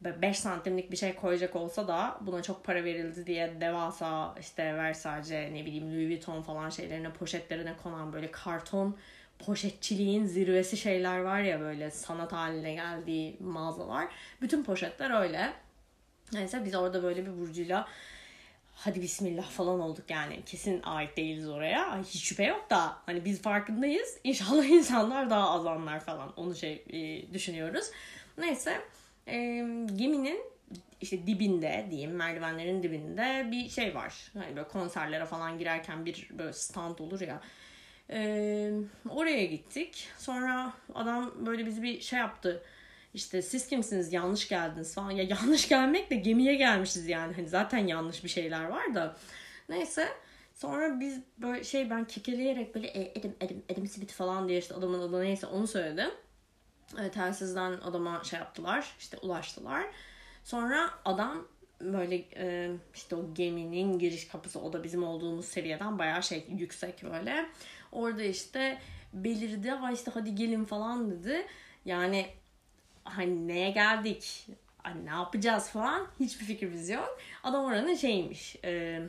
5 0.03 0.39
santimlik 0.39 0.91
bir 0.91 0.97
şey 0.97 1.15
koyacak 1.15 1.55
olsa 1.55 1.87
da 1.87 2.17
buna 2.21 2.43
çok 2.43 2.63
para 2.63 2.83
verildi 2.83 3.25
diye 3.25 3.61
devasa 3.61 4.35
işte 4.39 4.63
Versace 4.77 5.49
ne 5.53 5.65
bileyim 5.65 5.93
Louis 5.93 6.07
Vuitton 6.09 6.41
falan 6.41 6.69
şeylerine 6.69 7.13
poşetlerine 7.13 7.73
konan 7.83 8.13
böyle 8.13 8.31
karton 8.31 8.97
poşetçiliğin 9.45 10.25
zirvesi 10.25 10.77
şeyler 10.77 11.19
var 11.19 11.41
ya 11.41 11.59
böyle 11.59 11.91
sanat 11.91 12.33
haline 12.33 12.73
geldiği 12.73 13.37
mağazalar. 13.39 14.07
Bütün 14.41 14.63
poşetler 14.63 15.21
öyle. 15.21 15.53
Neyse 16.33 16.61
biz 16.65 16.75
orada 16.75 17.03
böyle 17.03 17.25
bir 17.25 17.39
Burcu'yla 17.39 17.87
hadi 18.75 19.01
bismillah 19.01 19.49
falan 19.49 19.79
olduk 19.79 20.09
yani. 20.09 20.45
Kesin 20.45 20.81
ait 20.83 21.17
değiliz 21.17 21.49
oraya. 21.49 21.85
Ay, 21.91 22.03
hiç 22.03 22.23
şüphe 22.23 22.43
yok 22.43 22.69
da 22.69 22.97
hani 23.05 23.25
biz 23.25 23.41
farkındayız. 23.41 24.17
İnşallah 24.23 24.65
insanlar 24.69 25.29
daha 25.29 25.49
az 25.49 25.65
anlar 25.65 25.99
falan. 25.99 26.33
Onu 26.35 26.55
şey 26.55 26.83
e, 26.89 27.33
düşünüyoruz. 27.33 27.85
Neyse 28.37 28.81
e, 29.27 29.37
geminin 29.95 30.51
işte 31.01 31.27
dibinde 31.27 31.87
diyeyim 31.91 32.11
merdivenlerin 32.11 32.83
dibinde 32.83 33.47
bir 33.51 33.69
şey 33.69 33.95
var. 33.95 34.31
Hani 34.33 34.55
böyle 34.55 34.67
konserlere 34.67 35.25
falan 35.25 35.57
girerken 35.57 36.05
bir 36.05 36.29
böyle 36.31 36.53
stand 36.53 36.99
olur 36.99 37.21
ya. 37.21 37.41
Ee, 38.09 38.71
oraya 39.09 39.45
gittik. 39.45 40.07
Sonra 40.17 40.73
adam 40.95 41.45
böyle 41.45 41.65
bizi 41.65 41.83
bir 41.83 42.01
şey 42.01 42.19
yaptı. 42.19 42.63
İşte 43.13 43.41
siz 43.41 43.67
kimsiniz 43.67 44.13
yanlış 44.13 44.47
geldiniz 44.47 44.95
falan. 44.95 45.11
Ya 45.11 45.23
yanlış 45.23 45.69
gelmek 45.69 46.09
de 46.09 46.15
gemiye 46.15 46.55
gelmişiz 46.55 47.07
yani. 47.07 47.33
Hani 47.33 47.47
zaten 47.47 47.87
yanlış 47.87 48.23
bir 48.23 48.29
şeyler 48.29 48.65
var 48.65 48.95
da. 48.95 49.17
Neyse. 49.69 50.07
Sonra 50.53 50.99
biz 50.99 51.19
böyle 51.37 51.63
şey 51.63 51.89
ben 51.89 52.05
kekeleyerek 52.05 52.75
böyle 52.75 52.87
e, 52.87 53.19
Edim 53.19 53.35
Edim 53.41 53.63
Edim 53.69 53.87
Smith 53.87 54.13
falan 54.13 54.47
diye 54.47 54.59
işte 54.59 54.75
adamın 54.75 54.99
adı 54.99 55.21
neyse 55.21 55.47
onu 55.47 55.67
söyledim. 55.67 56.11
E, 56.99 57.11
telsizden 57.11 57.71
adama 57.71 58.23
şey 58.23 58.39
yaptılar. 58.39 58.95
işte 58.99 59.17
ulaştılar. 59.17 59.85
Sonra 60.43 60.89
adam 61.05 61.47
böyle 61.81 62.15
e, 62.35 62.71
işte 62.93 63.15
o 63.15 63.33
geminin 63.33 63.99
giriş 63.99 64.27
kapısı 64.27 64.61
o 64.61 64.73
da 64.73 64.83
bizim 64.83 65.03
olduğumuz 65.03 65.45
seviyeden 65.45 65.99
bayağı 65.99 66.23
şey 66.23 66.45
yüksek 66.57 67.03
böyle. 67.03 67.49
Orada 67.91 68.23
işte 68.23 68.77
belirdi 69.13 69.69
ha 69.69 69.91
işte 69.91 70.11
hadi 70.13 70.35
gelin 70.35 70.65
falan 70.65 71.11
dedi. 71.11 71.47
Yani 71.85 72.25
hani 73.03 73.47
neye 73.47 73.71
geldik? 73.71 74.47
Hani 74.77 75.05
ne 75.05 75.09
yapacağız 75.09 75.69
falan 75.69 76.07
hiçbir 76.19 76.45
fikrimiz 76.45 76.89
yok. 76.89 77.19
Adam 77.43 77.65
oranın 77.65 77.95
şeymiş 77.95 78.55
e, 78.63 79.01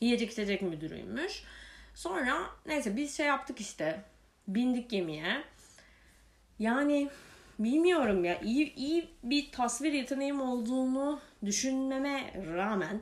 yiyecek 0.00 0.32
içecek 0.32 0.62
müdürüymüş. 0.62 1.44
Sonra 1.94 2.40
neyse 2.66 2.96
biz 2.96 3.16
şey 3.16 3.26
yaptık 3.26 3.60
işte 3.60 4.04
bindik 4.48 4.90
gemiye. 4.90 5.42
Yani 6.58 7.10
bilmiyorum 7.64 8.24
ya 8.24 8.40
iyi, 8.40 8.74
iyi 8.74 9.08
bir 9.22 9.52
tasvir 9.52 9.92
yeteneğim 9.92 10.40
olduğunu 10.40 11.20
düşünmeme 11.44 12.34
rağmen 12.54 13.00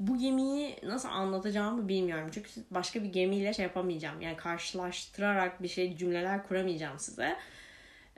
bu 0.00 0.18
gemiyi 0.18 0.76
nasıl 0.82 1.08
anlatacağımı 1.08 1.88
bilmiyorum. 1.88 2.30
Çünkü 2.32 2.50
başka 2.70 3.02
bir 3.02 3.08
gemiyle 3.12 3.54
şey 3.54 3.62
yapamayacağım. 3.62 4.20
Yani 4.20 4.36
karşılaştırarak 4.36 5.62
bir 5.62 5.68
şey 5.68 5.96
cümleler 5.96 6.48
kuramayacağım 6.48 6.98
size. 6.98 7.36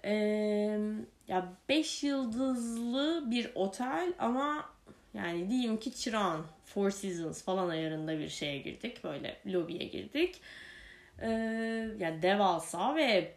Ee, 0.04 0.78
ya 1.28 1.52
5 1.68 2.02
yıldızlı 2.02 3.24
bir 3.30 3.50
otel 3.54 4.12
ama 4.18 4.64
yani 5.14 5.50
diyeyim 5.50 5.76
ki 5.76 5.94
Çırağan, 5.94 6.46
Four 6.64 6.90
Seasons 6.90 7.42
falan 7.42 7.68
ayarında 7.68 8.18
bir 8.18 8.28
şeye 8.28 8.58
girdik. 8.58 9.04
Böyle 9.04 9.36
lobiye 9.46 9.84
girdik. 9.84 10.40
Ee, 11.22 11.28
yani 11.98 12.22
devasa 12.22 12.96
ve 12.96 13.32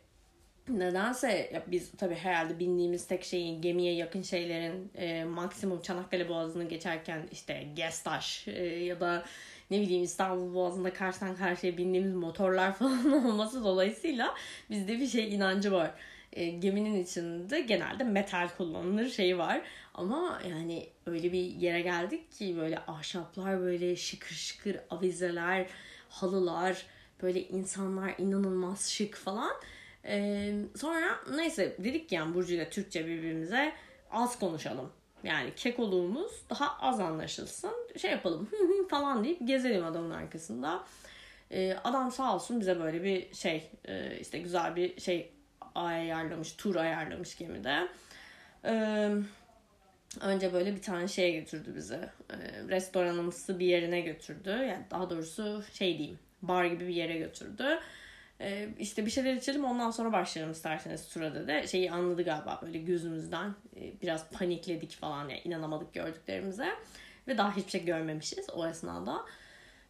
nedense 0.69 1.49
ya 1.53 1.63
biz 1.67 1.91
tabii 1.91 2.15
herhalde 2.15 2.59
bindiğimiz 2.59 3.07
tek 3.07 3.23
şeyin 3.23 3.61
gemiye 3.61 3.93
yakın 3.93 4.21
şeylerin 4.21 4.91
e, 4.95 5.23
maksimum 5.23 5.81
Çanakkale 5.81 6.29
Boğazı'nı 6.29 6.63
geçerken 6.63 7.27
işte 7.31 7.67
Gestaş 7.75 8.47
e, 8.47 8.63
ya 8.63 8.99
da 8.99 9.25
ne 9.71 9.81
bileyim 9.81 10.03
İstanbul 10.03 10.53
Boğazı'nda 10.53 10.93
karşıdan 10.93 11.35
karşıya 11.35 11.77
bindiğimiz 11.77 12.13
motorlar 12.13 12.73
falan 12.77 13.25
olması 13.25 13.63
dolayısıyla 13.63 14.35
bizde 14.69 14.99
bir 14.99 15.07
şey 15.07 15.35
inancı 15.35 15.71
var. 15.71 15.91
E, 16.33 16.49
geminin 16.49 17.03
içinde 17.03 17.61
genelde 17.61 18.03
metal 18.03 18.49
kullanılır 18.57 19.09
şeyi 19.09 19.37
var. 19.37 19.61
Ama 19.93 20.41
yani 20.49 20.89
öyle 21.05 21.31
bir 21.31 21.43
yere 21.43 21.81
geldik 21.81 22.31
ki 22.31 22.57
böyle 22.57 22.79
ahşaplar 22.79 23.59
böyle 23.59 23.95
şıkır 23.95 24.35
şıkır 24.35 24.77
avizeler, 24.89 25.67
halılar, 26.09 26.85
böyle 27.21 27.47
insanlar 27.47 28.13
inanılmaz 28.17 28.89
şık 28.89 29.15
falan. 29.15 29.51
Ee, 30.05 30.53
sonra 30.75 31.19
neyse 31.35 31.75
dedik 31.79 32.09
ki 32.09 32.15
yani 32.15 32.33
Burcu 32.33 32.53
ile 32.53 32.69
Türkçe 32.69 33.05
birbirimize 33.05 33.73
az 34.11 34.39
konuşalım. 34.39 34.91
Yani 35.23 35.55
kekoluğumuz 35.55 36.31
daha 36.49 36.77
az 36.79 36.99
anlaşılsın. 36.99 37.71
Şey 37.97 38.11
yapalım 38.11 38.49
falan 38.89 39.23
deyip 39.23 39.47
gezelim 39.47 39.85
adamın 39.85 40.11
arkasında. 40.11 40.83
Ee, 41.51 41.77
adam 41.83 42.11
sağ 42.11 42.35
olsun 42.35 42.59
bize 42.59 42.79
böyle 42.79 43.03
bir 43.03 43.33
şey 43.33 43.71
işte 44.21 44.39
güzel 44.39 44.75
bir 44.75 45.01
şey 45.01 45.31
ayarlamış, 45.75 46.53
tur 46.53 46.75
ayarlamış 46.75 47.37
gemide. 47.37 47.87
Ee, 48.65 49.11
önce 50.21 50.53
böyle 50.53 50.75
bir 50.75 50.81
tane 50.81 51.07
şeye 51.07 51.31
götürdü 51.31 51.73
bizi. 51.75 51.95
Ee, 51.95 52.35
restoranımsı 52.69 53.59
bir 53.59 53.65
yerine 53.65 54.01
götürdü. 54.01 54.49
Yani 54.49 54.85
daha 54.91 55.09
doğrusu 55.09 55.63
şey 55.73 55.97
diyeyim 55.97 56.19
bar 56.41 56.65
gibi 56.65 56.87
bir 56.87 56.93
yere 56.93 57.17
götürdü. 57.17 57.79
Ee, 58.43 58.69
işte 58.79 59.05
bir 59.05 59.11
şeyler 59.11 59.33
içelim 59.33 59.65
ondan 59.65 59.91
sonra 59.91 60.11
başlayalım 60.11 60.51
isterseniz 60.51 61.07
tura 61.07 61.35
dedi. 61.35 61.67
Şeyi 61.67 61.91
anladı 61.91 62.23
galiba 62.23 62.59
böyle 62.61 62.77
gözümüzden 62.77 63.55
e, 63.75 64.01
biraz 64.01 64.29
panikledik 64.29 64.91
falan 64.91 65.29
yani 65.29 65.41
inanamadık 65.43 65.93
gördüklerimize. 65.93 66.67
Ve 67.27 67.37
daha 67.37 67.55
hiçbir 67.55 67.71
şey 67.71 67.85
görmemişiz 67.85 68.49
o 68.49 68.67
esnada. 68.67 69.25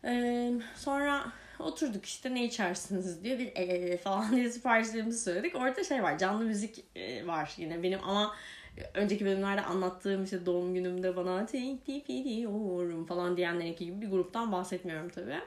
Ee, 0.06 0.52
sonra 0.76 1.26
oturduk 1.60 2.06
işte 2.06 2.34
ne 2.34 2.46
içersiniz 2.46 3.24
diyor. 3.24 3.39
Bir 3.39 3.52
e, 3.56 3.98
falan 3.98 4.36
diye 4.36 4.50
siparişlerimizi 4.50 5.24
söyledik. 5.24 5.56
Orada 5.56 5.84
şey 5.84 6.04
var 6.04 6.18
canlı 6.18 6.46
müzik 6.46 6.86
e, 6.96 7.28
var 7.28 7.54
yine 7.58 7.84
benim 7.84 8.00
ama 8.04 8.36
önceki 8.94 9.26
bölümlerde 9.26 9.62
anlattığım 9.62 10.24
işte 10.24 10.46
doğum 10.46 10.74
günümde 10.74 11.16
bana 11.16 11.46
teklif 11.46 12.10
ediyorum 12.10 13.06
falan 13.06 13.38
diyenlerinki 13.38 13.86
gibi 13.86 14.02
bir 14.02 14.10
gruptan 14.10 14.52
bahsetmiyorum 14.52 15.10
tabii. 15.10 15.39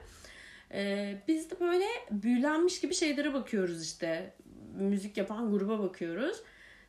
Ee, 0.73 1.23
biz 1.29 1.51
de 1.51 1.61
böyle 1.61 1.85
büyülenmiş 2.11 2.81
gibi 2.81 2.95
şeylere 2.95 3.35
bakıyoruz 3.35 3.83
işte. 3.83 4.35
Müzik 4.79 5.17
yapan 5.17 5.51
gruba 5.51 5.79
bakıyoruz. 5.79 6.43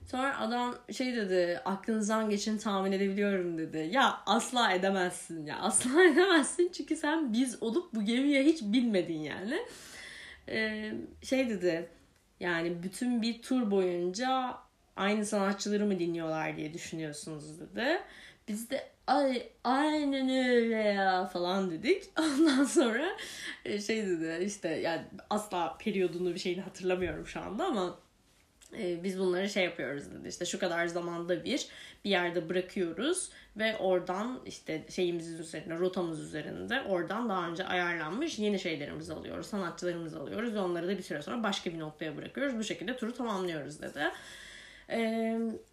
Sonra 0.06 0.40
adam 0.40 0.76
şey 0.92 1.16
dedi 1.16 1.62
aklınızdan 1.66 2.30
geçin 2.30 2.58
tahmin 2.58 2.92
edebiliyorum 2.92 3.58
dedi. 3.58 3.90
Ya 3.92 4.20
asla 4.26 4.72
edemezsin 4.74 5.46
ya 5.46 5.60
asla 5.60 6.04
edemezsin 6.12 6.72
çünkü 6.78 6.96
sen 6.96 7.34
biz 7.34 7.64
olup 7.64 7.94
bu 7.96 8.06
gemiye 8.06 8.44
hiç 8.44 8.62
binmedin 8.62 9.20
yani. 9.20 9.60
Ee, 10.50 10.94
şey 11.24 11.50
dedi 11.50 11.90
yani 12.40 12.84
bütün 12.84 13.22
bir 13.22 13.42
tur 13.42 13.72
boyunca 13.72 14.56
aynı 14.96 15.26
sanatçıları 15.26 15.86
mı 15.86 16.00
dinliyorlar 16.00 16.58
diye 16.58 16.74
düşünüyorsunuz 16.74 17.60
dedi. 17.60 18.02
Biz 18.48 18.70
de 18.70 18.90
ay 19.08 19.50
aynen 19.64 20.30
öyle 20.50 20.76
ya 20.76 21.26
falan 21.26 21.72
dedik. 21.72 22.04
Ondan 22.20 22.64
sonra 22.64 23.18
e, 23.66 23.82
şey 23.82 24.08
dedi 24.08 24.44
işte 24.46 24.70
yani 24.70 25.02
asla 25.30 25.78
periyodunu 25.78 26.34
bir 26.34 26.40
şeyini 26.40 26.62
hatırlamıyorum 26.62 27.28
şu 27.28 27.42
anda 27.42 27.66
ama 27.66 28.00
e, 28.78 29.04
biz 29.04 29.20
bunları 29.20 29.50
şey 29.50 29.64
yapıyoruz 29.64 30.12
dedi 30.12 30.28
işte 30.28 30.46
şu 30.46 30.60
kadar 30.60 30.88
zamanda 30.88 31.44
bir 31.44 31.68
bir 32.06 32.10
yerde 32.10 32.50
bırakıyoruz 32.50 33.30
ve 33.58 33.78
oradan 33.78 34.40
işte 34.46 34.86
şeyimizin 34.90 35.38
üzerine 35.38 35.80
rotamız 35.80 36.20
üzerinde 36.20 36.82
oradan 36.82 37.30
daha 37.30 37.50
önce 37.50 37.66
ayarlanmış 37.66 38.40
yeni 38.40 38.60
şeylerimizi 38.60 39.14
alıyoruz 39.14 39.48
sanatçılarımızı 39.48 40.20
alıyoruz 40.20 40.54
ve 40.54 40.60
onları 40.60 40.88
da 40.88 40.98
bir 40.98 41.04
süre 41.04 41.22
sonra 41.22 41.44
başka 41.44 41.74
bir 41.74 41.80
noktaya 41.80 42.18
bırakıyoruz 42.18 42.58
bu 42.58 42.64
şekilde 42.64 42.98
turu 42.98 43.14
tamamlıyoruz 43.14 43.82
dedi 43.82 44.12
e, 44.90 45.00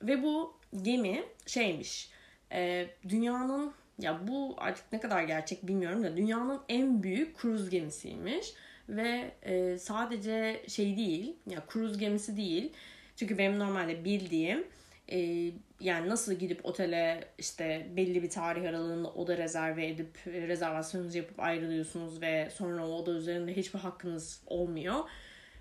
ve 0.03 0.23
bu 0.23 0.57
gemi 0.83 1.25
şeymiş 1.47 2.14
e, 2.55 2.87
dünyanın 3.09 3.73
ya 3.99 4.29
bu 4.29 4.55
artık 4.59 4.93
ne 4.93 5.01
kadar 5.01 5.23
gerçek 5.23 5.67
bilmiyorum 5.67 6.03
da 6.03 6.17
dünyanın 6.17 6.61
en 6.69 7.03
büyük 7.03 7.39
kruz 7.39 7.71
gemisiymiş 7.71 8.53
ve 8.89 9.31
e, 9.43 9.79
sadece 9.79 10.63
şey 10.69 10.97
değil 10.97 11.37
ya 11.51 11.67
kruz 11.67 11.99
gemisi 11.99 12.37
değil 12.37 12.73
çünkü 13.17 13.39
benim 13.39 13.59
normalde 13.59 14.05
bildiğim 14.05 14.65
e, 15.13 15.51
yani 15.81 16.09
nasıl 16.09 16.33
gidip 16.33 16.67
otele 16.67 17.25
işte 17.39 17.87
belli 17.97 18.23
bir 18.23 18.31
tarih 18.31 18.69
aralığında 18.69 19.09
oda 19.09 19.39
rezerve 19.39 19.89
edip 19.89 20.19
e, 20.27 20.49
rezervasyonunuzu 20.49 21.19
yapıp 21.19 21.41
ayrılıyorsunuz 21.41 22.23
ve 22.23 22.49
sonra 22.55 22.89
o 22.89 22.93
oda 22.93 23.13
üzerinde 23.13 23.57
hiçbir 23.57 23.79
hakkınız 23.79 24.43
olmuyor. 24.47 24.95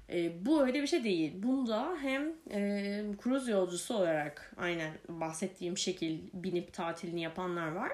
E, 0.10 0.46
bu 0.46 0.64
öyle 0.66 0.82
bir 0.82 0.88
şey 0.88 1.04
değil. 1.04 1.34
Bunda 1.36 1.98
hem 2.02 2.34
e, 2.52 3.04
kruz 3.22 3.48
yolcusu 3.48 3.96
olarak 3.96 4.54
aynen 4.58 4.94
bahsettiğim 5.10 5.78
şekil 5.78 6.20
binip 6.34 6.74
tatilini 6.74 7.22
yapanlar 7.22 7.72
var. 7.72 7.92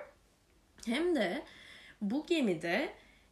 Hem 0.85 1.15
de 1.15 1.43
bu 2.01 2.25
gemide 2.25 2.89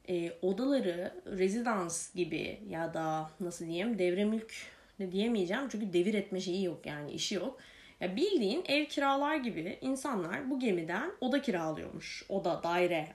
e, 0.09 0.31
odaları 0.41 1.13
rezidans 1.25 2.15
gibi 2.15 2.61
ya 2.69 2.93
da 2.93 3.31
nasıl 3.39 3.65
diyeyim 3.65 3.99
devre 3.99 4.25
mülk 4.25 4.53
de 4.99 5.11
diyemeyeceğim 5.11 5.69
çünkü 5.69 5.93
devir 5.93 6.13
etme 6.13 6.41
şeyi 6.41 6.63
yok 6.63 6.85
yani 6.85 7.11
işi 7.11 7.35
yok. 7.35 7.59
Ya 7.99 8.15
bildiğin 8.15 8.63
ev 8.67 8.85
kiralar 8.85 9.35
gibi 9.35 9.77
insanlar 9.81 10.49
bu 10.49 10.59
gemiden 10.59 11.11
oda 11.21 11.41
kiralıyormuş. 11.41 12.25
Oda, 12.29 12.63
daire 12.63 13.07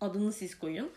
adını 0.00 0.32
siz 0.32 0.58
koyun. 0.58 0.92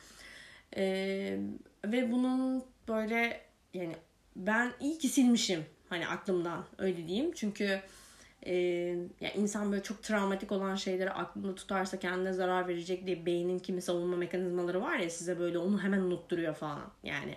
Ee, 0.77 1.37
ve 1.85 2.11
bunun 2.11 2.63
böyle 2.87 3.46
yani 3.73 3.95
ben 4.35 4.73
iyi 4.79 4.97
ki 4.97 5.09
silmişim 5.09 5.65
hani 5.89 6.07
aklımdan 6.07 6.65
öyle 6.77 7.07
diyeyim. 7.07 7.31
Çünkü 7.35 7.81
e, 8.45 8.55
ya 9.21 9.31
insan 9.35 9.71
böyle 9.71 9.83
çok 9.83 10.03
travmatik 10.03 10.51
olan 10.51 10.75
şeyleri 10.75 11.11
aklında 11.11 11.55
tutarsa 11.55 11.99
kendine 11.99 12.33
zarar 12.33 12.67
verecek 12.67 13.05
diye 13.05 13.25
beynin 13.25 13.59
kimi 13.59 13.81
savunma 13.81 14.17
mekanizmaları 14.17 14.81
var 14.81 14.97
ya 14.97 15.09
size 15.09 15.39
böyle 15.39 15.57
onu 15.57 15.83
hemen 15.83 15.99
unutturuyor 15.99 16.53
falan. 16.53 16.91
Yani 17.03 17.35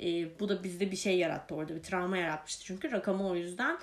e, 0.00 0.38
bu 0.40 0.48
da 0.48 0.64
bizde 0.64 0.90
bir 0.90 0.96
şey 0.96 1.18
yarattı 1.18 1.54
orada 1.54 1.74
bir 1.76 1.82
travma 1.82 2.16
yaratmıştı. 2.16 2.64
Çünkü 2.64 2.92
rakamı 2.92 3.28
o 3.28 3.34
yüzden 3.34 3.78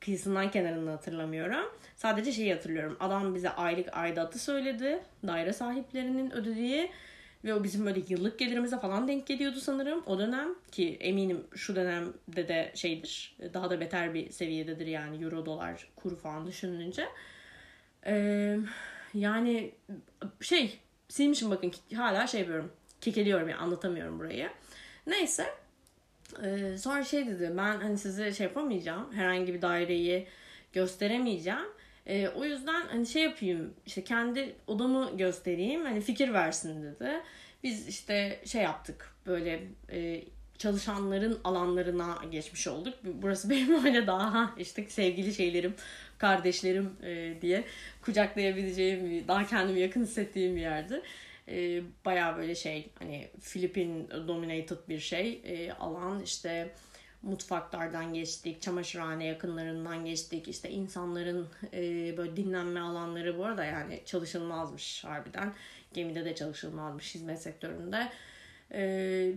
kıyısından 0.00 0.50
kenarını 0.50 0.90
hatırlamıyorum. 0.90 1.72
Sadece 1.96 2.32
şeyi 2.32 2.54
hatırlıyorum. 2.54 2.96
Adam 3.00 3.34
bize 3.34 3.50
aylık 3.50 3.96
aidatı 3.96 4.38
söyledi. 4.38 5.02
Daire 5.26 5.52
sahiplerinin 5.52 6.30
ödediği 6.30 6.90
ve 7.44 7.54
o 7.54 7.64
bizim 7.64 7.86
böyle 7.86 8.00
yıllık 8.08 8.38
gelirimize 8.38 8.78
falan 8.78 9.08
denk 9.08 9.26
geliyordu 9.26 9.60
sanırım 9.60 10.02
o 10.06 10.18
dönem 10.18 10.48
ki 10.72 10.96
eminim 11.00 11.46
şu 11.54 11.76
dönemde 11.76 12.48
de 12.48 12.72
şeydir 12.74 13.36
daha 13.54 13.70
da 13.70 13.80
beter 13.80 14.14
bir 14.14 14.30
seviyededir 14.30 14.86
yani 14.86 15.24
euro 15.24 15.46
dolar 15.46 15.88
kuru 15.96 16.16
falan 16.16 16.46
düşününce. 16.46 17.08
Ee, 18.06 18.58
yani 19.14 19.74
şey 20.40 20.78
silmişim 21.08 21.50
bakın 21.50 21.72
hala 21.94 22.26
şey 22.26 22.40
yapıyorum 22.40 22.72
kekeliyorum 23.00 23.48
yani 23.48 23.60
anlatamıyorum 23.60 24.18
burayı. 24.18 24.48
Neyse 25.06 25.46
ee, 26.42 26.78
sonra 26.78 27.04
şey 27.04 27.26
dedi 27.26 27.52
ben 27.56 27.80
hani 27.80 27.98
size 27.98 28.32
şey 28.32 28.46
yapamayacağım 28.46 29.12
herhangi 29.12 29.54
bir 29.54 29.62
daireyi 29.62 30.26
gösteremeyeceğim. 30.72 31.73
Ee, 32.06 32.28
o 32.28 32.44
yüzden 32.44 32.86
hani 32.86 33.06
şey 33.06 33.22
yapayım 33.22 33.74
işte 33.86 34.04
kendi 34.04 34.54
odamı 34.66 35.16
göstereyim 35.16 35.84
hani 35.84 36.00
fikir 36.00 36.32
versin 36.32 36.82
dedi. 36.82 37.10
Biz 37.62 37.88
işte 37.88 38.40
şey 38.44 38.62
yaptık 38.62 39.14
böyle 39.26 39.62
e, 39.92 40.24
çalışanların 40.58 41.40
alanlarına 41.44 42.18
geçmiş 42.30 42.68
olduk. 42.68 42.94
Burası 43.04 43.50
benim 43.50 43.84
öyle 43.84 44.06
daha 44.06 44.54
işte 44.58 44.84
sevgili 44.88 45.34
şeylerim, 45.34 45.74
kardeşlerim 46.18 46.90
e, 47.02 47.34
diye 47.42 47.64
kucaklayabileceğim, 48.02 49.28
daha 49.28 49.46
kendimi 49.46 49.80
yakın 49.80 50.02
hissettiğim 50.02 50.56
bir 50.56 50.60
yerdi 50.60 51.02
e, 51.48 51.82
baya 52.04 52.36
böyle 52.36 52.54
şey 52.54 52.88
hani 52.98 53.28
Filipin 53.40 54.08
dominated 54.10 54.78
bir 54.88 55.00
şey 55.00 55.40
e, 55.44 55.72
alan 55.72 56.22
işte 56.22 56.70
mutfaklardan 57.24 58.14
geçtik, 58.14 58.62
çamaşırhane 58.62 59.24
yakınlarından 59.24 60.04
geçtik. 60.04 60.48
işte 60.48 60.70
insanların 60.70 61.48
e, 61.72 62.16
böyle 62.16 62.36
dinlenme 62.36 62.80
alanları 62.80 63.38
bu 63.38 63.44
arada 63.44 63.64
yani 63.64 64.02
çalışılmazmış 64.06 65.04
harbiden. 65.04 65.52
Gemide 65.92 66.24
de 66.24 66.34
çalışılmazmış 66.34 67.14
hizmet 67.14 67.42
sektöründe. 67.42 68.08
E, 68.72 68.82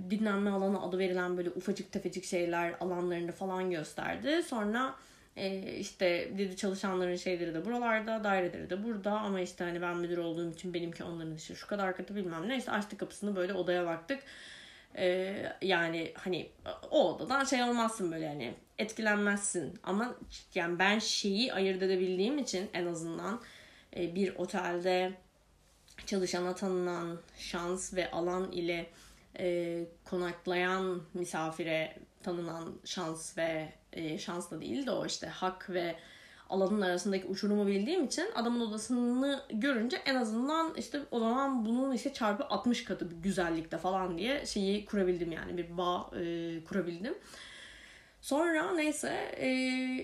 dinlenme 0.10 0.50
alanı 0.50 0.82
adı 0.82 1.00
verilen 1.00 1.38
böyle 1.38 1.50
ufacık 1.50 1.92
tefecik 1.92 2.26
şeyler 2.26 2.74
alanlarını 2.80 3.32
falan 3.32 3.72
gösterdi. 3.72 4.44
Sonra 4.44 4.96
e, 5.36 5.74
işte 5.78 6.32
dedi 6.38 6.56
çalışanların 6.56 7.16
şeyleri 7.16 7.54
de 7.54 7.66
buralarda, 7.66 8.24
daireleri 8.24 8.70
de 8.70 8.84
burada 8.84 9.12
ama 9.12 9.40
işte 9.42 9.64
hani 9.64 9.82
ben 9.82 9.98
müdür 9.98 10.18
olduğum 10.18 10.52
için 10.52 10.74
benimki 10.74 11.04
onların 11.04 11.36
dışı 11.36 11.56
şu 11.56 11.68
kadar 11.68 11.98
katı 11.98 12.16
bilmem 12.16 12.50
ne. 12.50 12.58
İşte 12.58 12.72
açtık 12.72 13.00
kapısını 13.00 13.36
böyle 13.36 13.54
odaya 13.54 13.86
baktık. 13.86 14.20
E, 14.98 15.36
yani 15.62 16.12
hani 16.16 16.50
o 16.92 17.16
odadan 17.16 17.44
şey 17.44 17.64
olmazsın 17.64 18.12
böyle 18.12 18.28
hani 18.28 18.54
etkilenmezsin. 18.78 19.80
Ama 19.84 20.16
yani 20.56 20.80
ben 20.80 21.00
şeyi 21.00 21.54
ayırt 21.54 21.84
edebildiğim 21.84 22.38
için 22.38 22.70
en 22.74 22.86
azından 22.86 23.42
e, 23.96 24.16
bir 24.16 24.36
otelde 24.36 25.12
çalışana 26.06 26.56
tanınan 26.56 27.20
şans 27.38 27.94
ve 27.94 28.12
alan 28.12 28.52
ile 28.52 28.90
e, 29.40 29.84
konaklayan 30.06 31.02
misafire 31.14 31.98
tanınan 32.24 32.74
şans 32.86 33.38
ve 33.38 33.74
e, 33.94 34.18
şans 34.18 34.52
da 34.52 34.62
değil 34.62 34.86
de 34.86 34.92
o 34.92 35.06
işte 35.06 35.28
hak 35.28 35.70
ve 35.70 35.96
alanın 36.50 36.82
arasındaki 36.82 37.28
uçurumu 37.28 37.68
bildiğim 37.68 38.06
için 38.06 38.26
adamın 38.36 38.60
odasını 38.60 39.42
görünce 39.54 39.98
en 40.06 40.16
azından 40.16 40.76
işte 40.78 41.02
o 41.12 41.20
zaman 41.20 41.66
bunun 41.66 41.94
işte 41.94 42.14
çarpı 42.14 42.46
60 42.46 42.84
katı 42.84 43.12
bir 43.12 43.16
güzellikte 43.16 43.78
falan 43.78 44.18
diye 44.18 44.46
şeyi 44.46 44.86
kurabildim 44.86 45.32
yani 45.32 45.58
bir 45.58 45.78
bağ 45.78 46.10
e, 46.20 46.64
kurabildim. 46.64 47.14
Sonra 48.22 48.72
neyse 48.72 49.32
e, 49.38 49.50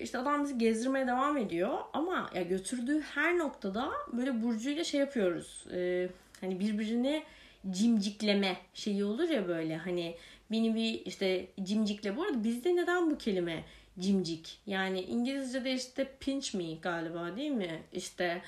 işte 0.02 0.18
adam 0.18 0.44
bizi 0.44 0.58
gezdirmeye 0.58 1.06
devam 1.06 1.36
ediyor 1.36 1.78
ama 1.92 2.30
ya 2.34 2.42
götürdüğü 2.42 3.00
her 3.00 3.38
noktada 3.38 3.90
böyle 4.12 4.42
Burcu'yla 4.42 4.84
şey 4.84 5.00
yapıyoruz. 5.00 5.66
E, 5.72 6.08
hani 6.40 6.60
birbirini 6.60 7.22
cimcikleme 7.70 8.56
şeyi 8.74 9.04
olur 9.04 9.28
ya 9.28 9.48
böyle 9.48 9.76
hani 9.76 10.16
beni 10.50 10.74
bir 10.74 11.06
işte 11.06 11.46
cimcikle 11.62 12.16
bu 12.16 12.22
arada 12.22 12.44
bizde 12.44 12.76
neden 12.76 13.10
bu 13.10 13.18
kelime 13.18 13.64
cimcik. 14.00 14.58
Yani 14.66 15.00
İngilizce'de 15.00 15.72
işte 15.72 16.16
pinch 16.20 16.54
me 16.54 16.74
galiba 16.82 17.36
değil 17.36 17.50
mi? 17.50 17.82
İşte 17.92 18.42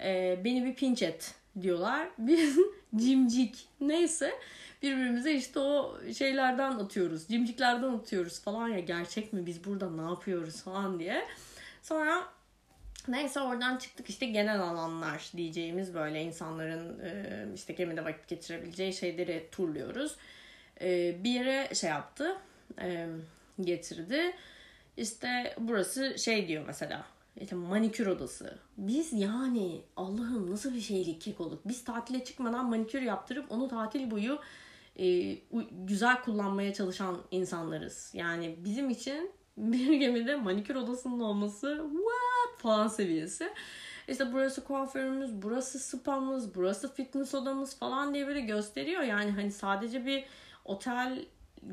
e, 0.00 0.40
beni 0.44 0.64
bir 0.64 0.74
pinch 0.74 1.02
et 1.02 1.34
diyorlar. 1.60 2.08
Biz 2.18 2.58
cimcik. 2.96 3.68
Neyse 3.80 4.32
birbirimize 4.82 5.34
işte 5.34 5.58
o 5.58 5.98
şeylerden 6.18 6.72
atıyoruz. 6.72 7.28
Cimciklerden 7.28 7.92
atıyoruz 7.92 8.40
falan 8.40 8.68
ya 8.68 8.78
gerçek 8.78 9.32
mi 9.32 9.46
biz 9.46 9.64
burada 9.64 9.90
ne 9.90 10.10
yapıyoruz 10.10 10.62
falan 10.62 11.00
diye. 11.00 11.24
Sonra 11.82 12.34
Neyse 13.08 13.40
oradan 13.40 13.76
çıktık 13.76 14.10
işte 14.10 14.26
genel 14.26 14.60
alanlar 14.60 15.30
diyeceğimiz 15.36 15.94
böyle 15.94 16.22
insanların 16.22 17.00
e, 17.00 17.46
işte 17.54 17.72
gemide 17.72 18.04
vakit 18.04 18.28
geçirebileceği 18.28 18.92
şeyleri 18.92 19.48
turluyoruz. 19.52 20.16
E, 20.80 21.16
bir 21.24 21.30
yere 21.30 21.74
şey 21.74 21.90
yaptı 21.90 22.36
e, 22.80 23.06
getirdi. 23.60 24.36
İşte 24.96 25.54
burası 25.58 26.18
şey 26.18 26.48
diyor 26.48 26.64
mesela 26.66 27.04
işte 27.40 27.56
manikür 27.56 28.06
odası. 28.06 28.58
Biz 28.76 29.12
yani 29.12 29.82
Allah'ım 29.96 30.50
nasıl 30.50 30.74
bir 30.74 30.80
şeylik 30.80 31.20
kek 31.20 31.40
olduk. 31.40 31.60
Biz 31.64 31.84
tatile 31.84 32.24
çıkmadan 32.24 32.66
manikür 32.66 33.02
yaptırıp 33.02 33.52
onu 33.52 33.68
tatil 33.68 34.10
boyu 34.10 34.38
e, 34.98 35.34
güzel 35.70 36.22
kullanmaya 36.22 36.74
çalışan 36.74 37.18
insanlarız. 37.30 38.10
Yani 38.14 38.56
bizim 38.58 38.90
için 38.90 39.30
bir 39.56 39.92
gemide 39.92 40.36
manikür 40.36 40.74
odasının 40.74 41.20
olması 41.20 41.84
what 41.92 42.62
falan 42.62 42.88
seviyesi. 42.88 43.48
İşte 44.08 44.32
burası 44.32 44.64
kuaförümüz, 44.64 45.42
burası 45.42 45.78
spamız, 45.78 46.54
burası 46.54 46.94
fitness 46.94 47.34
odamız 47.34 47.78
falan 47.78 48.14
diye 48.14 48.26
böyle 48.26 48.40
gösteriyor. 48.40 49.02
Yani 49.02 49.30
hani 49.30 49.52
sadece 49.52 50.06
bir 50.06 50.24
otel 50.64 51.24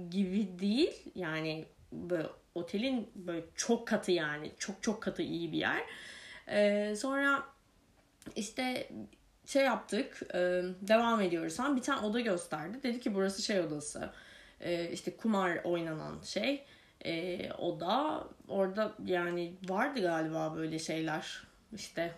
gibi 0.10 0.60
değil. 0.60 1.12
Yani 1.15 1.65
böyle 1.91 2.27
otelin 2.55 3.09
böyle 3.15 3.45
çok 3.55 3.87
katı 3.87 4.11
yani. 4.11 4.51
Çok 4.57 4.83
çok 4.83 5.03
katı 5.03 5.21
iyi 5.21 5.51
bir 5.51 5.57
yer. 5.57 5.83
Ee, 6.47 6.95
sonra 6.95 7.43
işte 8.35 8.89
şey 9.45 9.63
yaptık. 9.63 10.21
E, 10.33 10.37
devam 10.81 11.21
ediyoruz. 11.21 11.53
Sonra 11.53 11.75
bir 11.75 11.81
tane 11.81 12.05
oda 12.07 12.19
gösterdi. 12.19 12.83
Dedi 12.83 12.99
ki 12.99 13.15
burası 13.15 13.41
şey 13.41 13.59
odası. 13.59 14.09
E, 14.59 14.91
işte 14.91 15.17
kumar 15.17 15.57
oynanan 15.63 16.21
şey. 16.21 16.65
E, 17.05 17.51
oda. 17.53 18.27
Orada 18.47 18.95
yani 19.05 19.53
vardı 19.69 20.01
galiba 20.01 20.55
böyle 20.55 20.79
şeyler. 20.79 21.43
İşte 21.75 22.13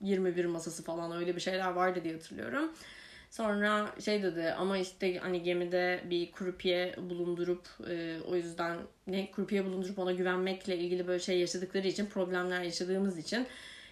21 0.00 0.44
masası 0.44 0.84
falan 0.84 1.12
öyle 1.12 1.36
bir 1.36 1.40
şeyler 1.40 1.70
vardı 1.70 2.00
diye 2.04 2.14
hatırlıyorum. 2.14 2.72
Sonra 3.32 3.94
şey 4.04 4.22
dedi 4.22 4.52
ama 4.52 4.78
işte 4.78 5.18
hani 5.18 5.42
gemide 5.42 6.00
bir 6.10 6.32
krupiye 6.32 6.94
bulundurup 6.98 7.68
e, 7.90 8.18
o 8.28 8.36
yüzden 8.36 8.78
ne 9.06 9.30
krupiye 9.30 9.64
bulundurup 9.64 9.98
ona 9.98 10.12
güvenmekle 10.12 10.78
ilgili 10.78 11.06
böyle 11.06 11.20
şey 11.20 11.38
yaşadıkları 11.38 11.88
için 11.88 12.06
problemler 12.06 12.62
yaşadığımız 12.62 13.18
için 13.18 13.46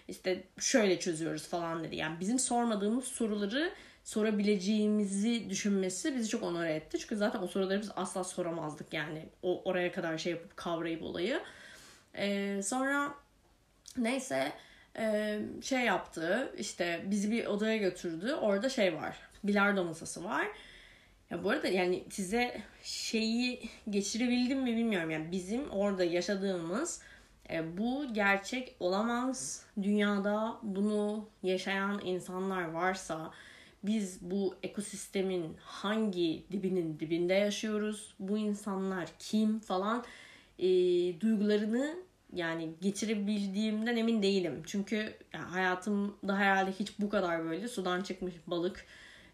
işte 0.07 0.43
şöyle 0.59 0.99
çözüyoruz 0.99 1.47
falan 1.47 1.83
dedi. 1.83 1.95
Yani 1.95 2.19
bizim 2.19 2.39
sormadığımız 2.39 3.05
soruları 3.05 3.71
sorabileceğimizi 4.03 5.49
düşünmesi 5.49 6.15
bizi 6.15 6.29
çok 6.29 6.43
onore 6.43 6.73
etti. 6.73 6.99
Çünkü 6.99 7.15
zaten 7.15 7.41
o 7.41 7.47
soruları 7.47 7.81
biz 7.81 7.91
asla 7.95 8.23
soramazdık 8.23 8.93
yani. 8.93 9.25
O 9.43 9.61
oraya 9.65 9.91
kadar 9.91 10.17
şey 10.17 10.31
yapıp 10.31 10.57
kavrayıp 10.57 11.03
olayı. 11.03 11.41
Ee, 12.17 12.61
sonra 12.63 13.13
neyse 13.97 14.51
e, 14.97 15.39
şey 15.61 15.79
yaptı 15.79 16.53
işte 16.57 17.01
bizi 17.05 17.31
bir 17.31 17.45
odaya 17.45 17.77
götürdü. 17.77 18.33
Orada 18.33 18.69
şey 18.69 18.95
var. 18.95 19.30
Bilardo 19.43 19.83
masası 19.83 20.23
var. 20.23 20.47
Ya 21.29 21.43
bu 21.43 21.49
arada 21.49 21.67
yani 21.67 22.03
size 22.09 22.61
şeyi 22.83 23.69
geçirebildim 23.89 24.59
mi 24.61 24.75
bilmiyorum. 24.75 25.09
Yani 25.09 25.31
bizim 25.31 25.69
orada 25.69 26.03
yaşadığımız 26.03 27.01
e, 27.49 27.77
bu 27.77 28.13
gerçek 28.13 28.75
olamaz. 28.79 29.65
Dünyada 29.83 30.57
bunu 30.63 31.29
yaşayan 31.43 32.01
insanlar 32.05 32.71
varsa 32.71 33.31
biz 33.83 34.17
bu 34.21 34.55
ekosistemin 34.63 35.57
hangi 35.61 36.43
dibinin 36.51 36.99
dibinde 36.99 37.33
yaşıyoruz? 37.33 38.13
Bu 38.19 38.37
insanlar 38.37 39.09
kim 39.19 39.59
falan 39.59 40.03
e, 40.59 40.67
duygularını 41.21 41.95
yani 42.33 42.69
geçirebildiğimden 42.81 43.97
emin 43.97 44.23
değilim. 44.23 44.63
Çünkü 44.65 45.13
hayatımda 45.31 46.37
herhalde 46.37 46.71
hiç 46.71 46.99
bu 46.99 47.09
kadar 47.09 47.45
böyle 47.45 47.67
sudan 47.67 48.01
çıkmış 48.01 48.33
balık, 48.47 48.85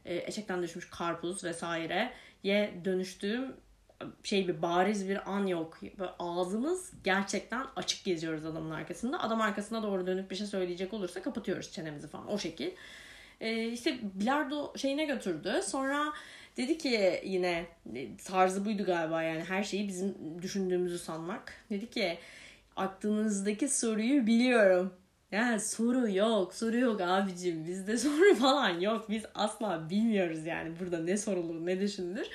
eşekten 0.07 0.63
düşmüş 0.63 0.89
karpuz 0.89 1.43
vesaire 1.43 2.13
ye 2.43 2.81
dönüştüğüm 2.85 3.55
şey 4.23 4.47
bir 4.47 4.61
bariz 4.61 5.09
bir 5.09 5.31
an 5.31 5.47
yok. 5.47 5.79
Böyle 5.99 6.11
ağzımız 6.19 6.91
gerçekten 7.03 7.65
açık 7.75 8.05
geziyoruz 8.05 8.45
adamın 8.45 8.71
arkasında. 8.71 9.23
Adam 9.23 9.41
arkasına 9.41 9.83
doğru 9.83 10.07
dönüp 10.07 10.31
bir 10.31 10.35
şey 10.35 10.47
söyleyecek 10.47 10.93
olursa 10.93 11.21
kapatıyoruz 11.21 11.71
çenemizi 11.71 12.07
falan 12.07 12.31
o 12.31 12.37
şekil. 12.37 12.71
Ee, 13.41 13.67
işte 13.67 13.97
bilardo 14.13 14.73
şeyine 14.77 15.05
götürdü. 15.05 15.61
Sonra 15.65 16.13
dedi 16.57 16.77
ki 16.77 17.21
yine 17.23 17.65
tarzı 18.25 18.65
buydu 18.65 18.85
galiba 18.85 19.23
yani 19.23 19.43
her 19.43 19.63
şeyi 19.63 19.87
bizim 19.87 20.15
düşündüğümüzü 20.41 20.99
sanmak. 20.99 21.53
Dedi 21.69 21.89
ki 21.89 22.17
aklınızdaki 22.75 23.69
soruyu 23.69 24.27
biliyorum. 24.27 24.93
Yani 25.31 25.59
soru 25.59 26.09
yok, 26.09 26.53
soru 26.53 26.77
yok 26.77 27.01
abicim. 27.01 27.65
Bizde 27.67 27.97
soru 27.97 28.35
falan 28.35 28.79
yok. 28.79 29.09
Biz 29.09 29.23
asla 29.35 29.89
bilmiyoruz 29.89 30.45
yani 30.45 30.73
burada 30.79 30.99
ne 30.99 31.17
sorulur, 31.17 31.65
ne 31.65 31.79
düşünülür. 31.79 32.27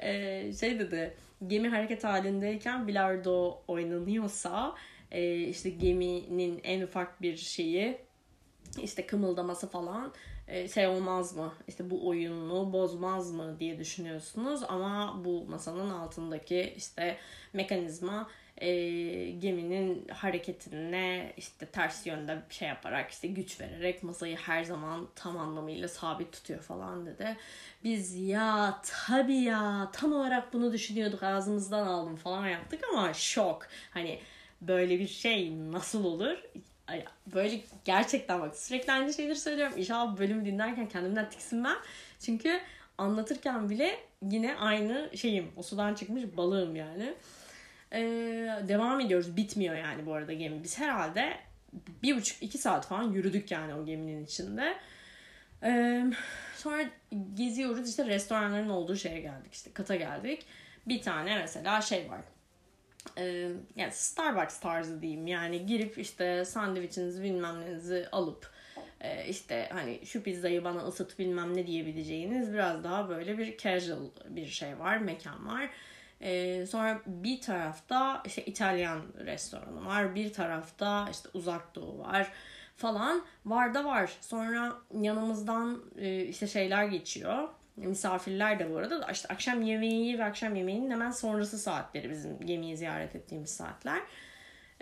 Ee, 0.00 0.52
şey 0.60 0.78
dedi, 0.78 1.14
gemi 1.46 1.68
hareket 1.68 2.04
halindeyken 2.04 2.88
bilardo 2.88 3.62
oynanıyorsa 3.68 4.74
e, 5.10 5.40
işte 5.40 5.70
geminin 5.70 6.60
en 6.64 6.82
ufak 6.82 7.22
bir 7.22 7.36
şeyi 7.36 7.98
işte 8.82 9.06
kımıldaması 9.06 9.68
falan 9.68 10.12
e, 10.48 10.68
şey 10.68 10.86
olmaz 10.86 11.36
mı? 11.36 11.52
İşte 11.68 11.90
bu 11.90 12.08
oyunu 12.08 12.72
bozmaz 12.72 13.30
mı 13.30 13.56
diye 13.60 13.78
düşünüyorsunuz 13.78 14.60
ama 14.68 15.20
bu 15.24 15.44
masanın 15.44 15.90
altındaki 15.90 16.74
işte 16.76 17.16
mekanizma 17.52 18.28
e, 18.58 18.70
geminin 19.30 20.08
hareketine 20.08 21.32
işte 21.36 21.66
ters 21.66 22.06
yönde 22.06 22.42
şey 22.50 22.68
yaparak 22.68 23.10
işte 23.10 23.28
güç 23.28 23.60
vererek 23.60 24.02
masayı 24.02 24.36
her 24.36 24.64
zaman 24.64 25.08
tam 25.14 25.38
anlamıyla 25.38 25.88
sabit 25.88 26.32
tutuyor 26.32 26.60
falan 26.60 27.06
dedi. 27.06 27.36
Biz 27.84 28.14
ya 28.14 28.80
tabii 29.06 29.40
ya 29.40 29.90
tam 29.92 30.12
olarak 30.12 30.52
bunu 30.52 30.72
düşünüyorduk 30.72 31.22
ağzımızdan 31.22 31.86
aldım 31.86 32.16
falan 32.16 32.48
yaptık 32.48 32.80
ama 32.92 33.14
şok. 33.14 33.66
Hani 33.90 34.20
böyle 34.60 34.98
bir 34.98 35.08
şey 35.08 35.52
nasıl 35.72 36.04
olur? 36.04 36.38
Böyle 37.26 37.60
gerçekten 37.84 38.40
bak 38.40 38.56
sürekli 38.56 38.92
aynı 38.92 39.14
şeyleri 39.14 39.38
söylüyorum. 39.38 39.74
İnşallah 39.76 40.18
bölümü 40.18 40.44
dinlerken 40.44 40.88
kendimden 40.88 41.30
tiksinmem. 41.30 41.76
Çünkü 42.20 42.60
anlatırken 42.98 43.70
bile 43.70 44.00
yine 44.22 44.56
aynı 44.56 45.10
şeyim. 45.16 45.52
O 45.56 45.62
sudan 45.62 45.94
çıkmış 45.94 46.36
balığım 46.36 46.76
yani. 46.76 47.14
Ee, 47.94 48.68
devam 48.68 49.00
ediyoruz. 49.00 49.36
Bitmiyor 49.36 49.74
yani 49.76 50.06
bu 50.06 50.14
arada 50.14 50.32
gemi. 50.32 50.64
Biz 50.64 50.78
herhalde 50.78 51.36
bir 52.02 52.16
buçuk 52.16 52.42
iki 52.42 52.58
saat 52.58 52.86
falan 52.86 53.12
yürüdük 53.12 53.50
yani 53.50 53.74
o 53.74 53.84
geminin 53.84 54.24
içinde. 54.24 54.76
Ee, 55.62 56.04
sonra 56.56 56.84
geziyoruz 57.34 57.88
işte 57.88 58.06
restoranların 58.06 58.68
olduğu 58.68 58.96
şeye 58.96 59.20
geldik 59.20 59.52
işte 59.52 59.70
kata 59.74 59.96
geldik. 59.96 60.46
Bir 60.88 61.02
tane 61.02 61.38
mesela 61.38 61.80
şey 61.80 62.10
var. 62.10 62.20
Ee, 63.18 63.50
yani 63.76 63.92
Starbucks 63.92 64.60
tarzı 64.60 65.02
diyeyim 65.02 65.26
yani 65.26 65.66
girip 65.66 65.98
işte 65.98 66.44
sandviçinizi 66.44 67.22
bilmem 67.22 67.60
nenizi 67.60 68.08
alıp 68.12 68.50
e, 69.00 69.28
işte 69.28 69.68
hani 69.72 70.06
şu 70.06 70.22
pizzayı 70.22 70.64
bana 70.64 70.86
ısıt 70.86 71.18
bilmem 71.18 71.56
ne 71.56 71.66
diyebileceğiniz 71.66 72.52
biraz 72.52 72.84
daha 72.84 73.08
böyle 73.08 73.38
bir 73.38 73.58
casual 73.58 74.10
bir 74.28 74.46
şey 74.46 74.78
var 74.78 74.96
mekan 74.96 75.46
var. 75.46 75.70
Ee, 76.24 76.66
sonra 76.66 77.00
bir 77.06 77.40
tarafta 77.40 78.22
işte 78.26 78.44
İtalyan 78.44 79.02
restoranı 79.24 79.86
var. 79.86 80.14
Bir 80.14 80.32
tarafta 80.32 81.08
işte 81.10 81.28
uzak 81.34 81.74
doğu 81.74 81.98
var 81.98 82.32
falan. 82.76 83.22
Var 83.46 83.74
da 83.74 83.84
var. 83.84 84.12
Sonra 84.20 84.74
yanımızdan 85.00 85.82
e, 85.96 86.24
işte 86.24 86.46
şeyler 86.46 86.84
geçiyor. 86.84 87.48
Misafirler 87.76 88.58
de 88.58 88.70
bu 88.70 88.76
arada. 88.76 89.10
işte 89.12 89.28
akşam 89.28 89.62
yemeği 89.62 90.18
ve 90.18 90.24
akşam 90.24 90.56
yemeğinin 90.56 90.90
hemen 90.90 91.10
sonrası 91.10 91.58
saatleri 91.58 92.10
bizim 92.10 92.40
gemiyi 92.40 92.76
ziyaret 92.76 93.16
ettiğimiz 93.16 93.50
saatler. 93.50 94.00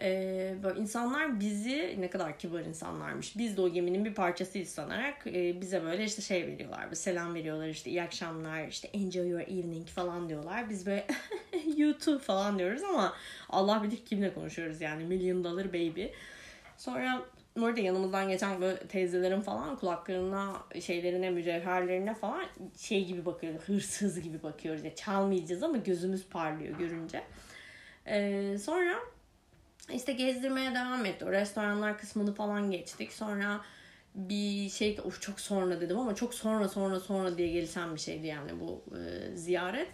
Ee, 0.03 0.55
böyle 0.63 0.81
insanlar 0.81 1.41
bizi 1.41 1.97
ne 1.99 2.11
kadar 2.11 2.39
kibar 2.39 2.61
insanlarmış. 2.61 3.39
Biz 3.39 3.57
de 3.57 3.61
o 3.61 3.69
geminin 3.73 4.05
bir 4.05 4.15
parçasıyız 4.15 4.69
sanarak 4.69 5.27
e, 5.27 5.61
bize 5.61 5.83
böyle 5.83 6.05
işte 6.05 6.23
şey 6.23 6.47
veriyorlar. 6.47 6.91
Bir 6.91 6.97
selam 6.97 7.35
veriyorlar 7.35 7.69
işte 7.69 7.91
iyi 7.91 8.03
akşamlar 8.03 8.69
işte 8.69 8.89
enjoy 8.89 9.29
your 9.29 9.41
evening 9.41 9.87
falan 9.87 10.29
diyorlar. 10.29 10.71
Biz 10.71 10.87
böyle 10.87 11.07
YouTube 11.77 12.19
falan 12.19 12.59
diyoruz 12.59 12.83
ama 12.83 13.15
Allah 13.51 13.83
bilir 13.83 14.05
kimle 14.07 14.35
konuşuyoruz 14.35 14.81
yani 14.81 15.05
million 15.05 15.45
dollar 15.45 15.69
baby. 15.69 16.07
Sonra 16.77 17.23
orada 17.61 17.81
yanımızdan 17.81 18.29
geçen 18.29 18.61
böyle 18.61 18.79
teyzelerin 18.79 19.41
falan 19.41 19.77
kulaklarına 19.77 20.57
şeylerine 20.81 21.31
mücevherlerine 21.31 22.15
falan 22.15 22.45
şey 22.79 23.05
gibi 23.05 23.27
bakıyoruz 23.27 23.63
hırsız 23.63 24.21
gibi 24.21 24.43
bakıyoruz 24.43 24.85
ya 24.85 24.95
çalmayacağız 24.95 25.63
ama 25.63 25.77
gözümüz 25.77 26.27
parlıyor 26.27 26.79
görünce. 26.79 27.23
Ee, 28.07 28.57
sonra 28.63 28.99
işte 29.95 30.13
gezdirmeye 30.13 30.75
devam 30.75 31.07
etti. 31.07 31.25
O 31.25 31.33
restoranlar 31.33 31.99
kısmını 31.99 32.35
falan 32.35 32.71
geçtik. 32.71 33.13
Sonra 33.13 33.61
bir 34.15 34.69
şey 34.69 34.99
of 35.05 35.21
çok 35.21 35.41
sonra 35.41 35.81
dedim 35.81 35.99
ama 35.99 36.15
çok 36.15 36.35
sonra 36.35 36.69
sonra 36.69 37.01
sonra 37.01 37.39
diye 37.39 37.49
gelişen 37.49 37.95
bir 37.95 38.01
şeydi 38.01 38.27
yani 38.27 38.61
bu 38.61 38.85
e, 38.97 39.37
ziyaret. 39.37 39.89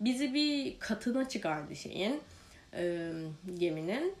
Bizi 0.00 0.34
bir 0.34 0.78
katına 0.78 1.28
çıkardı 1.28 1.76
şeyin 1.76 2.20
e, 2.74 3.12
geminin. 3.54 4.14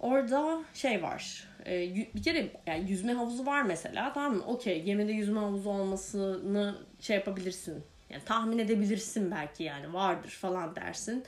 Orada 0.00 0.64
şey 0.74 1.02
var. 1.02 1.48
E, 1.66 1.94
bir 2.14 2.22
kere 2.22 2.50
yani 2.66 2.90
yüzme 2.90 3.12
havuzu 3.12 3.46
var 3.46 3.62
mesela 3.62 4.12
tamam 4.12 4.36
mı? 4.36 4.44
Okey 4.46 4.82
gemide 4.82 5.12
yüzme 5.12 5.40
havuzu 5.40 5.70
olmasını 5.70 6.74
şey 7.00 7.16
yapabilirsin. 7.16 7.84
Yani 8.10 8.22
tahmin 8.24 8.58
edebilirsin 8.58 9.30
belki 9.30 9.62
yani 9.62 9.92
vardır 9.92 10.30
falan 10.30 10.76
dersin. 10.76 11.24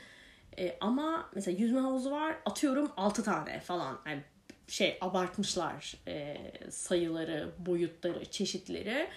E, 0.58 0.76
ama 0.80 1.30
mesela 1.34 1.58
yüzme 1.58 1.80
havuzu 1.80 2.10
var 2.10 2.36
atıyorum 2.46 2.92
6 2.96 3.24
tane 3.24 3.60
falan. 3.60 3.98
Yani 4.06 4.22
şey 4.68 4.98
abartmışlar 5.00 5.94
e, 6.08 6.36
sayıları, 6.70 7.50
boyutları, 7.58 8.24
çeşitleri. 8.24 9.08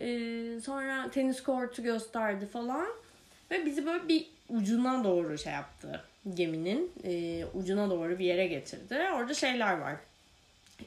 Ee, 0.00 0.60
sonra 0.64 1.10
tenis 1.10 1.42
kortu 1.42 1.82
gösterdi 1.82 2.46
falan. 2.46 2.88
Ve 3.50 3.66
bizi 3.66 3.86
böyle 3.86 4.08
bir 4.08 4.26
ucuna 4.48 5.04
doğru 5.04 5.38
şey 5.38 5.52
yaptı 5.52 6.04
geminin. 6.34 6.92
E, 7.04 7.44
ucuna 7.54 7.90
doğru 7.90 8.18
bir 8.18 8.24
yere 8.24 8.46
getirdi. 8.46 8.98
Orada 9.14 9.34
şeyler 9.34 9.78
var. 9.78 9.96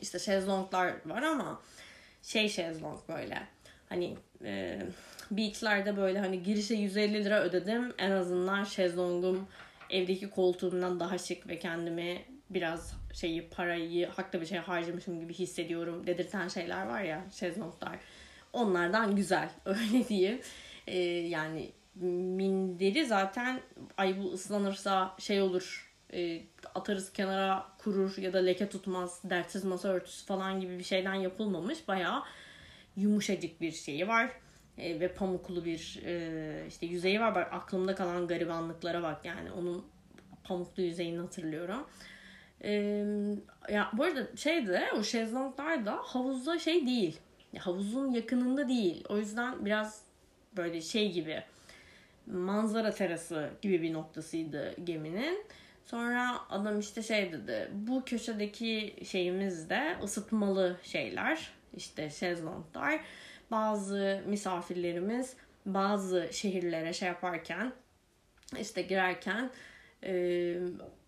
İşte 0.01 0.19
şezlonglar 0.19 0.93
var 1.05 1.23
ama 1.23 1.61
şey 2.23 2.49
şezlong 2.49 2.99
böyle. 3.09 3.41
Hani 3.89 4.17
e, 4.43 4.81
beachlerde 5.31 5.97
böyle 5.97 6.19
hani 6.19 6.43
girişe 6.43 6.73
150 6.73 7.23
lira 7.23 7.41
ödedim. 7.41 7.93
En 7.97 8.11
azından 8.11 8.63
şezlongum 8.63 9.47
evdeki 9.91 10.29
koltuğumdan 10.29 10.99
daha 10.99 11.17
şık 11.17 11.47
ve 11.47 11.59
kendimi 11.59 12.21
biraz 12.49 12.93
şeyi 13.13 13.49
parayı 13.49 14.07
haklı 14.07 14.41
bir 14.41 14.45
şey 14.45 14.57
harcamışım 14.57 15.19
gibi 15.19 15.33
hissediyorum 15.33 16.07
dedirten 16.07 16.47
şeyler 16.47 16.87
var 16.87 17.01
ya 17.01 17.25
şezlonglar. 17.31 17.99
Onlardan 18.53 19.15
güzel 19.15 19.49
öyle 19.65 20.07
diyeyim. 20.07 20.41
Ee, 20.87 20.97
yani 21.07 21.71
minderi 21.95 23.05
zaten 23.05 23.61
ay 23.97 24.19
bu 24.19 24.33
ıslanırsa 24.33 25.15
şey 25.19 25.41
olur 25.41 25.91
e, 26.13 26.41
atarız 26.75 27.13
kenara 27.13 27.67
kurur 27.77 28.17
ya 28.17 28.33
da 28.33 28.37
leke 28.37 28.69
tutmaz 28.69 29.21
dertsiz 29.23 29.63
masa 29.63 29.89
örtüsü 29.89 30.25
falan 30.25 30.59
gibi 30.59 30.79
bir 30.79 30.83
şeyden 30.83 31.13
yapılmamış. 31.13 31.87
Bayağı 31.87 32.23
yumuşacık 32.95 33.61
bir 33.61 33.71
şeyi 33.71 34.07
var 34.07 34.31
e, 34.77 34.99
ve 34.99 35.13
pamuklu 35.13 35.65
bir 35.65 36.01
e, 36.05 36.65
işte 36.67 36.85
yüzeyi 36.85 37.19
var. 37.19 37.35
Bak 37.35 37.53
aklımda 37.53 37.95
kalan 37.95 38.27
garibanlıklara 38.27 39.03
bak 39.03 39.25
yani 39.25 39.51
onun 39.51 39.85
pamuklu 40.43 40.83
yüzeyini 40.83 41.19
hatırlıyorum. 41.19 41.87
E, 42.63 42.71
ya 43.69 43.91
bu 43.93 44.03
arada 44.03 44.27
şeyde 44.35 44.87
o 44.97 45.03
şezlonglar 45.03 45.85
da 45.85 45.95
havuzda 46.03 46.59
şey 46.59 46.85
değil. 46.85 47.19
Havuzun 47.59 48.11
yakınında 48.11 48.69
değil. 48.69 49.03
O 49.09 49.17
yüzden 49.17 49.65
biraz 49.65 50.03
böyle 50.57 50.81
şey 50.81 51.11
gibi 51.11 51.43
manzara 52.27 52.91
terası 52.91 53.49
gibi 53.61 53.81
bir 53.81 53.93
noktasıydı 53.93 54.75
geminin. 54.83 55.45
Sonra 55.85 56.37
adam 56.49 56.79
işte 56.79 57.03
şey 57.03 57.31
dedi. 57.31 57.69
Bu 57.73 58.03
köşedeki 58.05 58.95
şeyimiz 59.05 59.69
de 59.69 59.97
ısıtmalı 60.03 60.77
şeyler. 60.83 61.51
İşte 61.77 62.09
şezlonglar. 62.09 63.01
Bazı 63.51 64.23
misafirlerimiz 64.27 65.33
bazı 65.65 66.29
şehirlere 66.31 66.93
şey 66.93 67.07
yaparken 67.07 67.73
işte 68.59 68.81
girerken 68.81 69.51
e, 70.03 70.55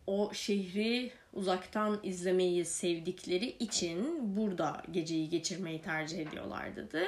o 0.08 0.34
şehri 0.34 1.12
uzaktan 1.34 2.00
izlemeyi 2.04 2.66
sevdikleri 2.66 3.46
için 3.60 4.20
burada 4.36 4.84
geceyi 4.91 5.30
geçirmeyi 5.30 5.82
tercih 5.82 6.20
ediyorlar 6.20 6.76
dedi. 6.76 7.06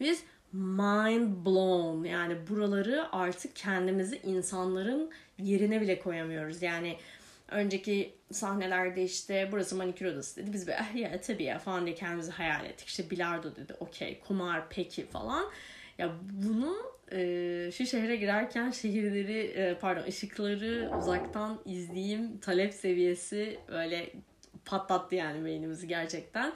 Biz 0.00 0.22
mind 0.52 1.46
blown 1.46 2.04
yani 2.04 2.36
buraları 2.48 3.12
artık 3.12 3.56
kendimizi 3.56 4.16
insanların 4.24 5.10
yerine 5.38 5.80
bile 5.80 5.98
koyamıyoruz. 5.98 6.62
Yani 6.62 6.96
önceki 7.50 8.14
sahnelerde 8.32 9.02
işte 9.04 9.48
burası 9.52 9.76
manikür 9.76 10.06
odası 10.06 10.42
dedi. 10.42 10.52
Biz 10.52 10.66
böyle 10.66 10.78
ah 10.78 10.94
ya 10.94 11.20
tabii 11.20 11.44
ya 11.44 11.58
falan 11.58 11.86
diye 11.86 11.94
kendimizi 11.94 12.30
hayal 12.30 12.64
ettik. 12.64 12.88
İşte 12.88 13.10
bilardo 13.10 13.56
dedi 13.56 13.74
okey 13.80 14.20
kumar 14.20 14.68
peki 14.70 15.06
falan. 15.06 15.44
Ya 15.98 16.10
bunu 16.44 16.76
e, 17.12 17.70
şu 17.72 17.86
şehre 17.86 18.16
girerken 18.16 18.70
şehirleri 18.70 19.38
e, 19.38 19.78
pardon 19.80 20.02
ışıkları 20.02 20.90
uzaktan 20.98 21.60
izleyeyim 21.64 22.38
talep 22.38 22.74
seviyesi 22.74 23.58
öyle 23.68 24.12
patlattı 24.64 25.14
yani 25.14 25.44
beynimizi 25.44 25.88
gerçekten. 25.88 26.52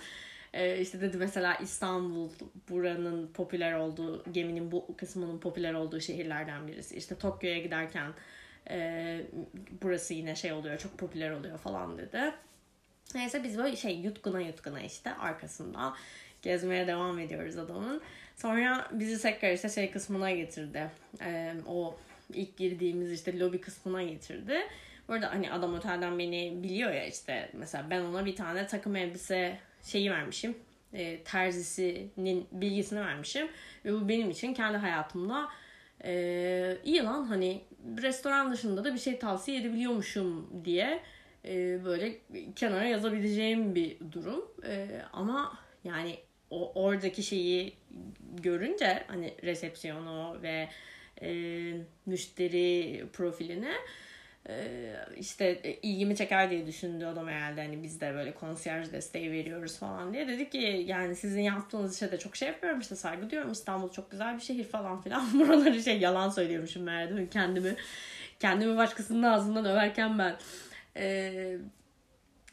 Ee, 0.55 0.81
işte 0.81 1.01
dedi 1.01 1.17
mesela 1.17 1.55
İstanbul 1.55 2.31
buranın 2.71 3.27
popüler 3.27 3.73
olduğu, 3.75 4.25
geminin 4.33 4.73
bu 4.73 4.97
kısmının 4.97 5.39
popüler 5.39 5.75
olduğu 5.75 6.01
şehirlerden 6.01 6.69
birisi. 6.69 6.97
İşte 6.97 7.15
Tokyo'ya 7.15 7.59
giderken 7.59 8.13
e, 8.71 9.21
burası 9.83 10.15
yine 10.15 10.37
şey 10.37 10.53
oluyor, 10.53 10.79
çok 10.79 10.99
popüler 10.99 11.31
oluyor 11.31 11.59
falan 11.59 11.99
dedi. 11.99 12.33
Neyse 13.15 13.45
biz 13.45 13.59
böyle 13.59 13.77
şey 13.77 13.99
yutkuna 13.99 14.41
yutkuna 14.41 14.81
işte 14.81 15.15
arkasında 15.15 15.95
gezmeye 16.43 16.87
devam 16.87 17.19
ediyoruz 17.19 17.57
adamın. 17.57 18.03
Sonra 18.37 18.89
bizi 18.93 19.23
tekrar 19.23 19.53
işte 19.53 19.69
şey 19.69 19.91
kısmına 19.91 20.31
getirdi. 20.31 20.91
Ee, 21.21 21.55
o 21.69 21.97
ilk 22.33 22.57
girdiğimiz 22.57 23.13
işte 23.13 23.39
lobi 23.39 23.61
kısmına 23.61 24.03
getirdi. 24.03 24.61
Burada 25.09 25.31
hani 25.31 25.53
adam 25.53 25.75
otelden 25.75 26.19
beni 26.19 26.63
biliyor 26.63 26.91
ya 26.93 27.07
işte 27.07 27.51
mesela 27.53 27.91
ben 27.91 28.01
ona 28.01 28.27
bir 28.27 28.37
tane 28.37 28.67
takım 28.67 28.97
elbise 28.97 29.59
şeyi 29.83 30.11
vermişim. 30.11 30.57
E, 30.93 31.23
terzisinin 31.23 32.47
bilgisini 32.53 33.01
vermişim. 33.01 33.49
Ve 33.85 33.93
bu 33.93 34.09
benim 34.09 34.31
için 34.31 34.55
kendi 34.55 34.77
hayatımda 34.77 35.49
e, 36.05 36.77
iyi 36.85 37.03
lan 37.03 37.25
hani 37.25 37.63
restoran 38.03 38.53
dışında 38.53 38.85
da 38.85 38.95
bir 38.95 38.99
şey 38.99 39.19
tavsiye 39.19 39.61
edebiliyormuşum 39.61 40.65
diye 40.65 41.03
e, 41.45 41.85
böyle 41.85 42.17
kenara 42.57 42.85
yazabileceğim 42.85 43.75
bir 43.75 43.97
durum. 44.13 44.45
E, 44.67 45.03
ama 45.13 45.59
yani 45.85 46.19
o 46.51 46.73
oradaki 46.85 47.23
şeyi 47.23 47.77
görünce 48.43 49.05
hani 49.07 49.35
resepsiyonu 49.43 50.43
ve 50.43 50.69
e, 51.23 51.31
müşteri 52.07 53.05
profilini 53.13 53.73
işte 55.17 55.61
e, 55.65 55.73
ilgimi 55.73 56.17
çeker 56.17 56.51
diye 56.51 56.67
düşündü 56.67 57.07
adam 57.07 57.29
herhalde 57.29 57.63
hani 57.63 57.83
biz 57.83 58.01
de 58.01 58.15
böyle 58.15 58.35
konsiyerj 58.35 58.93
desteği 58.93 59.33
veriyoruz 59.33 59.79
falan 59.79 60.13
diye. 60.13 60.29
Dedi 60.29 60.51
ki 60.51 60.85
yani 60.87 61.17
sizin 61.17 61.43
yaptığınız 61.43 61.97
işe 61.97 62.13
de 62.13 62.19
çok 62.19 62.37
şey 62.37 62.49
yapıyorum 62.49 62.81
işte 62.81 62.97
saygı 62.97 63.31
diyorum 63.31 63.53
İstanbul 63.53 63.93
çok 63.93 64.11
güzel 64.11 64.37
bir 64.37 64.43
şehir 64.43 64.65
falan 64.65 65.01
filan. 65.01 65.27
Buraları 65.41 65.83
şey 65.83 65.99
yalan 66.01 66.29
söylüyormuşum 66.29 66.83
meğer 66.83 67.31
kendimi 67.31 67.77
kendimi 68.41 68.77
başkasının 68.77 69.23
ağzından 69.23 69.65
överken 69.65 70.19
ben. 70.19 70.37
Ee, 70.97 71.57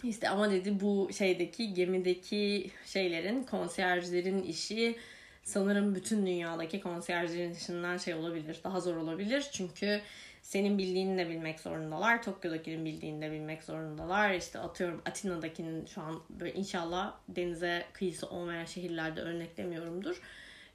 işte 0.03 0.29
ama 0.29 0.51
dedi 0.51 0.79
bu 0.79 1.09
şeydeki 1.17 1.73
gemideki 1.73 2.71
şeylerin 2.85 3.43
konsiyerjlerin 3.43 4.43
işi 4.43 4.97
sanırım 5.43 5.95
bütün 5.95 6.25
dünyadaki 6.25 6.81
konsiyerjlerin 6.81 7.53
işinden 7.53 7.97
şey 7.97 8.13
olabilir. 8.13 8.59
Daha 8.63 8.79
zor 8.79 8.95
olabilir. 8.95 9.49
Çünkü 9.51 10.01
senin 10.41 10.77
bildiğini 10.77 11.17
de 11.17 11.29
bilmek 11.29 11.59
zorundalar. 11.59 12.23
Tokyo'dakinin 12.23 12.85
bildiğini 12.85 13.21
de 13.21 13.31
bilmek 13.31 13.63
zorundalar. 13.63 14.31
İşte 14.31 14.59
atıyorum 14.59 15.01
Atina'dakinin 15.05 15.85
şu 15.85 16.01
an 16.01 16.19
böyle 16.29 16.53
inşallah 16.53 17.13
denize 17.29 17.85
kıyısı 17.93 18.27
olmayan 18.27 18.65
şehirlerde 18.65 19.21
örneklemiyorumdur. 19.21 20.21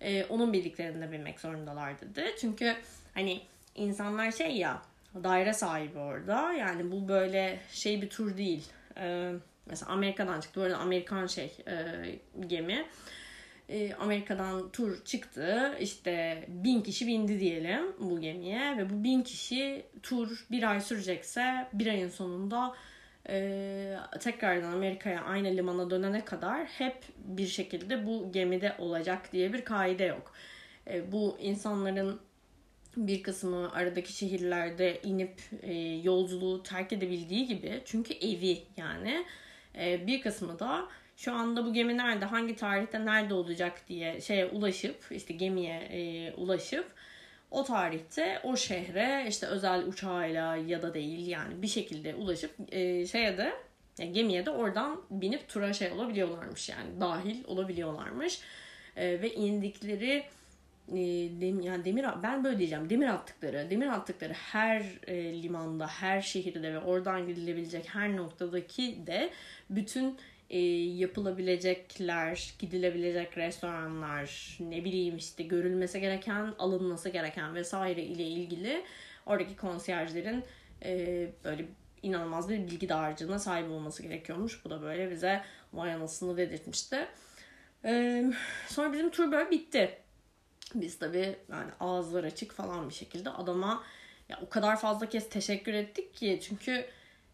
Ee, 0.00 0.24
onun 0.24 0.52
bildiklerini 0.52 1.02
de 1.02 1.12
bilmek 1.12 1.40
zorundalar 1.40 2.00
dedi. 2.00 2.34
Çünkü 2.40 2.76
hani 3.14 3.40
insanlar 3.74 4.30
şey 4.30 4.56
ya 4.56 4.82
daire 5.24 5.52
sahibi 5.52 5.98
orada. 5.98 6.52
Yani 6.52 6.92
bu 6.92 7.08
böyle 7.08 7.60
şey 7.70 8.02
bir 8.02 8.10
tur 8.10 8.36
değil. 8.36 8.64
Ee, 8.98 9.32
mesela 9.66 9.92
Amerika'dan 9.92 10.40
çıktı. 10.40 10.60
Bu 10.60 10.64
arada 10.64 10.78
Amerikan 10.78 11.26
şey 11.26 11.56
e, 11.68 11.74
gemi 12.46 12.86
e, 13.68 13.94
Amerika'dan 13.94 14.70
tur 14.70 15.04
çıktı. 15.04 15.76
İşte 15.80 16.44
bin 16.48 16.82
kişi 16.82 17.06
bindi 17.06 17.40
diyelim 17.40 17.82
bu 18.00 18.20
gemiye 18.20 18.76
ve 18.78 18.90
bu 18.90 19.04
bin 19.04 19.22
kişi 19.22 19.86
tur 20.02 20.46
bir 20.50 20.70
ay 20.70 20.80
sürecekse 20.80 21.68
bir 21.72 21.86
ayın 21.86 22.08
sonunda 22.08 22.74
e, 23.28 23.96
tekrardan 24.20 24.72
Amerika'ya 24.72 25.22
aynı 25.22 25.56
limana 25.56 25.90
dönene 25.90 26.24
kadar 26.24 26.64
hep 26.64 27.04
bir 27.18 27.46
şekilde 27.46 28.06
bu 28.06 28.32
gemide 28.32 28.74
olacak 28.78 29.32
diye 29.32 29.52
bir 29.52 29.64
kaide 29.64 30.04
yok. 30.04 30.32
E, 30.90 31.12
bu 31.12 31.36
insanların 31.40 32.20
bir 32.96 33.22
kısmı 33.22 33.72
aradaki 33.72 34.12
şehirlerde 34.12 35.00
inip 35.02 35.40
yolculuğu 36.04 36.62
terk 36.62 36.92
edebildiği 36.92 37.46
gibi 37.46 37.82
çünkü 37.84 38.14
evi 38.14 38.62
yani 38.76 39.24
bir 40.06 40.20
kısmı 40.20 40.58
da 40.58 40.88
şu 41.16 41.32
anda 41.32 41.66
bu 41.66 41.72
gemi 41.72 41.96
nerede, 41.96 42.24
hangi 42.24 42.56
tarihte 42.56 43.06
nerede 43.06 43.34
olacak 43.34 43.88
diye 43.88 44.20
şeye 44.20 44.46
ulaşıp 44.46 45.04
işte 45.10 45.34
gemiye 45.34 45.74
e, 45.74 46.32
ulaşıp 46.32 46.86
o 47.50 47.64
tarihte 47.64 48.40
o 48.42 48.56
şehre 48.56 49.26
işte 49.28 49.46
özel 49.46 49.86
uçağıyla 49.86 50.56
ya 50.56 50.82
da 50.82 50.94
değil 50.94 51.26
yani 51.26 51.62
bir 51.62 51.68
şekilde 51.68 52.14
ulaşıp 52.14 52.50
e, 52.68 53.06
şeye 53.06 53.38
de 53.38 53.52
yani 53.98 54.12
gemiye 54.12 54.46
de 54.46 54.50
oradan 54.50 55.02
binip 55.10 55.48
tura 55.48 55.72
şey 55.72 55.92
olabiliyorlarmış 55.92 56.68
yani 56.68 57.00
dahil 57.00 57.44
olabiliyorlarmış. 57.44 58.40
E, 58.96 59.22
ve 59.22 59.34
indikleri 59.34 60.24
e, 60.88 60.96
dem, 61.40 61.60
yani 61.60 61.84
demir 61.84 62.06
ben 62.22 62.44
böyle 62.44 62.58
diyeceğim 62.58 62.90
demir 62.90 63.06
attıkları 63.06 63.70
demir 63.70 63.86
attıkları 63.86 64.32
her 64.32 64.82
e, 65.06 65.42
limanda 65.42 65.86
her 65.86 66.20
şehirde 66.22 66.72
ve 66.72 66.78
oradan 66.78 67.26
gidilebilecek 67.26 67.94
her 67.94 68.16
noktadaki 68.16 69.06
de 69.06 69.30
bütün 69.70 70.18
e, 70.50 70.58
yapılabilecekler, 70.58 72.54
gidilebilecek 72.58 73.38
restoranlar, 73.38 74.58
ne 74.60 74.84
bileyim 74.84 75.16
işte 75.16 75.42
görülmesi 75.42 76.00
gereken, 76.00 76.54
alınması 76.58 77.08
gereken 77.08 77.54
vesaire 77.54 78.02
ile 78.02 78.24
ilgili 78.24 78.84
oradaki 79.26 79.56
konsiyerjlerin 79.56 80.44
e, 80.84 81.28
böyle 81.44 81.64
inanılmaz 82.02 82.48
bir 82.48 82.58
bilgi 82.58 82.88
dağarcığına 82.88 83.38
sahip 83.38 83.70
olması 83.70 84.02
gerekiyormuş. 84.02 84.64
Bu 84.64 84.70
da 84.70 84.82
böyle 84.82 85.10
bize 85.10 85.42
vay 85.72 85.94
anasını 85.94 86.36
dedirtmişti. 86.36 87.06
E, 87.84 88.24
sonra 88.68 88.92
bizim 88.92 89.10
tur 89.10 89.32
böyle 89.32 89.50
bitti. 89.50 89.98
Biz 90.74 90.98
tabii 90.98 91.36
yani 91.50 91.70
ağızlar 91.80 92.24
açık 92.24 92.52
falan 92.52 92.88
bir 92.88 92.94
şekilde 92.94 93.30
adama 93.30 93.82
ya 94.28 94.38
o 94.42 94.48
kadar 94.48 94.80
fazla 94.80 95.08
kez 95.08 95.28
teşekkür 95.28 95.74
ettik 95.74 96.14
ki 96.14 96.40
çünkü 96.42 96.86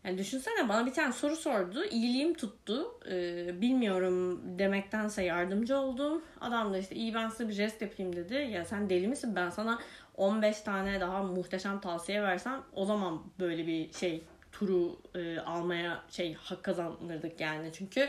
yani 0.05 0.19
düşünsene 0.19 0.69
bana 0.69 0.87
bir 0.87 0.93
tane 0.93 1.13
soru 1.13 1.37
sordu. 1.37 1.85
iyiliğim 1.85 2.35
tuttu. 2.35 3.01
Ee, 3.11 3.61
bilmiyorum 3.61 4.43
demektense 4.59 5.25
yardımcı 5.25 5.77
oldum. 5.77 6.23
Adam 6.41 6.73
da 6.73 6.79
işte 6.79 6.95
iyi 6.95 7.15
ben 7.15 7.29
size 7.29 7.49
bir 7.49 7.53
jest 7.53 7.83
yapayım 7.83 8.17
dedi. 8.17 8.35
Ya 8.35 8.65
sen 8.65 8.91
deli 8.91 9.09
misin? 9.09 9.37
Ben 9.37 9.51
sana 9.51 9.79
15 10.17 10.61
tane 10.61 11.01
daha 11.01 11.23
muhteşem 11.23 11.81
tavsiye 11.81 12.23
versem 12.23 12.63
o 12.73 12.85
zaman 12.85 13.23
böyle 13.39 13.67
bir 13.67 13.93
şey 13.93 14.23
turu 14.53 14.99
e, 15.15 15.39
almaya 15.39 16.03
şey 16.11 16.35
hak 16.35 16.63
kazanırdık 16.63 17.41
yani. 17.41 17.71
Çünkü 17.73 18.09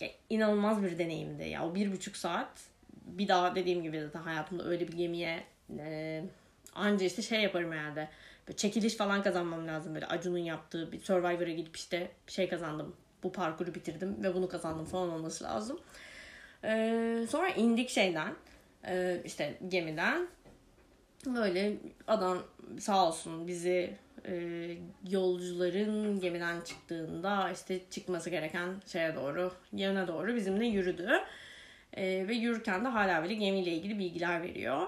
ya, 0.00 0.08
inanılmaz 0.30 0.82
bir 0.82 0.98
deneyimdi. 0.98 1.48
Ya 1.48 1.66
o 1.66 1.74
bir 1.74 1.92
buçuk 1.92 2.16
saat 2.16 2.48
bir 3.04 3.28
daha 3.28 3.54
dediğim 3.54 3.82
gibi 3.82 4.00
zaten 4.00 4.20
hayatımda 4.20 4.64
öyle 4.64 4.88
bir 4.88 4.92
gemiye 4.92 5.44
e, 5.78 6.24
anca 6.74 7.06
işte 7.06 7.22
şey 7.22 7.42
yaparım 7.42 7.72
herhalde 7.72 8.08
Böyle 8.48 8.56
çekiliş 8.56 8.96
falan 8.96 9.22
kazanmam 9.22 9.66
lazım. 9.66 9.94
Böyle 9.94 10.06
Acun'un 10.06 10.38
yaptığı 10.38 10.92
bir 10.92 11.00
Survivor'a 11.00 11.50
gidip 11.50 11.76
işte 11.76 12.10
şey 12.26 12.48
kazandım. 12.48 12.96
Bu 13.22 13.32
parkuru 13.32 13.74
bitirdim 13.74 14.22
ve 14.22 14.34
bunu 14.34 14.48
kazandım 14.48 14.84
falan 14.84 15.10
olması 15.10 15.44
lazım. 15.44 15.80
Ee, 16.64 17.26
sonra 17.30 17.48
indik 17.48 17.90
şeyden 17.90 18.34
e, 18.86 19.20
işte 19.24 19.58
gemiden 19.68 20.28
böyle 21.26 21.76
adam 22.06 22.38
sağ 22.80 23.08
olsun 23.08 23.46
bizi 23.46 23.96
e, 24.26 24.66
yolcuların 25.08 26.20
gemiden 26.20 26.60
çıktığında 26.60 27.50
işte 27.50 27.80
çıkması 27.90 28.30
gereken 28.30 28.68
şeye 28.86 29.14
doğru 29.14 29.52
yöne 29.72 30.08
doğru 30.08 30.36
bizimle 30.36 30.66
yürüdü. 30.66 31.10
E, 31.92 32.28
ve 32.28 32.34
yürürken 32.34 32.84
de 32.84 32.88
hala 32.88 33.22
böyle 33.22 33.34
gemiyle 33.34 33.70
ilgili 33.70 33.98
bilgiler 33.98 34.42
veriyor. 34.42 34.86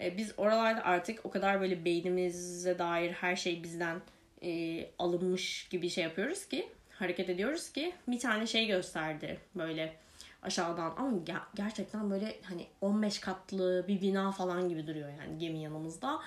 E, 0.00 0.16
biz 0.16 0.32
oralarda 0.36 0.84
artık 0.84 1.26
o 1.26 1.30
kadar 1.30 1.60
böyle 1.60 1.84
beynimize 1.84 2.78
dair 2.78 3.12
her 3.12 3.36
şey 3.36 3.62
bizden 3.62 4.00
e, 4.42 4.86
alınmış 4.98 5.68
gibi 5.68 5.90
şey 5.90 6.04
yapıyoruz 6.04 6.46
ki 6.48 6.68
hareket 6.90 7.28
ediyoruz 7.28 7.72
ki 7.72 7.92
bir 8.08 8.18
tane 8.18 8.46
şey 8.46 8.66
gösterdi 8.66 9.38
böyle 9.54 9.96
aşağıdan 10.42 10.94
ama 10.96 11.16
ger- 11.16 11.54
gerçekten 11.54 12.10
böyle 12.10 12.36
hani 12.42 12.66
15 12.80 13.18
katlı 13.18 13.84
bir 13.88 14.00
bina 14.00 14.32
falan 14.32 14.68
gibi 14.68 14.86
duruyor 14.86 15.08
yani 15.08 15.38
gemi 15.38 15.58
yanımızda. 15.62 16.18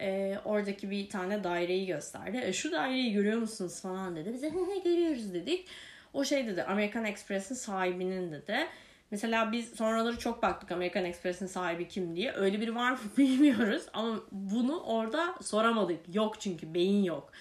E, 0.00 0.38
oradaki 0.44 0.90
bir 0.90 1.08
tane 1.08 1.44
daireyi 1.44 1.86
gösterdi. 1.86 2.40
E, 2.44 2.52
şu 2.52 2.72
daireyi 2.72 3.12
görüyor 3.12 3.38
musunuz 3.38 3.80
falan 3.80 4.16
dedi. 4.16 4.32
Bize 4.32 4.48
görüyoruz 4.84 5.34
dedik. 5.34 5.68
O 6.12 6.24
şey 6.24 6.46
dedi 6.46 6.62
American 6.62 7.04
Express'in 7.04 7.54
sahibinin 7.54 8.32
dedi. 8.32 8.66
Mesela 9.10 9.52
biz 9.52 9.74
sonraları 9.74 10.18
çok 10.18 10.42
baktık 10.42 10.72
American 10.72 11.04
Express'in 11.04 11.46
sahibi 11.46 11.88
kim 11.88 12.16
diye. 12.16 12.32
Öyle 12.32 12.60
biri 12.60 12.74
var 12.74 12.90
mı 12.90 12.98
bilmiyoruz 13.18 13.82
ama 13.92 14.20
bunu 14.32 14.82
orada 14.82 15.34
soramadık. 15.42 16.14
Yok 16.14 16.40
çünkü 16.40 16.74
beyin 16.74 17.04
yok. 17.04 17.32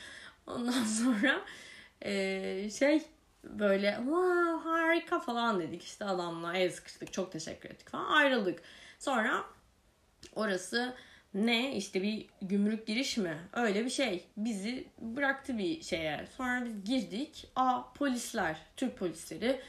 Ondan 0.47 0.83
sonra 0.83 1.41
e, 2.01 2.69
şey 2.69 3.01
böyle 3.43 3.95
wow, 3.97 4.69
harika 4.69 5.19
falan 5.19 5.59
dedik 5.59 5.83
işte 5.83 6.05
adamla 6.05 6.57
el 6.57 6.71
sıkıştık 6.71 7.13
çok 7.13 7.31
teşekkür 7.31 7.69
ettik 7.69 7.89
falan 7.89 8.11
ayrıldık. 8.11 8.61
Sonra 8.99 9.43
orası 10.35 10.95
ne 11.33 11.75
işte 11.75 12.01
bir 12.01 12.25
gümrük 12.41 12.87
giriş 12.87 13.17
mi 13.17 13.37
öyle 13.53 13.85
bir 13.85 13.89
şey 13.89 14.25
bizi 14.37 14.87
bıraktı 15.01 15.57
bir 15.57 15.81
şeye 15.81 16.27
sonra 16.37 16.65
biz 16.65 16.83
girdik 16.83 17.47
a 17.55 17.93
polisler 17.93 18.57
Türk 18.77 18.97
polisleri 18.97 19.61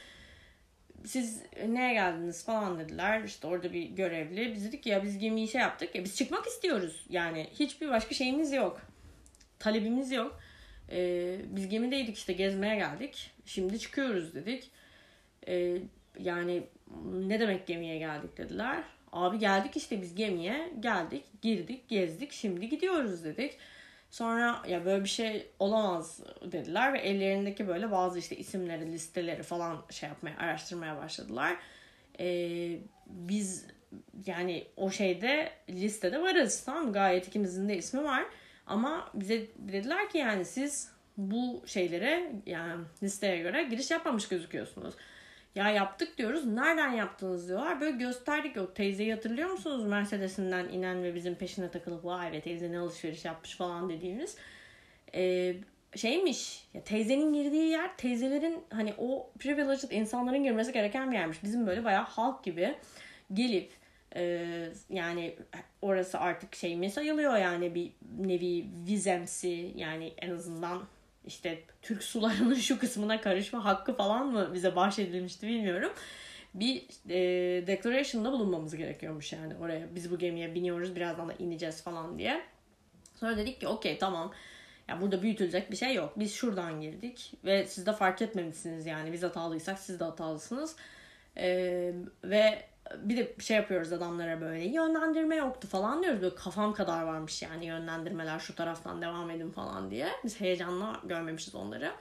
siz 1.05 1.41
neye 1.67 1.93
geldiniz 1.93 2.45
falan 2.45 2.79
dediler. 2.79 3.23
İşte 3.23 3.47
orada 3.47 3.73
bir 3.73 3.83
görevli. 3.83 4.53
Biz 4.55 4.65
dedik 4.65 4.85
ya 4.85 5.03
biz 5.03 5.17
gemiyi 5.17 5.47
şey 5.47 5.61
yaptık. 5.61 5.95
Ya 5.95 6.03
biz 6.03 6.15
çıkmak 6.15 6.47
istiyoruz. 6.47 7.05
Yani 7.09 7.47
hiçbir 7.59 7.89
başka 7.89 8.15
şeyimiz 8.15 8.53
yok. 8.53 8.81
Talebimiz 9.59 10.11
yok. 10.11 10.39
Ee, 10.91 11.37
biz 11.45 11.69
gemideydik 11.69 12.17
işte 12.17 12.33
gezmeye 12.33 12.75
geldik. 12.75 13.31
Şimdi 13.45 13.79
çıkıyoruz 13.79 14.35
dedik. 14.35 14.71
Ee, 15.47 15.77
yani 16.19 16.63
ne 17.13 17.39
demek 17.39 17.67
gemiye 17.67 17.97
geldik 17.97 18.37
dediler. 18.37 18.83
Abi 19.11 19.39
geldik 19.39 19.77
işte 19.77 20.01
biz 20.01 20.15
gemiye 20.15 20.71
geldik, 20.79 21.23
girdik, 21.41 21.89
gezdik, 21.89 22.31
şimdi 22.31 22.69
gidiyoruz 22.69 23.23
dedik. 23.23 23.57
Sonra 24.11 24.61
ya 24.67 24.85
böyle 24.85 25.03
bir 25.03 25.09
şey 25.09 25.47
olamaz 25.59 26.19
dediler 26.51 26.93
ve 26.93 26.99
ellerindeki 26.99 27.67
böyle 27.67 27.91
bazı 27.91 28.19
işte 28.19 28.37
isimleri, 28.37 28.91
listeleri 28.91 29.43
falan 29.43 29.85
şey 29.89 30.09
yapmaya, 30.09 30.37
araştırmaya 30.37 30.97
başladılar. 30.97 31.57
Ee, 32.19 32.77
biz 33.07 33.65
yani 34.25 34.67
o 34.77 34.91
şeyde 34.91 35.51
listede 35.69 36.21
varız 36.21 36.63
tamam 36.63 36.93
Gayet 36.93 37.27
ikimizin 37.27 37.69
de 37.69 37.77
ismi 37.77 38.03
var. 38.03 38.25
Ama 38.67 39.09
bize 39.13 39.47
dediler 39.57 40.09
ki 40.09 40.17
yani 40.17 40.45
siz 40.45 40.91
bu 41.17 41.63
şeylere 41.65 42.31
yani 42.45 42.83
listeye 43.03 43.37
göre 43.37 43.63
giriş 43.63 43.91
yapmamış 43.91 44.27
gözüküyorsunuz. 44.27 44.93
Ya 45.55 45.69
yaptık 45.69 46.17
diyoruz. 46.17 46.45
Nereden 46.45 46.91
yaptınız 46.91 47.47
diyorlar. 47.47 47.81
Böyle 47.81 47.97
gösterdik. 47.97 48.57
O 48.57 48.73
teyzeyi 48.73 49.13
hatırlıyor 49.13 49.49
musunuz? 49.49 49.85
Mercedes'inden 49.85 50.69
inen 50.69 51.03
ve 51.03 51.15
bizim 51.15 51.35
peşine 51.35 51.71
takılıp 51.71 52.05
vay 52.05 52.33
be 52.33 52.41
teyze 52.41 52.71
ne 52.71 52.79
alışveriş 52.79 53.25
yapmış 53.25 53.55
falan 53.55 53.89
dediğimiz. 53.89 54.37
Ee, 55.15 55.55
şeymiş 55.95 56.67
ya 56.73 56.83
teyzenin 56.83 57.33
girdiği 57.33 57.69
yer 57.69 57.97
teyzelerin 57.97 58.63
hani 58.69 58.93
o 58.97 59.31
privileged 59.39 59.91
insanların 59.91 60.43
girmesi 60.43 60.73
gereken 60.73 61.11
bir 61.11 61.15
yermiş. 61.15 61.43
Bizim 61.43 61.67
böyle 61.67 61.83
bayağı 61.83 62.03
halk 62.03 62.43
gibi 62.43 62.75
gelip 63.33 63.71
e, 64.15 64.45
yani 64.89 65.35
orası 65.81 66.19
artık 66.19 66.55
şey 66.55 66.75
mi 66.75 66.91
sayılıyor 66.91 67.37
yani 67.37 67.75
bir 67.75 67.91
nevi 68.19 68.65
vizemsi 68.87 69.73
yani 69.75 70.13
en 70.17 70.29
azından 70.31 70.83
işte 71.25 71.63
Türk 71.81 72.03
sularının 72.03 72.55
şu 72.55 72.79
kısmına 72.79 73.21
karışma 73.21 73.65
hakkı 73.65 73.95
falan 73.95 74.27
mı 74.27 74.51
bize 74.53 74.75
bahşedilmişti 74.75 75.47
bilmiyorum. 75.47 75.93
Bir 76.53 76.83
e, 77.09 77.67
declaration'da 77.67 78.31
bulunmamız 78.31 78.75
gerekiyormuş 78.75 79.33
yani 79.33 79.55
oraya. 79.55 79.95
Biz 79.95 80.11
bu 80.11 80.17
gemiye 80.17 80.55
biniyoruz 80.55 80.95
birazdan 80.95 81.29
da 81.29 81.33
ineceğiz 81.33 81.83
falan 81.83 82.19
diye. 82.19 82.41
Sonra 83.19 83.37
dedik 83.37 83.59
ki 83.59 83.67
okey 83.67 83.97
tamam. 83.97 84.33
Ya 84.87 85.01
burada 85.01 85.21
büyütülecek 85.21 85.71
bir 85.71 85.75
şey 85.75 85.93
yok. 85.93 86.13
Biz 86.19 86.33
şuradan 86.33 86.81
girdik 86.81 87.33
ve 87.45 87.67
siz 87.67 87.85
de 87.85 87.93
fark 87.93 88.21
etmemişsiniz 88.21 88.85
yani. 88.85 89.13
Biz 89.13 89.23
hatalıysak 89.23 89.79
siz 89.79 89.99
de 89.99 90.03
hatalısınız. 90.03 90.75
Ee, 91.37 91.93
ve 92.23 92.63
bir 92.97 93.17
de 93.17 93.35
şey 93.39 93.57
yapıyoruz 93.57 93.93
adamlara 93.93 94.41
böyle 94.41 94.63
yönlendirme 94.63 95.35
yoktu 95.35 95.67
falan 95.67 96.03
diyoruz. 96.03 96.21
Böyle 96.21 96.35
kafam 96.35 96.73
kadar 96.73 97.03
varmış 97.03 97.41
yani 97.41 97.65
yönlendirmeler 97.65 98.39
şu 98.39 98.55
taraftan 98.55 99.01
devam 99.01 99.31
edin 99.31 99.51
falan 99.51 99.91
diye. 99.91 100.07
Biz 100.23 100.41
heyecanla 100.41 100.99
görmemişiz 101.03 101.55
onları. 101.55 101.91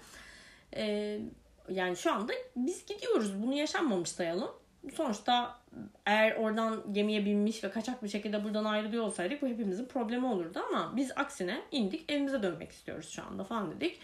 Ee, 0.76 1.20
yani 1.68 1.96
şu 1.96 2.12
anda 2.12 2.32
biz 2.56 2.86
gidiyoruz. 2.86 3.42
Bunu 3.42 3.54
yaşanmamış 3.54 4.08
sayalım. 4.08 4.50
Sonuçta 4.94 5.58
eğer 6.06 6.36
oradan 6.36 6.92
gemiye 6.92 7.24
binmiş 7.24 7.64
ve 7.64 7.70
kaçak 7.70 8.02
bir 8.02 8.08
şekilde 8.08 8.44
buradan 8.44 8.64
ayrılıyor 8.64 9.04
olsaydık 9.04 9.42
bu 9.42 9.46
hepimizin 9.46 9.86
problemi 9.86 10.26
olurdu 10.26 10.60
ama 10.68 10.92
biz 10.96 11.12
aksine 11.16 11.62
indik 11.70 12.12
evimize 12.12 12.42
dönmek 12.42 12.72
istiyoruz 12.72 13.08
şu 13.08 13.22
anda 13.22 13.44
falan 13.44 13.70
dedik. 13.70 14.00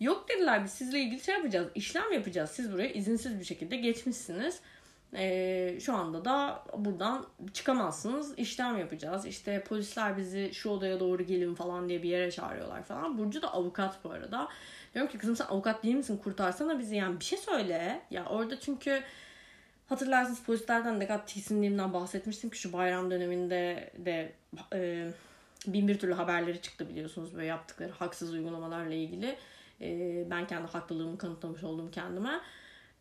Yok 0.00 0.28
dediler 0.28 0.64
biz 0.64 0.70
sizle 0.70 1.00
ilgili 1.00 1.20
şey 1.20 1.34
yapacağız, 1.34 1.68
işlem 1.74 2.12
yapacağız. 2.12 2.50
Siz 2.50 2.72
buraya 2.72 2.88
izinsiz 2.88 3.38
bir 3.38 3.44
şekilde 3.44 3.76
geçmişsiniz 3.76 4.60
e, 5.14 5.78
şu 5.80 5.94
anda 5.94 6.24
da 6.24 6.64
buradan 6.76 7.26
çıkamazsınız. 7.52 8.38
İşlem 8.38 8.78
yapacağız. 8.78 9.26
İşte 9.26 9.64
polisler 9.64 10.16
bizi 10.16 10.50
şu 10.54 10.70
odaya 10.70 11.00
doğru 11.00 11.22
gelin 11.22 11.54
falan 11.54 11.88
diye 11.88 12.02
bir 12.02 12.08
yere 12.08 12.30
çağırıyorlar 12.30 12.82
falan. 12.82 13.18
Burcu 13.18 13.42
da 13.42 13.52
avukat 13.52 14.04
bu 14.04 14.10
arada. 14.10 14.48
Diyorum 14.94 15.12
ki 15.12 15.18
kızım 15.18 15.36
sen 15.36 15.44
avukat 15.44 15.82
değil 15.82 15.94
misin? 15.94 16.20
Kurtarsana 16.24 16.78
bizi 16.78 16.96
yani 16.96 17.20
bir 17.20 17.24
şey 17.24 17.38
söyle. 17.38 18.02
Ya 18.10 18.26
orada 18.26 18.60
çünkü 18.60 19.02
hatırlarsınız 19.88 20.42
polislerden 20.42 21.00
ne 21.00 21.06
kadar 21.06 21.26
tiksindiğimden 21.26 21.92
bahsetmiştim 21.92 22.50
ki 22.50 22.58
şu 22.58 22.72
bayram 22.72 23.10
döneminde 23.10 23.90
de 23.98 24.32
e, 24.72 25.08
bin 25.66 25.88
bir 25.88 25.98
türlü 25.98 26.14
haberleri 26.14 26.62
çıktı 26.62 26.88
biliyorsunuz 26.88 27.34
böyle 27.34 27.46
yaptıkları 27.46 27.92
haksız 27.92 28.32
uygulamalarla 28.32 28.94
ilgili. 28.94 29.36
E, 29.80 30.24
ben 30.30 30.46
kendi 30.46 30.68
haklılığımı 30.68 31.18
kanıtlamış 31.18 31.64
oldum 31.64 31.90
kendime. 31.90 32.40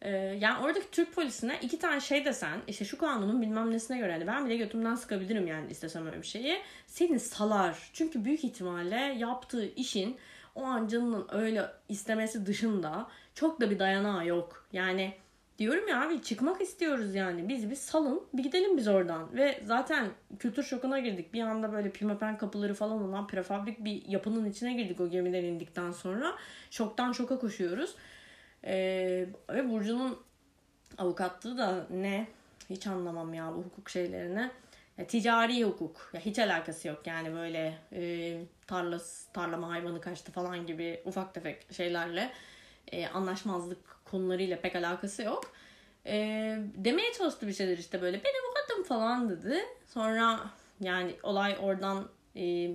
Ee, 0.05 0.37
yani 0.41 0.63
oradaki 0.65 0.91
Türk 0.91 1.13
polisine 1.15 1.59
iki 1.61 1.79
tane 1.79 1.99
şey 2.01 2.25
desen 2.25 2.59
işte 2.67 2.85
şu 2.85 2.97
kanunun 2.97 3.41
bilmem 3.41 3.71
nesine 3.71 3.97
göre 3.97 4.11
hani 4.11 4.27
ben 4.27 4.45
bile 4.45 4.57
götümden 4.57 4.95
sıkabilirim 4.95 5.47
yani 5.47 5.71
istesem 5.71 6.05
öyle 6.07 6.21
bir 6.21 6.27
şeyi. 6.27 6.61
Seni 6.87 7.19
salar. 7.19 7.89
Çünkü 7.93 8.25
büyük 8.25 8.43
ihtimalle 8.43 8.95
yaptığı 8.95 9.65
işin 9.75 10.17
o 10.55 10.63
an 10.63 10.87
canının 10.87 11.27
öyle 11.31 11.65
istemesi 11.89 12.45
dışında 12.45 13.07
çok 13.33 13.61
da 13.61 13.71
bir 13.71 13.79
dayanağı 13.79 14.27
yok. 14.27 14.67
Yani 14.73 15.13
diyorum 15.57 15.87
ya 15.87 16.01
abi 16.07 16.21
çıkmak 16.21 16.61
istiyoruz 16.61 17.15
yani. 17.15 17.49
Biz 17.49 17.69
bir 17.69 17.75
salın 17.75 18.23
bir 18.33 18.43
gidelim 18.43 18.77
biz 18.77 18.87
oradan. 18.87 19.35
Ve 19.35 19.61
zaten 19.63 20.07
kültür 20.39 20.63
şokuna 20.63 20.99
girdik. 20.99 21.33
Bir 21.33 21.41
anda 21.41 21.71
böyle 21.73 21.89
pimapen 21.89 22.37
kapıları 22.37 22.73
falan 22.73 23.03
olan 23.03 23.27
prefabrik 23.27 23.83
bir 23.85 24.07
yapının 24.07 24.45
içine 24.45 24.73
girdik 24.73 24.99
o 24.99 25.09
gemiden 25.09 25.43
indikten 25.43 25.91
sonra. 25.91 26.35
Şoktan 26.71 27.11
şoka 27.11 27.39
koşuyoruz. 27.39 27.95
Ee, 28.65 29.25
ve 29.49 29.69
Burcu'nun 29.69 30.19
avukatlığı 30.97 31.57
da 31.57 31.87
ne? 31.89 32.27
Hiç 32.69 32.87
anlamam 32.87 33.33
ya 33.33 33.53
bu 33.55 33.57
hukuk 33.57 33.89
şeylerini. 33.89 34.51
Ya, 34.97 35.07
ticari 35.07 35.63
hukuk. 35.63 36.09
Ya, 36.13 36.19
hiç 36.19 36.39
alakası 36.39 36.87
yok 36.87 37.07
yani 37.07 37.33
böyle 37.33 37.77
e, 37.93 38.37
tarla, 38.67 39.01
tarlama 39.33 39.69
hayvanı 39.69 40.01
kaçtı 40.01 40.31
falan 40.31 40.65
gibi 40.67 41.01
ufak 41.05 41.33
tefek 41.33 41.73
şeylerle 41.73 42.31
e, 42.91 43.07
anlaşmazlık 43.07 44.05
konularıyla 44.05 44.61
pek 44.61 44.75
alakası 44.75 45.23
yok. 45.23 45.51
E, 46.05 46.13
demeye 46.75 47.13
çalıştı 47.13 47.47
bir 47.47 47.53
şeyler 47.53 47.77
işte 47.77 48.01
böyle 48.01 48.23
benim 48.23 48.45
avukatım 48.45 48.83
falan 48.83 49.29
dedi. 49.29 49.59
Sonra 49.87 50.39
yani 50.79 51.15
olay 51.23 51.57
oradan 51.61 52.09
e, 52.35 52.71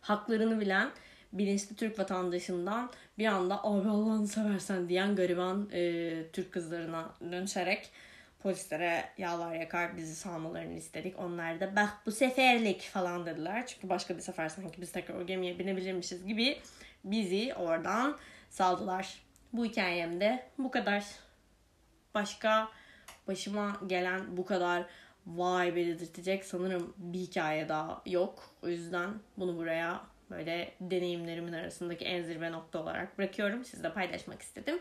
haklarını 0.00 0.60
bilen 0.60 0.90
bilinçli 1.32 1.76
Türk 1.76 1.98
vatandaşından 1.98 2.90
bir 3.18 3.26
anda 3.26 3.64
abi 3.64 3.88
Allah'ını 3.88 4.28
seversen 4.28 4.88
diyen 4.88 5.16
gariban 5.16 5.68
e, 5.72 6.12
Türk 6.32 6.52
kızlarına 6.52 7.14
dönüşerek 7.32 7.90
polislere 8.44 9.04
yağlar 9.18 9.54
yakar 9.54 9.96
bizi 9.96 10.14
salmalarını 10.14 10.74
istedik. 10.74 11.18
Onlar 11.18 11.60
da 11.60 11.76
bak 11.76 11.90
bu 12.06 12.12
seferlik 12.12 12.82
falan 12.82 13.26
dediler. 13.26 13.66
Çünkü 13.66 13.88
başka 13.88 14.16
bir 14.16 14.20
sefer 14.20 14.48
sanki 14.48 14.80
biz 14.80 14.92
tekrar 14.92 15.14
o 15.14 15.26
gemiye 15.26 15.58
binebilirmişiz 15.58 16.26
gibi 16.26 16.58
bizi 17.04 17.54
oradan 17.54 18.16
saldılar. 18.50 19.22
Bu 19.52 19.64
hikayemde 19.64 20.46
bu 20.58 20.70
kadar. 20.70 21.04
Başka 22.14 22.68
başıma 23.28 23.80
gelen 23.86 24.36
bu 24.36 24.44
kadar 24.44 24.86
vay 25.26 25.76
be 25.76 25.86
dedirtecek 25.86 26.44
sanırım 26.44 26.94
bir 26.98 27.18
hikaye 27.18 27.68
daha 27.68 28.02
yok. 28.06 28.50
O 28.62 28.68
yüzden 28.68 29.10
bunu 29.36 29.56
buraya 29.56 30.00
böyle 30.30 30.74
deneyimlerimin 30.80 31.52
arasındaki 31.52 32.04
en 32.04 32.22
zirve 32.22 32.52
nokta 32.52 32.78
olarak 32.82 33.18
bırakıyorum. 33.18 33.64
Sizle 33.64 33.92
paylaşmak 33.92 34.42
istedim. 34.42 34.78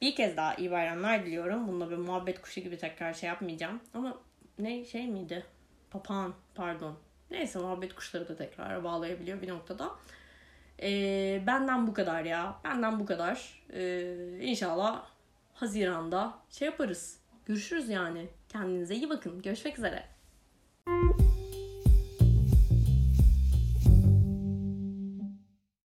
Bir 0.00 0.14
kez 0.14 0.36
daha 0.36 0.54
iyi 0.54 0.70
bayramlar 0.70 1.26
diliyorum. 1.26 1.68
Bununla 1.68 1.90
bir 1.90 1.96
muhabbet 1.96 2.40
kuşu 2.42 2.60
gibi 2.60 2.78
tekrar 2.78 3.14
şey 3.14 3.28
yapmayacağım. 3.28 3.80
Ama 3.94 4.18
ne 4.58 4.84
şey 4.84 5.06
miydi? 5.06 5.44
Papağan 5.90 6.34
pardon. 6.54 6.98
Neyse 7.30 7.58
muhabbet 7.58 7.94
kuşları 7.94 8.28
da 8.28 8.36
tekrar 8.36 8.84
bağlayabiliyor 8.84 9.42
bir 9.42 9.48
noktada. 9.48 9.90
Ee, 10.82 11.42
benden 11.46 11.86
bu 11.86 11.94
kadar 11.94 12.24
ya. 12.24 12.60
Benden 12.64 13.00
bu 13.00 13.06
kadar. 13.06 13.62
Ee, 13.72 14.38
inşallah 14.40 15.06
Haziran'da 15.54 16.34
şey 16.50 16.66
yaparız. 16.66 17.20
Görüşürüz 17.46 17.88
yani. 17.88 18.28
Kendinize 18.48 18.94
iyi 18.94 19.10
bakın. 19.10 19.42
Görüşmek 19.42 19.78
üzere. 19.78 20.11